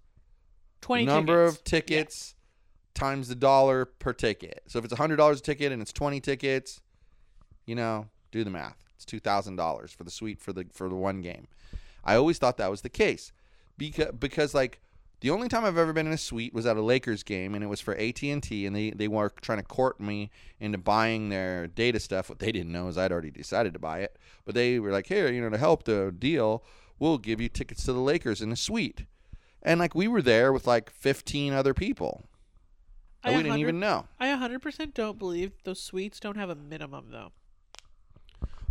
20 0.82 1.06
number 1.06 1.46
tickets. 1.46 1.58
of 1.58 1.64
tickets 1.64 2.36
times 2.96 3.28
the 3.28 3.36
dollar 3.36 3.86
per 3.86 4.14
ticket. 4.14 4.64
So 4.68 4.80
if 4.80 4.86
it's 4.86 4.94
hundred 4.96 5.18
dollars 5.18 5.40
a 5.40 5.44
ticket 5.44 5.72
and 5.72 5.82
it's 5.82 5.94
twenty 5.94 6.20
tickets, 6.20 6.82
you 7.66 7.76
know, 7.76 8.08
do 8.32 8.44
the 8.44 8.50
math. 8.50 8.84
It's 8.96 9.06
two 9.06 9.20
thousand 9.20 9.58
dollars 9.58 9.92
for 9.92 10.04
the 10.04 10.10
suite 10.10 10.42
for 10.42 10.52
the 10.52 10.66
for 10.74 10.90
the 10.90 10.96
one 10.96 11.22
game. 11.22 11.48
I 12.04 12.16
always 12.16 12.40
thought 12.40 12.58
that 12.58 12.72
was 12.72 12.82
the 12.82 12.90
case 12.90 13.32
because 13.78 14.12
because 14.18 14.56
like 14.56 14.82
the 15.22 15.30
only 15.32 15.50
time 15.50 15.66
I've 15.66 15.78
ever 15.78 15.94
been 15.94 16.08
in 16.08 16.14
a 16.14 16.18
suite 16.18 16.54
was 16.54 16.66
at 16.66 16.78
a 16.78 16.82
Lakers 16.82 17.24
game, 17.24 17.56
and 17.56 17.64
it 17.64 17.68
was 17.68 17.82
for 17.82 17.96
AT 17.96 18.22
and 18.24 18.42
T, 18.42 18.66
and 18.66 18.76
they 18.76 18.92
they 18.92 19.08
were 19.08 19.30
trying 19.42 19.60
to 19.60 19.64
court 19.64 20.00
me 20.00 20.30
into 20.60 20.78
buying 20.78 21.30
their 21.30 21.68
data 21.68 22.00
stuff. 22.00 22.30
What 22.30 22.40
they 22.40 22.52
didn't 22.52 22.72
know 22.72 22.88
is 22.88 22.98
I'd 22.98 23.12
already 23.12 23.32
decided 23.32 23.74
to 23.74 23.80
buy 23.80 24.00
it, 24.00 24.18
but 24.46 24.54
they 24.54 24.80
were 24.80 24.92
like, 24.92 25.08
"Here, 25.08 25.32
you 25.32 25.42
know, 25.42 25.50
to 25.50 25.58
help 25.58 25.84
the 25.84 26.14
deal, 26.18 26.64
we'll 27.00 27.18
give 27.18 27.42
you 27.42 27.50
tickets 27.50 27.84
to 27.86 27.94
the 27.94 28.00
Lakers 28.00 28.42
in 28.42 28.52
a 28.52 28.56
suite." 28.56 29.06
And 29.64 29.80
like 29.80 29.96
we 29.96 30.08
were 30.08 30.22
there 30.22 30.54
with 30.54 30.68
like 30.68 30.90
15 30.92 31.54
other 31.54 31.74
people. 31.74 32.24
I 33.24 33.36
we 33.36 33.44
didn't 33.44 33.60
even 33.60 33.80
know. 33.80 34.08
I 34.20 34.28
100% 34.28 34.94
don't 34.94 35.20
believe 35.20 35.52
those 35.64 35.82
suites 35.82 36.20
don't 36.20 36.38
have 36.38 36.50
a 36.50 36.56
minimum 36.56 37.08
though. 37.12 37.32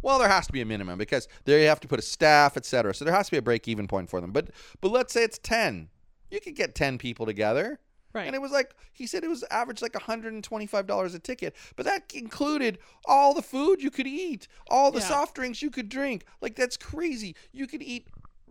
Well, 0.03 0.19
there 0.19 0.29
has 0.29 0.47
to 0.47 0.53
be 0.53 0.61
a 0.61 0.65
minimum 0.65 0.99
because 0.99 1.27
they 1.45 1.65
have 1.65 1.81
to 1.81 1.89
put 1.89 1.99
a 1.99 2.03
staff, 2.03 2.57
etc. 2.57 2.95
So 2.95 3.05
there 3.05 3.15
has 3.15 3.27
to 3.27 3.33
be 3.33 3.39
a 3.39 3.43
break-even 3.43 3.89
point 3.89 4.09
for 4.09 4.21
them. 4.21 4.31
But 4.31 4.51
but 4.81 4.93
let's 4.93 5.13
say 5.13 5.25
it's 5.25 5.39
10. 5.39 5.89
You 6.31 6.41
could 6.41 6.55
get 6.57 6.75
10 6.75 6.99
people 6.99 7.27
together. 7.27 7.79
Right. 8.13 8.27
And 8.27 8.35
it 8.35 8.41
was 8.41 8.51
like 8.51 8.75
he 8.95 9.07
said 9.07 9.25
it 9.25 9.29
was 9.29 9.45
average 9.51 9.83
like 9.83 9.93
$125 9.93 11.15
a 11.15 11.19
ticket, 11.19 11.55
but 11.77 11.85
that 11.85 12.11
included 12.15 12.79
all 13.05 13.35
the 13.35 13.43
food 13.43 13.83
you 13.83 13.91
could 13.91 14.07
eat, 14.07 14.49
all 14.71 14.91
the 14.91 15.01
Yeah. 15.01 15.09
soft 15.09 15.35
drinks 15.35 15.61
you 15.61 15.71
could 15.71 15.91
drink. 15.91 16.25
Like 16.41 16.57
that's 16.57 16.79
crazy. 16.79 17.37
You 17.53 17.67
could 17.67 17.83
eat 17.83 18.09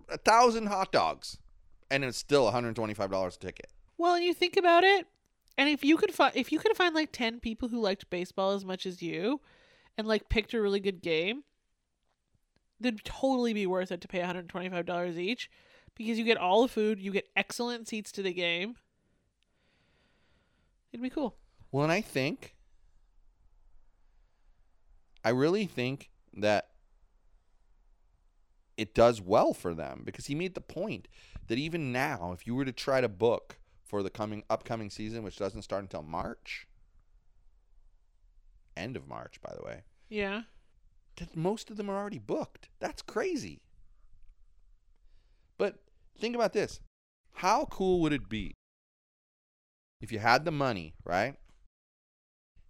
a 0.08 0.20
thousand 0.20 0.68
hot 0.68 0.92
dogs, 0.92 1.40
and 1.90 2.04
it's 2.06 2.18
still 2.18 2.46
$125 2.52 3.36
a 3.36 3.40
ticket. 3.40 3.72
Well, 3.98 4.20
you 4.20 4.36
think 4.36 4.56
about 4.56 4.84
it, 4.84 5.08
and 5.58 5.68
if 5.68 5.84
you 5.84 5.98
could 5.98 6.14
find 6.14 6.36
if 6.36 6.52
you 6.52 6.60
could 6.60 6.78
find 6.78 6.94
like 6.94 7.12
10 7.12 7.40
people 7.40 7.70
who 7.70 7.80
liked 7.82 8.08
baseball 8.12 8.52
as 8.52 8.64
much 8.64 8.86
as 8.86 9.02
you 9.02 9.42
and 9.98 10.06
like 10.06 10.30
picked 10.30 10.54
a 10.54 10.62
really 10.62 10.80
good 10.80 11.02
game, 11.02 11.44
it'd 12.80 13.04
totally 13.04 13.54
be 13.54 13.66
worth 13.66 13.92
it 13.92 14.02
to 14.02 14.08
pay 14.08 14.20
$125 14.20 15.18
each 15.18 15.50
because 15.96 16.18
you 16.20 16.26
get 16.26 16.38
all 16.38 16.62
the 16.62 16.68
food, 16.68 17.00
you 17.00 17.12
get 17.12 17.28
excellent 17.36 17.88
seats 17.88 18.12
to 18.14 18.22
the 18.22 18.34
game. 18.34 18.76
It'd 20.92 21.02
be 21.04 21.10
cool. 21.10 21.36
Well, 21.72 21.84
and 21.84 21.92
I 21.92 22.02
think, 22.02 22.56
I 25.24 25.30
really 25.30 25.66
think 25.66 26.10
that 26.34 26.70
it 28.78 28.94
does 28.94 29.22
well 29.22 29.54
for 29.54 29.74
them 29.74 30.02
because 30.06 30.26
he 30.28 30.36
made 30.36 30.54
the 30.54 30.62
point 30.62 31.08
that 31.48 31.58
even 31.58 31.92
now, 31.92 32.32
if 32.34 32.46
you 32.46 32.56
were 32.56 32.66
to 32.66 32.72
try 32.72 33.02
to 33.02 33.08
book 33.10 33.58
for 33.84 34.04
the 34.04 34.10
coming 34.10 34.44
upcoming 34.50 34.90
season, 34.90 35.24
which 35.24 35.38
doesn't 35.38 35.62
start 35.62 35.84
until 35.84 36.04
March, 36.04 36.68
end 38.76 38.96
of 38.98 39.08
March, 39.08 39.40
by 39.42 39.54
the 39.58 39.64
way, 39.66 39.84
Yeah. 40.10 40.44
that 41.18 41.36
most 41.36 41.70
of 41.70 41.78
them 41.78 41.90
are 41.90 41.98
already 41.98 42.20
booked. 42.20 42.68
That's 42.80 43.02
crazy. 43.02 43.62
But 45.58 45.80
think 46.20 46.36
about 46.36 46.54
this. 46.54 46.80
How 47.34 47.66
cool 47.66 48.02
would 48.02 48.14
it 48.14 48.30
be 48.30 48.54
if 50.02 50.12
you 50.12 50.20
had 50.20 50.46
the 50.46 50.52
money, 50.52 50.94
right? 51.04 51.36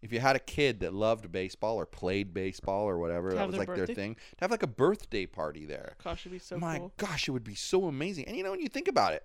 If 0.02 0.12
you 0.14 0.20
had 0.20 0.36
a 0.36 0.40
kid 0.40 0.82
that 0.82 0.94
loved 0.94 1.32
baseball 1.32 1.78
or 1.78 1.86
played 1.88 2.34
baseball 2.34 2.86
or 2.88 3.00
whatever, 3.00 3.34
that 3.34 3.48
was 3.48 3.54
their 3.54 3.60
like 3.60 3.68
birthday? 3.68 3.86
their 3.86 3.96
thing, 3.96 4.16
to 4.16 4.38
have 4.42 4.52
like 4.52 4.62
a 4.62 4.68
birthday 4.68 5.26
party 5.26 5.66
there. 5.66 5.96
Gosh, 6.04 6.22
it'd 6.22 6.32
be 6.32 6.40
so 6.40 6.58
My 6.58 6.78
cool. 6.78 6.94
gosh, 6.98 7.28
it 7.28 7.32
would 7.32 7.44
be 7.44 7.56
so 7.56 7.86
amazing. 7.86 8.26
And 8.28 8.38
you 8.38 8.44
know, 8.44 8.52
when 8.52 8.62
you 8.62 8.68
think 8.68 8.88
about 8.88 9.14
it, 9.14 9.24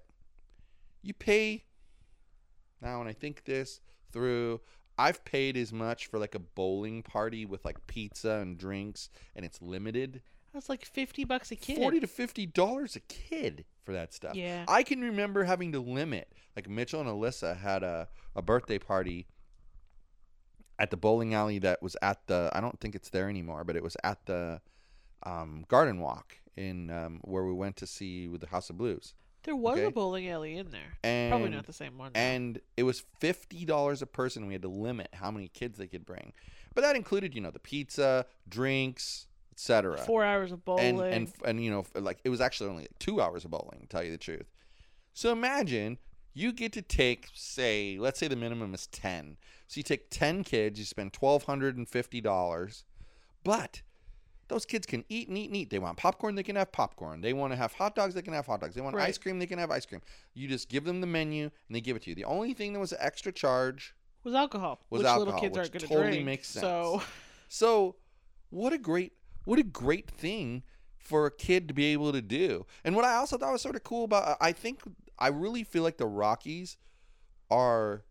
you 1.02 1.12
pay. 1.12 1.64
Now, 2.80 2.98
when 2.98 3.08
I 3.08 3.12
think 3.12 3.44
this 3.44 3.80
through, 4.10 4.62
I've 4.96 5.22
paid 5.24 5.56
as 5.56 5.70
much 5.70 6.06
for 6.06 6.18
like 6.18 6.34
a 6.34 6.38
bowling 6.38 7.02
party 7.02 7.44
with 7.44 7.62
like 7.64 7.86
pizza 7.86 8.32
and 8.42 8.56
drinks, 8.56 9.10
and 9.36 9.44
it's 9.44 9.60
limited. 9.60 10.22
That's 10.53 10.68
like 10.68 10.84
50 10.84 11.24
bucks 11.24 11.51
a 11.53 11.57
kid. 11.57 11.78
Forty 11.78 12.01
to 12.01 12.07
fifty 12.07 12.44
dollars 12.46 12.96
a 12.96 13.01
kid 13.01 13.64
for 13.84 13.92
that 13.92 14.12
stuff. 14.12 14.34
Yeah. 14.34 14.64
I 14.68 14.82
can 14.82 15.01
remember 15.01 15.44
having 15.44 15.72
to 15.72 15.80
limit. 15.80 16.32
Like 16.57 16.68
Mitchell 16.68 17.01
and 17.01 17.09
Alyssa 17.09 17.57
had 17.57 17.82
a, 17.82 18.09
a 18.34 18.42
birthday 18.42 18.78
party 18.78 19.26
at 20.78 20.90
the 20.90 20.96
bowling 20.96 21.34
alley 21.34 21.59
that 21.61 21.82
was 21.82 21.96
at 22.03 22.26
the 22.26 22.51
I 22.53 22.61
don't 22.61 22.80
think 22.80 22.94
it's 22.94 23.11
there 23.11 23.28
anymore, 23.28 23.64
but 23.64 23.76
it 23.76 23.82
was 23.82 23.96
at 24.03 24.26
the 24.26 24.61
um, 25.24 25.64
Garden 25.68 26.01
Walk 26.01 26.36
in 26.57 26.90
um, 26.90 27.20
where 27.22 27.44
we 27.44 27.53
went 27.53 27.76
to 27.76 27.86
see 27.86 28.28
with 28.28 28.40
the 28.40 28.46
House 28.48 28.70
of 28.70 28.78
Blues. 28.78 29.14
There 29.44 29.57
was 29.57 29.78
Okay. 29.78 29.86
a 29.86 29.90
bowling 29.90 30.28
alley 30.28 30.57
in 30.57 30.70
there. 30.70 30.98
And 31.03 31.30
Probably 31.30 31.48
not 31.51 31.64
the 31.66 31.72
same 31.72 31.96
one. 31.96 32.12
though. 32.12 32.20
and 32.20 32.61
it 32.76 32.82
was 32.82 33.05
fifty 33.20 33.64
dollars 33.64 34.03
a 34.03 34.07
person. 34.07 34.46
We 34.46 34.55
had 34.55 34.62
to 34.62 34.68
limit 34.68 35.09
how 35.14 35.30
many 35.30 35.48
kids 35.48 35.78
they 35.78 35.86
could 35.86 36.05
bring, 36.05 36.32
but 36.74 36.80
that 36.82 36.96
included 36.96 37.34
you 37.34 37.40
know 37.40 37.51
the 37.51 37.59
pizza, 37.59 38.26
drinks, 38.48 39.26
etc. 39.61 39.98
Four 39.98 40.24
hours 40.24 40.52
of 40.52 40.64
bowling. 40.64 41.00
and 41.00 41.00
and 41.12 41.32
and 41.44 41.64
you 41.64 41.70
know 41.70 41.84
like 41.94 42.18
it 42.24 42.30
was 42.30 42.40
actually 42.40 42.70
only 42.70 42.86
two 42.98 43.20
hours 43.20 43.44
of 43.44 43.50
bowling 43.50 43.80
to 43.80 43.86
tell 43.86 44.02
you 44.02 44.11
the 44.11 44.16
truth 44.18 44.46
so 45.12 45.32
imagine 45.32 45.98
you 46.32 46.50
get 46.52 46.72
to 46.72 46.80
take 46.82 47.28
say 47.34 47.98
let's 48.00 48.18
say 48.18 48.26
the 48.28 48.36
minimum 48.36 48.72
is 48.72 48.86
10 48.86 49.36
so 49.68 49.78
you 49.78 49.82
take 49.82 50.08
10 50.11 50.44
kids 50.44 50.78
you 50.78 50.84
spend 50.86 51.12
$1250 51.12 52.82
but 53.44 53.82
those 54.48 54.64
kids 54.64 54.86
can 54.86 55.04
eat 55.08 55.28
and 55.28 55.36
eat 55.38 55.46
and 55.48 55.56
eat 55.56 55.70
they 55.70 55.78
want 55.78 55.96
popcorn 55.96 56.34
they 56.34 56.42
can 56.42 56.56
have 56.56 56.72
popcorn 56.72 57.20
they 57.20 57.32
want 57.32 57.52
to 57.52 57.56
have 57.56 57.72
hot 57.72 57.94
dogs 57.94 58.14
they 58.14 58.22
can 58.22 58.32
have 58.32 58.46
hot 58.46 58.61
dogs 58.61 58.74
they 58.74 58.80
want 58.80 58.96
Right. 58.96 59.08
ice 59.08 59.18
cream 59.18 59.38
they 59.38 59.46
can 59.46 59.58
have 59.58 59.70
ice 59.70 59.84
cream 59.86 60.00
you 60.34 60.48
just 60.48 60.68
give 60.68 60.84
them 60.84 61.00
the 61.00 61.06
menu 61.06 61.44
and 61.44 61.76
they 61.76 61.80
give 61.80 61.96
it 61.96 62.02
to 62.04 62.11
you 62.11 62.16
the 62.16 62.24
only 62.24 62.54
thing 62.54 62.72
that 62.72 62.80
was 62.80 62.92
an 62.92 62.98
extra 63.00 63.32
charge 63.32 63.94
was 64.22 64.34
alcohol, 64.34 64.80
was 64.90 64.98
which 65.00 65.06
alcohol, 65.08 65.24
little 65.34 65.40
kids 65.40 65.56
aren't 65.56 65.72
going 65.72 65.80
to 65.80 65.86
totally 65.86 66.06
drink. 66.11 66.24
makes 66.26 66.48
sense. 66.48 66.62
So 66.62 67.02
So, 67.48 67.96
what 68.50 68.72
a 68.74 68.78
great 68.78 69.14
what 69.45 69.59
a 69.59 69.62
great 69.62 70.11
thing 70.11 70.62
for 70.99 71.26
a 71.26 71.30
kid 71.30 71.66
to 71.68 71.74
be 71.74 71.86
able 71.86 72.12
to 72.12 72.22
do. 72.22 72.66
And 72.84 72.95
what 72.95 73.05
I 73.05 73.14
also 73.14 73.36
thought 73.38 73.53
was 73.53 73.62
sort 73.62 73.76
of 73.76 73.84
cool 73.84 74.05
about 74.05 74.36
I 74.41 74.53
think 74.53 74.82
I 75.18 75.28
really 75.28 75.64
feel 75.64 75.82
like 75.82 75.99
the 75.99 76.07
Rockies 76.07 76.76
are 77.51 78.05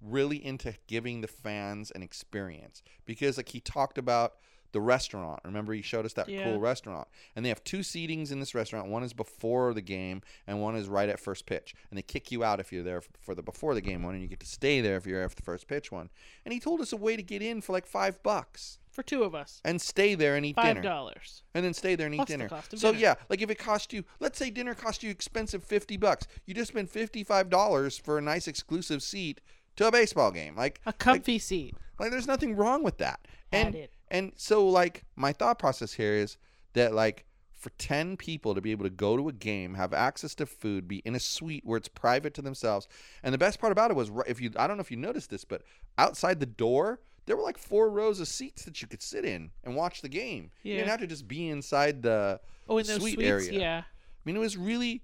really 0.00 0.44
into 0.44 0.74
giving 0.86 1.20
the 1.20 1.28
fans 1.28 1.90
an 1.90 2.02
experience 2.02 2.82
because 3.04 3.36
like 3.36 3.48
he 3.48 3.60
talked 3.60 3.98
about 3.98 4.34
the 4.72 4.80
restaurant. 4.80 5.40
Remember 5.44 5.72
he 5.72 5.80
showed 5.80 6.04
us 6.04 6.12
that 6.12 6.28
Yeah. 6.28 6.44
cool 6.44 6.60
restaurant. 6.60 7.08
And 7.34 7.42
they 7.44 7.48
have 7.48 7.64
two 7.64 7.78
seatings 7.78 8.30
in 8.30 8.38
this 8.38 8.54
restaurant. 8.54 8.88
One 8.88 9.02
is 9.02 9.14
before 9.14 9.72
the 9.72 9.80
game 9.80 10.20
and 10.46 10.60
one 10.60 10.76
is 10.76 10.88
right 10.88 11.08
at 11.08 11.18
first 11.18 11.46
pitch. 11.46 11.74
And 11.90 11.96
they 11.96 12.02
kick 12.02 12.30
you 12.30 12.44
out 12.44 12.60
if 12.60 12.70
you're 12.70 12.82
there 12.82 13.00
for 13.00 13.34
the 13.34 13.42
before 13.42 13.74
the 13.74 13.80
game 13.80 14.02
one 14.02 14.12
and 14.14 14.22
you 14.22 14.28
get 14.28 14.40
to 14.40 14.46
stay 14.46 14.80
there 14.82 14.96
if 14.96 15.06
you're 15.06 15.20
there 15.20 15.28
for 15.28 15.36
the 15.36 15.42
first 15.42 15.68
pitch 15.68 15.90
one. 15.90 16.10
And 16.44 16.52
he 16.52 16.60
told 16.60 16.80
us 16.82 16.92
a 16.92 16.96
way 16.98 17.16
to 17.16 17.22
get 17.22 17.40
in 17.42 17.60
for 17.62 17.72
like 17.72 17.86
5 17.86 18.22
bucks 18.22 18.78
for 18.98 19.04
two 19.04 19.22
of 19.22 19.32
us, 19.34 19.60
and 19.64 19.80
stay 19.80 20.16
there 20.16 20.34
and 20.34 20.44
eat 20.44 20.56
five 20.56 20.66
dinner 20.74 20.82
dollars. 20.82 21.44
and 21.54 21.64
then 21.64 21.72
stay 21.72 21.94
there 21.94 22.06
and 22.06 22.14
eat 22.16 22.18
Plus 22.18 22.28
the 22.28 22.32
dinner. 22.34 22.48
cost 22.48 22.72
of 22.72 22.80
so 22.80 22.88
dinner. 22.90 23.00
yeah, 23.00 23.14
like 23.28 23.40
if 23.40 23.48
it 23.48 23.54
cost 23.58 23.92
you, 23.92 24.02
let's 24.18 24.36
say 24.38 24.50
dinner 24.50 24.74
cost 24.74 25.04
you 25.04 25.10
expensive 25.10 25.62
fifty 25.62 25.96
bucks, 25.96 26.26
you 26.46 26.54
just 26.54 26.72
spend 26.72 26.90
fifty 26.90 27.22
five 27.22 27.48
dollars 27.48 27.96
for 27.96 28.18
a 28.18 28.20
nice 28.20 28.48
exclusive 28.48 29.02
seat 29.02 29.40
to 29.76 29.86
a 29.86 29.92
baseball 29.92 30.32
game. 30.32 30.56
Like, 30.56 30.80
A 30.86 30.92
comfy 30.92 31.38
seat. 31.38 31.76
like 32.00 32.10
there's 32.10 32.26
nothing 32.26 32.56
wrong 32.56 32.82
with 32.82 32.98
that. 32.98 33.20
Had 33.52 33.66
And 33.68 33.74
it. 33.76 33.92
and 34.08 34.32
so 34.34 34.66
like 34.66 35.04
my 35.14 35.32
thought 35.32 35.60
process 35.60 35.92
here 35.92 36.14
is 36.14 36.36
that 36.72 36.92
like 36.92 37.24
for 37.52 37.70
10 37.78 38.16
people 38.16 38.54
to 38.54 38.60
be 38.60 38.70
able 38.72 38.84
to 38.84 38.90
go 38.90 39.16
to 39.16 39.28
a 39.28 39.32
game, 39.32 39.74
have 39.74 39.92
access 39.92 40.34
to 40.36 40.46
food, 40.46 40.86
be 40.88 40.98
in 41.04 41.14
a 41.16 41.20
suite 41.20 41.64
where 41.64 41.76
it's 41.76 41.88
private 41.88 42.32
to 42.34 42.42
themselves. 42.42 42.86
And 43.22 43.34
the 43.34 43.38
best 43.38 43.58
part 43.60 43.72
about 43.72 43.90
it 43.90 43.96
was 43.96 44.10
if 44.26 44.40
you 44.40 44.50
I 44.56 44.66
don't 44.66 44.76
know 44.76 44.80
if 44.80 44.90
you 44.90 44.96
noticed 44.96 45.30
this, 45.30 45.44
but 45.44 45.62
outside 45.96 46.40
the 46.40 46.46
door 46.46 47.00
there 47.28 47.36
were 47.36 47.42
like 47.44 47.58
four 47.58 47.88
rows 47.90 48.18
of 48.20 48.26
seats 48.28 48.64
that 48.64 48.82
you 48.82 48.88
could 48.88 49.02
sit 49.02 49.24
in 49.24 49.50
and 49.64 49.76
watch 49.76 50.00
the 50.02 50.08
game. 50.08 50.50
You 50.62 50.74
didn't 50.74 50.88
have 50.88 51.00
to 51.00 51.06
just 51.06 51.28
be 51.28 51.48
inside 51.48 52.02
the 52.02 52.40
Oh, 52.68 52.78
in 52.78 52.86
those 52.86 53.00
suite 53.00 53.14
suites, 53.14 53.28
area. 53.48 53.52
yeah. 53.60 53.82
I 53.86 54.20
mean, 54.24 54.36
it 54.36 54.40
was 54.40 54.56
really, 54.56 55.02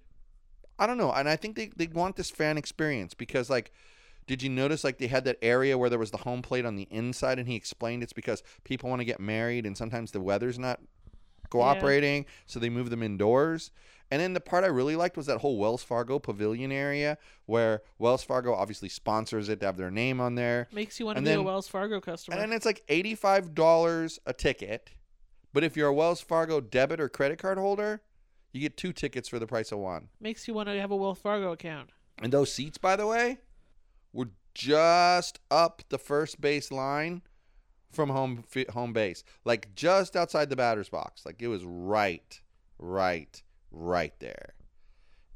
I 0.79 0.87
don't 0.87 0.99
know, 0.99 1.13
and 1.13 1.29
I 1.29 1.37
think 1.37 1.57
they 1.57 1.71
they 1.77 1.87
want 1.87 2.17
this 2.17 2.31
fan 2.31 2.59
experience 2.59 3.15
because 3.15 3.49
like, 3.49 3.73
did 4.27 4.43
you 4.43 4.51
notice 4.51 4.85
like 4.85 4.99
they 4.99 5.07
had 5.07 5.25
that 5.25 5.39
area 5.43 5.79
where 5.79 5.89
there 5.91 5.99
was 5.99 6.11
the 6.11 6.19
home 6.19 6.43
plate 6.43 6.65
on 6.67 6.77
the 6.77 6.89
inside, 6.91 7.39
and 7.39 7.47
he 7.49 7.55
explained 7.57 8.03
it's 8.03 8.13
because 8.13 8.43
people 8.65 8.89
want 8.91 9.01
to 9.01 9.05
get 9.05 9.21
married 9.21 9.65
and 9.67 9.77
sometimes 9.77 10.11
the 10.11 10.21
weather's 10.21 10.59
not 10.59 10.81
cooperating, 11.51 12.27
so 12.47 12.59
they 12.59 12.71
move 12.71 12.91
them 12.91 13.03
indoors. 13.03 13.71
And 14.11 14.21
then 14.21 14.35
the 14.35 14.41
part 14.41 14.65
I 14.65 14.69
really 14.69 14.97
liked 14.97 15.17
was 15.17 15.27
that 15.27 15.39
whole 15.39 15.59
Wells 15.59 15.83
Fargo 15.83 16.19
pavilion 16.19 16.71
area 16.71 17.19
where 17.47 17.83
Wells 17.99 18.23
Fargo 18.23 18.55
obviously 18.55 18.89
sponsors 18.89 19.49
it 19.49 19.61
to 19.61 19.67
have 19.67 19.77
their 19.77 19.91
name 19.91 20.21
on 20.21 20.35
there. 20.35 20.69
Makes 20.73 21.01
you 21.01 21.07
want 21.07 21.17
to 21.17 21.19
And 21.19 21.27
be 21.27 21.33
a 21.33 21.43
Wells 21.43 21.67
Fargo 21.67 22.01
customer. 22.01 22.37
And 22.37 22.43
then 22.43 22.57
it's 22.57 22.67
like 22.67 22.87
$85 22.87 24.19
a 24.27 24.33
ticket. 24.33 24.91
But 25.53 25.65
if 25.65 25.77
you're 25.77 25.89
a 25.89 25.95
Wells 25.95 26.21
Fargo 26.21 26.61
debit 26.61 27.01
or 27.01 27.09
credit 27.09 27.39
card 27.39 27.59
holder, 27.59 28.03
you 28.53 28.61
get 28.61 28.77
two 28.77 28.93
tickets 28.93 29.29
for 29.29 29.39
the 29.39 29.47
price 29.47 29.73
of 29.73 29.79
one. 29.79 30.09
Makes 30.21 30.47
you 30.47 30.55
want 30.55 30.69
to 30.69 30.81
have 30.81 30.91
a 30.91 30.97
Wells 30.97 31.19
Fargo 31.19 31.53
account. 31.53 31.91
And 32.23 32.33
those 32.33 32.53
seats, 32.53 32.79
by 32.79 32.97
the 32.97 33.07
way, 33.07 33.39
were 34.13 34.29
just 34.55 35.41
up 35.51 35.83
the 35.89 35.99
first 35.99 36.41
base 36.41 36.71
line 36.71 37.23
from 37.95 38.11
home 38.11 38.45
home 38.73 38.93
base, 38.93 39.25
like 39.45 39.75
just 39.75 40.17
outside 40.17 40.51
the 40.51 40.57
batter's 40.57 40.89
box. 40.89 41.25
Like 41.25 41.41
it 41.41 41.49
was 41.49 41.65
right, 41.65 42.41
right, 42.79 43.43
right 43.71 44.13
there, 44.21 44.55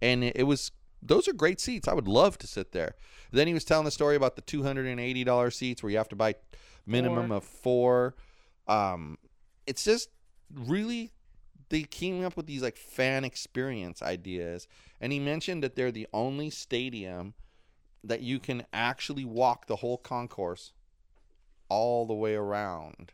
and 0.03 0.25
it, 0.25 0.47
was 0.47 0.71
those 1.03 1.29
are 1.29 1.33
great 1.33 1.61
seats. 1.61 1.89
I 1.89 1.95
would 1.95 2.09
love 2.09 2.39
to 2.39 2.47
sit 2.47 2.73
there. 2.73 2.95
Then 3.31 3.47
he 3.47 3.55
was 3.55 3.65
telling 3.65 3.85
the 3.85 3.91
story 3.91 4.17
about 4.17 4.37
the 4.37 4.43
two 4.43 4.63
hundred 4.63 4.87
and 4.87 5.01
eighty 5.01 5.25
dollars 5.25 5.57
seats 5.57 5.83
where 5.83 5.91
you 5.91 5.99
have 5.99 6.09
to 6.11 6.17
buy 6.17 6.35
minimum 6.87 7.29
Four. 7.29 7.37
of 7.37 7.45
four. 7.45 8.15
Um, 8.67 9.19
it's 9.67 9.85
just 9.85 10.11
really 10.53 11.13
they 11.71 11.83
came 11.83 12.25
up 12.25 12.37
with 12.37 12.47
these 12.47 12.63
like 12.63 12.77
fan 12.77 13.25
experience 13.25 14.03
ideas, 14.03 14.67
and 15.01 15.13
he 15.13 15.19
mentioned 15.19 15.63
that 15.63 15.77
they're 15.77 15.93
the 15.93 16.09
only 16.13 16.51
stadium 16.51 17.35
that 18.05 18.23
you 18.23 18.39
can 18.39 18.65
actually 18.73 19.25
walk 19.25 19.67
the 19.67 19.77
whole 19.77 19.99
concourse 19.99 20.73
all 21.69 22.07
the 22.07 22.14
way 22.14 22.35
around. 22.35 23.12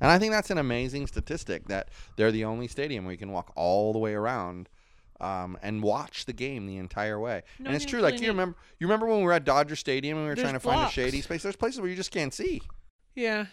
And 0.00 0.10
I 0.10 0.18
think 0.18 0.32
that's 0.32 0.50
an 0.50 0.58
amazing 0.58 1.06
statistic 1.06 1.68
that 1.68 1.90
they're 2.16 2.32
the 2.32 2.44
only 2.44 2.68
stadium 2.68 3.04
where 3.04 3.12
you 3.12 3.18
can 3.18 3.32
walk 3.32 3.52
all 3.54 3.92
the 3.92 3.98
way 3.98 4.14
around 4.14 4.68
um, 5.20 5.58
and 5.62 5.82
watch 5.82 6.24
the 6.24 6.32
game 6.32 6.66
the 6.66 6.78
entire 6.78 7.20
way. 7.20 7.42
No, 7.58 7.66
and 7.66 7.76
it's 7.76 7.84
true. 7.84 8.00
Like 8.00 8.20
you 8.20 8.28
remember, 8.28 8.56
you 8.78 8.86
remember 8.86 9.06
when 9.06 9.18
we 9.18 9.24
were 9.24 9.32
at 9.32 9.44
Dodger 9.44 9.76
Stadium 9.76 10.16
and 10.16 10.24
we 10.24 10.30
were 10.30 10.34
There's 10.34 10.44
trying 10.44 10.54
to 10.54 10.60
find 10.60 10.88
a 10.88 10.90
shady 10.90 11.20
space. 11.20 11.42
There's 11.42 11.56
places 11.56 11.80
where 11.80 11.90
you 11.90 11.96
just 11.96 12.10
can't 12.10 12.32
see. 12.32 12.62
Yeah. 13.14 13.46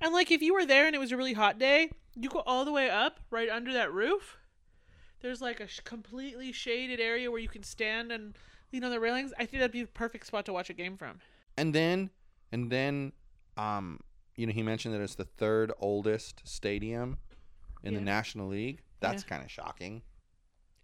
And 0.00 0.14
like 0.14 0.30
if 0.30 0.40
you 0.40 0.54
were 0.54 0.64
there 0.64 0.86
and 0.86 0.96
it 0.96 0.98
was 0.98 1.12
a 1.12 1.16
really 1.16 1.34
hot 1.34 1.58
day, 1.58 1.90
you 2.16 2.30
go 2.30 2.40
all 2.40 2.64
the 2.64 2.72
way 2.72 2.88
up 2.88 3.20
right 3.30 3.50
under 3.50 3.72
that 3.74 3.92
roof. 3.92 4.38
There's 5.20 5.42
like 5.42 5.60
a 5.60 5.68
sh- 5.68 5.80
completely 5.80 6.52
shaded 6.52 7.00
area 7.00 7.30
where 7.30 7.40
you 7.40 7.48
can 7.48 7.62
stand 7.62 8.10
and 8.10 8.36
lean 8.72 8.84
on 8.84 8.90
the 8.90 9.00
railings. 9.00 9.32
I 9.38 9.44
think 9.44 9.60
that'd 9.60 9.72
be 9.72 9.82
the 9.82 9.88
perfect 9.88 10.26
spot 10.26 10.46
to 10.46 10.52
watch 10.54 10.70
a 10.70 10.74
game 10.74 10.96
from. 10.96 11.20
And 11.58 11.74
then, 11.74 12.08
and 12.52 12.70
then, 12.70 13.12
um, 13.56 14.00
you 14.36 14.46
know, 14.46 14.52
he 14.52 14.62
mentioned 14.62 14.94
that 14.94 15.00
it's 15.00 15.14
the 15.14 15.24
third 15.24 15.72
oldest 15.78 16.42
stadium 16.44 17.18
in 17.82 17.94
the 17.94 18.00
Yeah. 18.00 18.04
National 18.06 18.48
League. 18.48 18.82
That's 19.00 19.22
kind 19.24 19.42
of 19.42 19.50
shocking. 19.50 20.02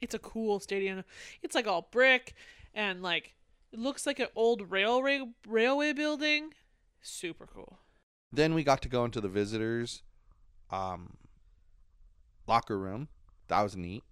It's 0.00 0.14
a 0.14 0.18
cool 0.18 0.60
stadium. 0.60 1.04
It's 1.42 1.54
like 1.54 1.66
all 1.66 1.88
brick 1.90 2.34
and 2.74 3.02
like 3.02 3.34
it 3.72 3.78
looks 3.78 4.06
like 4.06 4.18
an 4.18 4.28
old 4.34 4.70
railway 4.70 5.22
railway 5.46 5.92
building. 5.92 6.52
Super 7.02 7.46
cool. 7.46 7.78
Then 8.32 8.54
we 8.54 8.64
got 8.64 8.82
to 8.82 8.88
go 8.88 9.04
into 9.04 9.20
the 9.20 9.28
visitors' 9.28 10.02
um, 10.70 11.16
locker 12.46 12.78
room. 12.78 13.08
That 13.48 13.62
was 13.62 13.76
neat. 13.76 14.02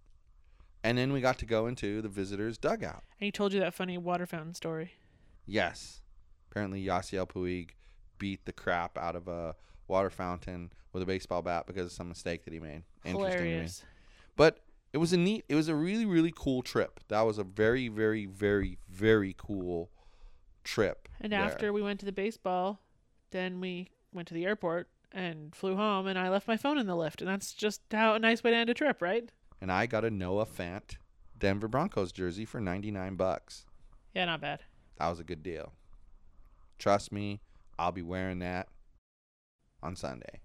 And 0.82 0.98
then 0.98 1.12
we 1.12 1.20
got 1.20 1.38
to 1.38 1.46
go 1.46 1.66
into 1.66 2.02
the 2.02 2.08
visitors' 2.08 2.58
dugout. 2.58 3.02
And 3.18 3.24
he 3.26 3.32
told 3.32 3.52
you 3.52 3.60
that 3.60 3.74
funny 3.74 3.96
water 3.98 4.26
fountain 4.26 4.54
story. 4.54 4.92
Yes. 5.46 6.02
Apparently, 6.54 6.84
Yasiel 6.84 7.28
Puig 7.28 7.70
beat 8.18 8.44
the 8.44 8.52
crap 8.52 8.96
out 8.96 9.16
of 9.16 9.26
a 9.26 9.56
water 9.88 10.08
fountain 10.08 10.72
with 10.92 11.02
a 11.02 11.06
baseball 11.06 11.42
bat 11.42 11.66
because 11.66 11.86
of 11.86 11.90
some 11.92 12.08
mistake 12.08 12.44
that 12.44 12.52
he 12.52 12.60
made. 12.60 12.84
Interesting. 13.04 13.44
Hilarious. 13.44 13.84
But 14.36 14.60
it 14.92 14.98
was 14.98 15.12
a 15.12 15.16
neat, 15.16 15.44
it 15.48 15.56
was 15.56 15.66
a 15.66 15.74
really, 15.74 16.06
really 16.06 16.32
cool 16.36 16.62
trip. 16.62 17.00
That 17.08 17.22
was 17.22 17.38
a 17.38 17.42
very, 17.42 17.88
very, 17.88 18.26
very, 18.26 18.78
very 18.88 19.34
cool 19.36 19.90
trip. 20.62 21.08
And 21.20 21.32
there. 21.32 21.40
after 21.40 21.72
we 21.72 21.82
went 21.82 21.98
to 22.00 22.06
the 22.06 22.12
baseball, 22.12 22.78
then 23.32 23.58
we 23.58 23.90
went 24.12 24.28
to 24.28 24.34
the 24.34 24.44
airport 24.44 24.88
and 25.10 25.52
flew 25.56 25.74
home 25.74 26.06
and 26.06 26.16
I 26.16 26.28
left 26.28 26.46
my 26.46 26.56
phone 26.56 26.78
in 26.78 26.86
the 26.86 26.94
lift 26.94 27.20
and 27.20 27.28
that's 27.28 27.52
just 27.52 27.80
how 27.90 28.14
a 28.14 28.18
nice 28.20 28.44
way 28.44 28.52
to 28.52 28.56
end 28.56 28.70
a 28.70 28.74
trip, 28.74 29.02
right? 29.02 29.28
and 29.60 29.72
I 29.72 29.86
got 29.86 30.04
a 30.04 30.10
Noah 30.10 30.46
Fant 30.46 30.98
Denver 31.38 31.68
Broncos 31.68 32.12
jersey 32.12 32.44
for 32.44 32.60
99 32.60 33.16
bucks. 33.16 33.64
Yeah, 34.14 34.26
not 34.26 34.40
bad. 34.40 34.60
That 34.98 35.08
was 35.08 35.20
a 35.20 35.24
good 35.24 35.42
deal. 35.42 35.72
Trust 36.78 37.12
me, 37.12 37.40
I'll 37.78 37.92
be 37.92 38.02
wearing 38.02 38.38
that 38.40 38.68
on 39.82 39.96
Sunday. 39.96 40.40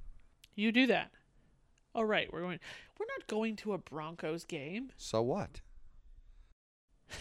You 0.55 0.71
do 0.71 0.87
that. 0.87 1.11
All 1.95 2.05
right, 2.05 2.31
we're 2.31 2.41
going 2.41 2.59
we're 2.99 3.05
not 3.17 3.27
going 3.27 3.55
to 3.57 3.73
a 3.73 3.77
Broncos 3.77 4.43
game. 4.43 4.91
So 4.97 5.21
what? 5.21 5.61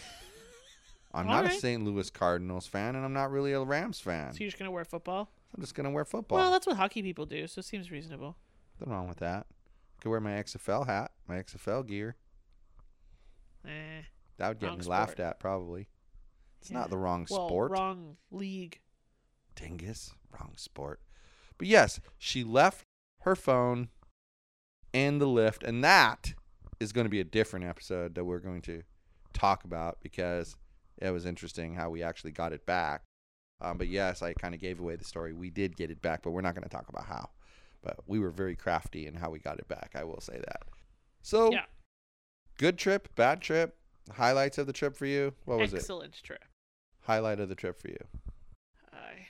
I'm 1.15 1.27
All 1.29 1.43
not 1.43 1.47
a. 1.47 1.55
St. 1.55 1.83
Louis 1.85 2.11
Cardinals 2.11 2.67
fan, 2.67 2.95
and 2.95 3.05
I'm 3.05 3.13
not 3.15 3.31
really 3.31 3.53
a 3.53 3.61
Rams 3.63 3.99
fan. 4.01 4.33
So 4.33 4.39
you're 4.41 4.49
just 4.51 4.59
going 4.59 4.67
to 4.69 4.73
wear 4.73 4.85
football? 4.85 5.31
I'm 5.57 5.63
just 5.63 5.75
gonna 5.75 5.91
wear 5.91 6.05
football. 6.05 6.37
Well, 6.39 6.51
that's 6.53 6.67
what 6.67 6.77
hockey 6.77 7.03
people 7.03 7.25
do, 7.25 7.47
so 7.47 7.61
it 7.61 7.65
seems 7.65 7.91
reasonable. 7.91 8.37
Nothing 8.79 8.93
wrong 8.93 9.09
with 9.09 9.17
that. 9.19 9.47
I 9.99 10.03
Could 10.03 10.11
wear 10.11 10.21
my 10.21 10.33
XFL 10.33 10.87
hat, 10.87 11.11
my 11.27 11.37
XFL 11.37 11.87
gear. 11.87 12.17
Eh. 13.65 14.03
That 14.37 14.49
would 14.49 14.59
get 14.61 14.77
me 14.79 14.85
laughed 14.85 15.21
at, 15.21 15.41
probably. 15.41 15.89
It's 16.61 16.71
Yeah. 16.71 16.81
not 16.81 16.91
the 16.91 16.99
wrong 16.99 17.27
Well, 17.31 17.49
sport. 17.49 17.71
wrong 17.71 18.19
league. 18.31 18.79
Dingus, 19.59 20.13
wrong 20.39 20.53
sport. 20.57 21.01
But 21.57 21.67
yes, 21.67 22.01
she 22.19 22.45
left 22.45 22.85
her 23.23 23.35
phone 23.35 23.89
in 24.93 25.19
the 25.19 25.27
lift, 25.27 25.63
and 25.65 25.83
that 25.83 26.35
is 26.81 26.93
going 26.93 27.05
to 27.05 27.11
be 27.11 27.21
a 27.21 27.25
different 27.25 27.67
episode 27.67 28.15
that 28.15 28.25
we're 28.25 28.39
going 28.39 28.63
to 28.63 28.83
talk 29.33 29.65
about 29.65 29.99
because 30.01 30.57
it 30.99 31.11
was 31.11 31.27
interesting 31.27 31.75
how 31.75 31.91
we 31.91 32.03
actually 32.03 32.31
got 32.31 32.53
it 32.53 32.65
back. 32.67 33.03
Um, 33.61 33.77
but 33.77 33.89
yes, 33.89 34.23
I 34.23 34.33
kind 34.35 34.55
of 34.55 34.61
gave 34.61 34.79
away 34.79 34.95
the 34.95 35.05
story. 35.05 35.33
We 35.33 35.51
did 35.51 35.77
get 35.77 35.91
it 35.91 36.01
back, 36.01 36.23
but 36.23 36.31
we're 36.31 36.41
not 36.41 36.55
going 36.55 36.63
to 36.63 36.69
talk 36.69 36.89
about 36.89 37.07
how. 37.07 37.31
But 37.83 37.97
we 38.07 38.21
were 38.21 38.31
very 38.31 38.55
crafty 38.55 39.07
in 39.07 39.15
how 39.15 39.31
we 39.31 39.41
got 39.41 39.59
it 39.59 39.67
back. 39.67 39.93
I 39.97 40.05
will 40.05 40.21
say 40.21 40.39
that. 40.39 40.63
So, 41.23 41.53
Yeah. 41.53 41.65
good 42.57 42.79
trip, 42.79 43.09
bad 43.17 43.41
trip, 43.41 43.77
highlights 44.15 44.59
of 44.59 44.67
the 44.69 44.73
trip 44.73 44.97
for 44.97 45.07
you. 45.07 45.35
What 45.45 45.59
was 45.59 45.73
it? 45.75 45.79
Excellent 45.79 46.23
trip. 46.23 46.45
Highlight 47.01 47.41
of 47.41 47.49
the 47.49 47.55
trip 47.57 47.81
for 47.81 47.89
you. 47.89 47.99
I 48.93 49.27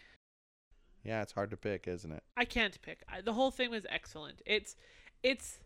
Yeah, 1.05 1.23
it's 1.23 1.33
hard 1.33 1.51
to 1.51 1.57
pick, 1.57 1.89
isn't 1.89 2.11
it? 2.11 2.23
I 2.37 2.45
can't 2.45 2.81
pick. 2.83 3.03
I, 3.09 3.21
the 3.21 3.33
whole 3.33 3.51
thing 3.51 3.71
was 3.71 3.87
excellent. 3.89 4.43
It's 4.45 4.77
it's 5.23 5.59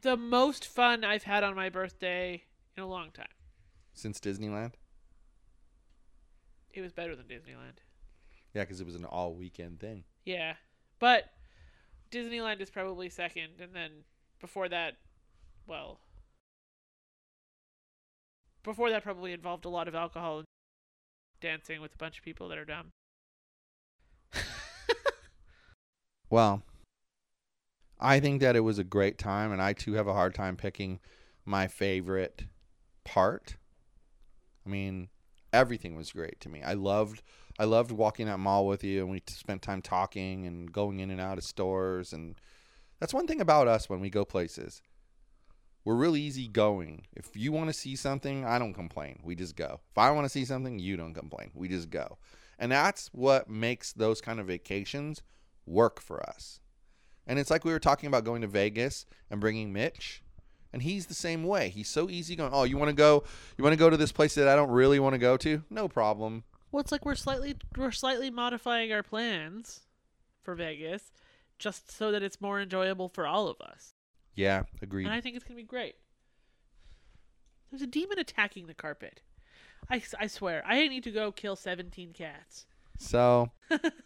the 0.00 0.16
most 0.16 0.66
fun 0.66 1.04
I've 1.04 1.24
had 1.24 1.42
on 1.42 1.54
my 1.54 1.68
birthday 1.68 2.44
in 2.76 2.82
a 2.82 2.86
long 2.86 3.10
time. 3.12 3.26
Since 3.94 4.20
Disneyland? 4.20 4.72
It 6.72 6.82
was 6.82 6.92
better 6.92 7.16
than 7.16 7.26
Disneyland. 7.26 7.78
Yeah, 8.52 8.62
because 8.62 8.80
it 8.80 8.86
was 8.86 8.94
an 8.94 9.04
all 9.04 9.34
weekend 9.34 9.80
thing. 9.80 10.04
Yeah. 10.24 10.54
But 10.98 11.30
Disneyland 12.10 12.60
is 12.60 12.70
probably 12.70 13.08
second 13.08 13.52
and 13.60 13.74
then 13.74 13.90
before 14.40 14.68
that 14.68 14.94
well 15.66 15.98
before 18.62 18.90
that 18.90 19.02
probably 19.02 19.32
involved 19.32 19.64
a 19.64 19.68
lot 19.68 19.88
of 19.88 19.94
alcohol 19.94 20.38
and 20.38 20.46
dancing 21.40 21.80
with 21.80 21.94
a 21.94 21.98
bunch 21.98 22.18
of 22.18 22.24
people 22.24 22.48
that 22.48 22.58
are 22.58 22.64
dumb. 22.64 22.90
Well, 26.28 26.62
I 28.00 28.20
think 28.20 28.40
that 28.40 28.56
it 28.56 28.60
was 28.60 28.78
a 28.78 28.84
great 28.84 29.18
time, 29.18 29.52
and 29.52 29.62
I 29.62 29.72
too 29.72 29.94
have 29.94 30.08
a 30.08 30.12
hard 30.12 30.34
time 30.34 30.56
picking 30.56 31.00
my 31.44 31.68
favorite 31.68 32.44
part. 33.04 33.56
I 34.64 34.68
mean, 34.68 35.08
everything 35.52 35.94
was 35.94 36.12
great 36.12 36.40
to 36.40 36.48
me. 36.48 36.62
I 36.62 36.74
loved, 36.74 37.22
I 37.58 37.64
loved 37.64 37.92
walking 37.92 38.26
that 38.26 38.38
mall 38.38 38.66
with 38.66 38.82
you, 38.82 39.02
and 39.02 39.10
we 39.10 39.22
spent 39.28 39.62
time 39.62 39.80
talking 39.80 40.46
and 40.46 40.70
going 40.72 40.98
in 40.98 41.10
and 41.10 41.20
out 41.20 41.38
of 41.38 41.44
stores, 41.44 42.12
and 42.12 42.34
that's 42.98 43.14
one 43.14 43.26
thing 43.26 43.40
about 43.40 43.68
us 43.68 43.88
when 43.88 44.00
we 44.00 44.10
go 44.10 44.24
places. 44.24 44.82
We're 45.84 45.94
really 45.94 46.20
easy 46.20 46.48
going. 46.48 47.06
If 47.14 47.36
you 47.36 47.52
want 47.52 47.68
to 47.68 47.72
see 47.72 47.94
something, 47.94 48.44
I 48.44 48.58
don't 48.58 48.74
complain. 48.74 49.20
We 49.22 49.36
just 49.36 49.54
go. 49.54 49.80
If 49.92 49.98
I 49.98 50.10
want 50.10 50.24
to 50.24 50.28
see 50.28 50.44
something, 50.44 50.80
you 50.80 50.96
don't 50.96 51.14
complain. 51.14 51.52
We 51.54 51.68
just 51.68 51.90
go. 51.90 52.18
And 52.58 52.72
that's 52.72 53.08
what 53.08 53.50
makes 53.50 53.92
those 53.92 54.20
kind 54.20 54.40
of 54.40 54.46
vacations 54.46 55.22
work 55.66 56.00
for 56.00 56.22
us. 56.28 56.60
And 57.26 57.38
it's 57.38 57.50
like 57.50 57.64
we 57.64 57.72
were 57.72 57.78
talking 57.78 58.06
about 58.06 58.24
going 58.24 58.42
to 58.42 58.46
Vegas 58.46 59.04
and 59.30 59.40
bringing 59.40 59.72
Mitch. 59.72 60.22
And 60.72 60.82
he's 60.82 61.06
the 61.06 61.14
same 61.14 61.44
way. 61.44 61.68
He's 61.68 61.88
so 61.88 62.10
easy 62.10 62.36
going, 62.36 62.52
"Oh, 62.52 62.64
you 62.64 62.76
want 62.76 62.90
to 62.90 62.94
go 62.94 63.24
you 63.56 63.64
want 63.64 63.72
to 63.72 63.78
go 63.78 63.88
to 63.88 63.96
this 63.96 64.12
place 64.12 64.34
that 64.34 64.48
I 64.48 64.56
don't 64.56 64.70
really 64.70 64.98
want 64.98 65.14
to 65.14 65.18
go 65.18 65.36
to?" 65.38 65.64
No 65.70 65.88
problem. 65.88 66.44
Well, 66.70 66.80
it's 66.80 66.92
like 66.92 67.04
we're 67.04 67.14
slightly 67.14 67.56
we're 67.76 67.92
slightly 67.92 68.30
modifying 68.30 68.92
our 68.92 69.02
plans 69.02 69.80
for 70.42 70.54
Vegas 70.54 71.12
just 71.58 71.90
so 71.90 72.12
that 72.12 72.22
it's 72.22 72.40
more 72.40 72.60
enjoyable 72.60 73.08
for 73.08 73.26
all 73.26 73.48
of 73.48 73.60
us. 73.60 73.94
Yeah, 74.34 74.64
agreed. 74.82 75.06
And 75.06 75.14
I 75.14 75.20
think 75.20 75.36
it's 75.36 75.44
going 75.44 75.56
to 75.56 75.62
be 75.62 75.66
great. 75.66 75.94
There's 77.70 77.82
a 77.82 77.86
demon 77.86 78.18
attacking 78.18 78.66
the 78.66 78.74
carpet. 78.74 79.22
I, 79.90 80.02
I 80.18 80.26
swear, 80.26 80.62
I 80.66 80.88
need 80.88 81.04
to 81.04 81.10
go 81.10 81.32
kill 81.32 81.56
17 81.56 82.12
cats. 82.12 82.66
So, 82.98 83.50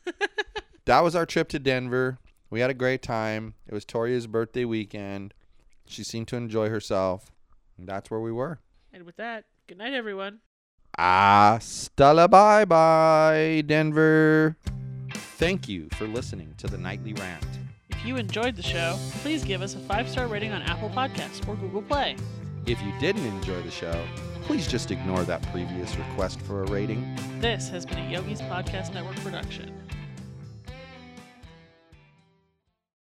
that 0.85 1.01
was 1.01 1.14
our 1.14 1.26
trip 1.26 1.49
to 1.51 1.59
Denver. 1.59 2.18
We 2.51 2.61
had 2.61 2.70
a 2.70 2.74
great 2.74 3.03
time. 3.03 3.55
It 3.66 3.72
was 3.74 3.85
Torya's 3.85 4.26
birthday 4.26 4.64
weekend. 4.64 5.35
She 5.87 6.03
seemed 6.05 6.28
to 6.28 6.37
enjoy 6.37 6.68
herself. 6.68 7.31
And 7.78 7.89
that's 7.89 8.11
where 8.11 8.20
we 8.20 8.33
were. 8.33 8.59
And 8.93 9.05
with 9.05 9.16
that, 9.16 9.45
good 9.66 9.78
night, 9.78 9.95
everyone. 9.95 10.41
Hasta 10.99 12.12
la 12.12 12.26
bye 12.26 12.64
bye, 12.64 13.62
Denver. 13.64 14.57
Thank 15.39 15.68
you 15.68 15.89
for 15.93 16.07
listening 16.07 16.55
to 16.59 16.66
the 16.66 16.76
Nightly 16.76 17.14
Rant. 17.14 17.47
If 17.89 18.05
you 18.05 18.16
enjoyed 18.16 18.57
the 18.57 18.62
show, 18.62 18.99
please 19.22 19.45
give 19.45 19.62
us 19.62 19.74
a 19.74 19.78
five 19.78 20.09
star 20.09 20.26
rating 20.26 20.53
on 20.53 20.62
Apple 20.62 20.91
Podcasts 20.91 21.47
or 21.49 21.55
Google 21.55 21.83
Play. 21.83 22.16
If 22.66 22.83
you 22.83 22.93
didn't 22.99 23.24
enjoy 23.24 23.62
the 23.62 23.70
show, 23.70 24.05
please 24.51 24.66
just 24.66 24.90
ignore 24.90 25.22
that 25.22 25.40
previous 25.53 25.96
request 25.96 26.40
for 26.40 26.64
a 26.64 26.66
rating. 26.66 27.16
This 27.38 27.68
has 27.68 27.86
been 27.86 27.98
a 27.98 28.11
Yogi's 28.11 28.42
Podcast 28.42 28.92
Network 28.92 29.14
production. 29.18 29.80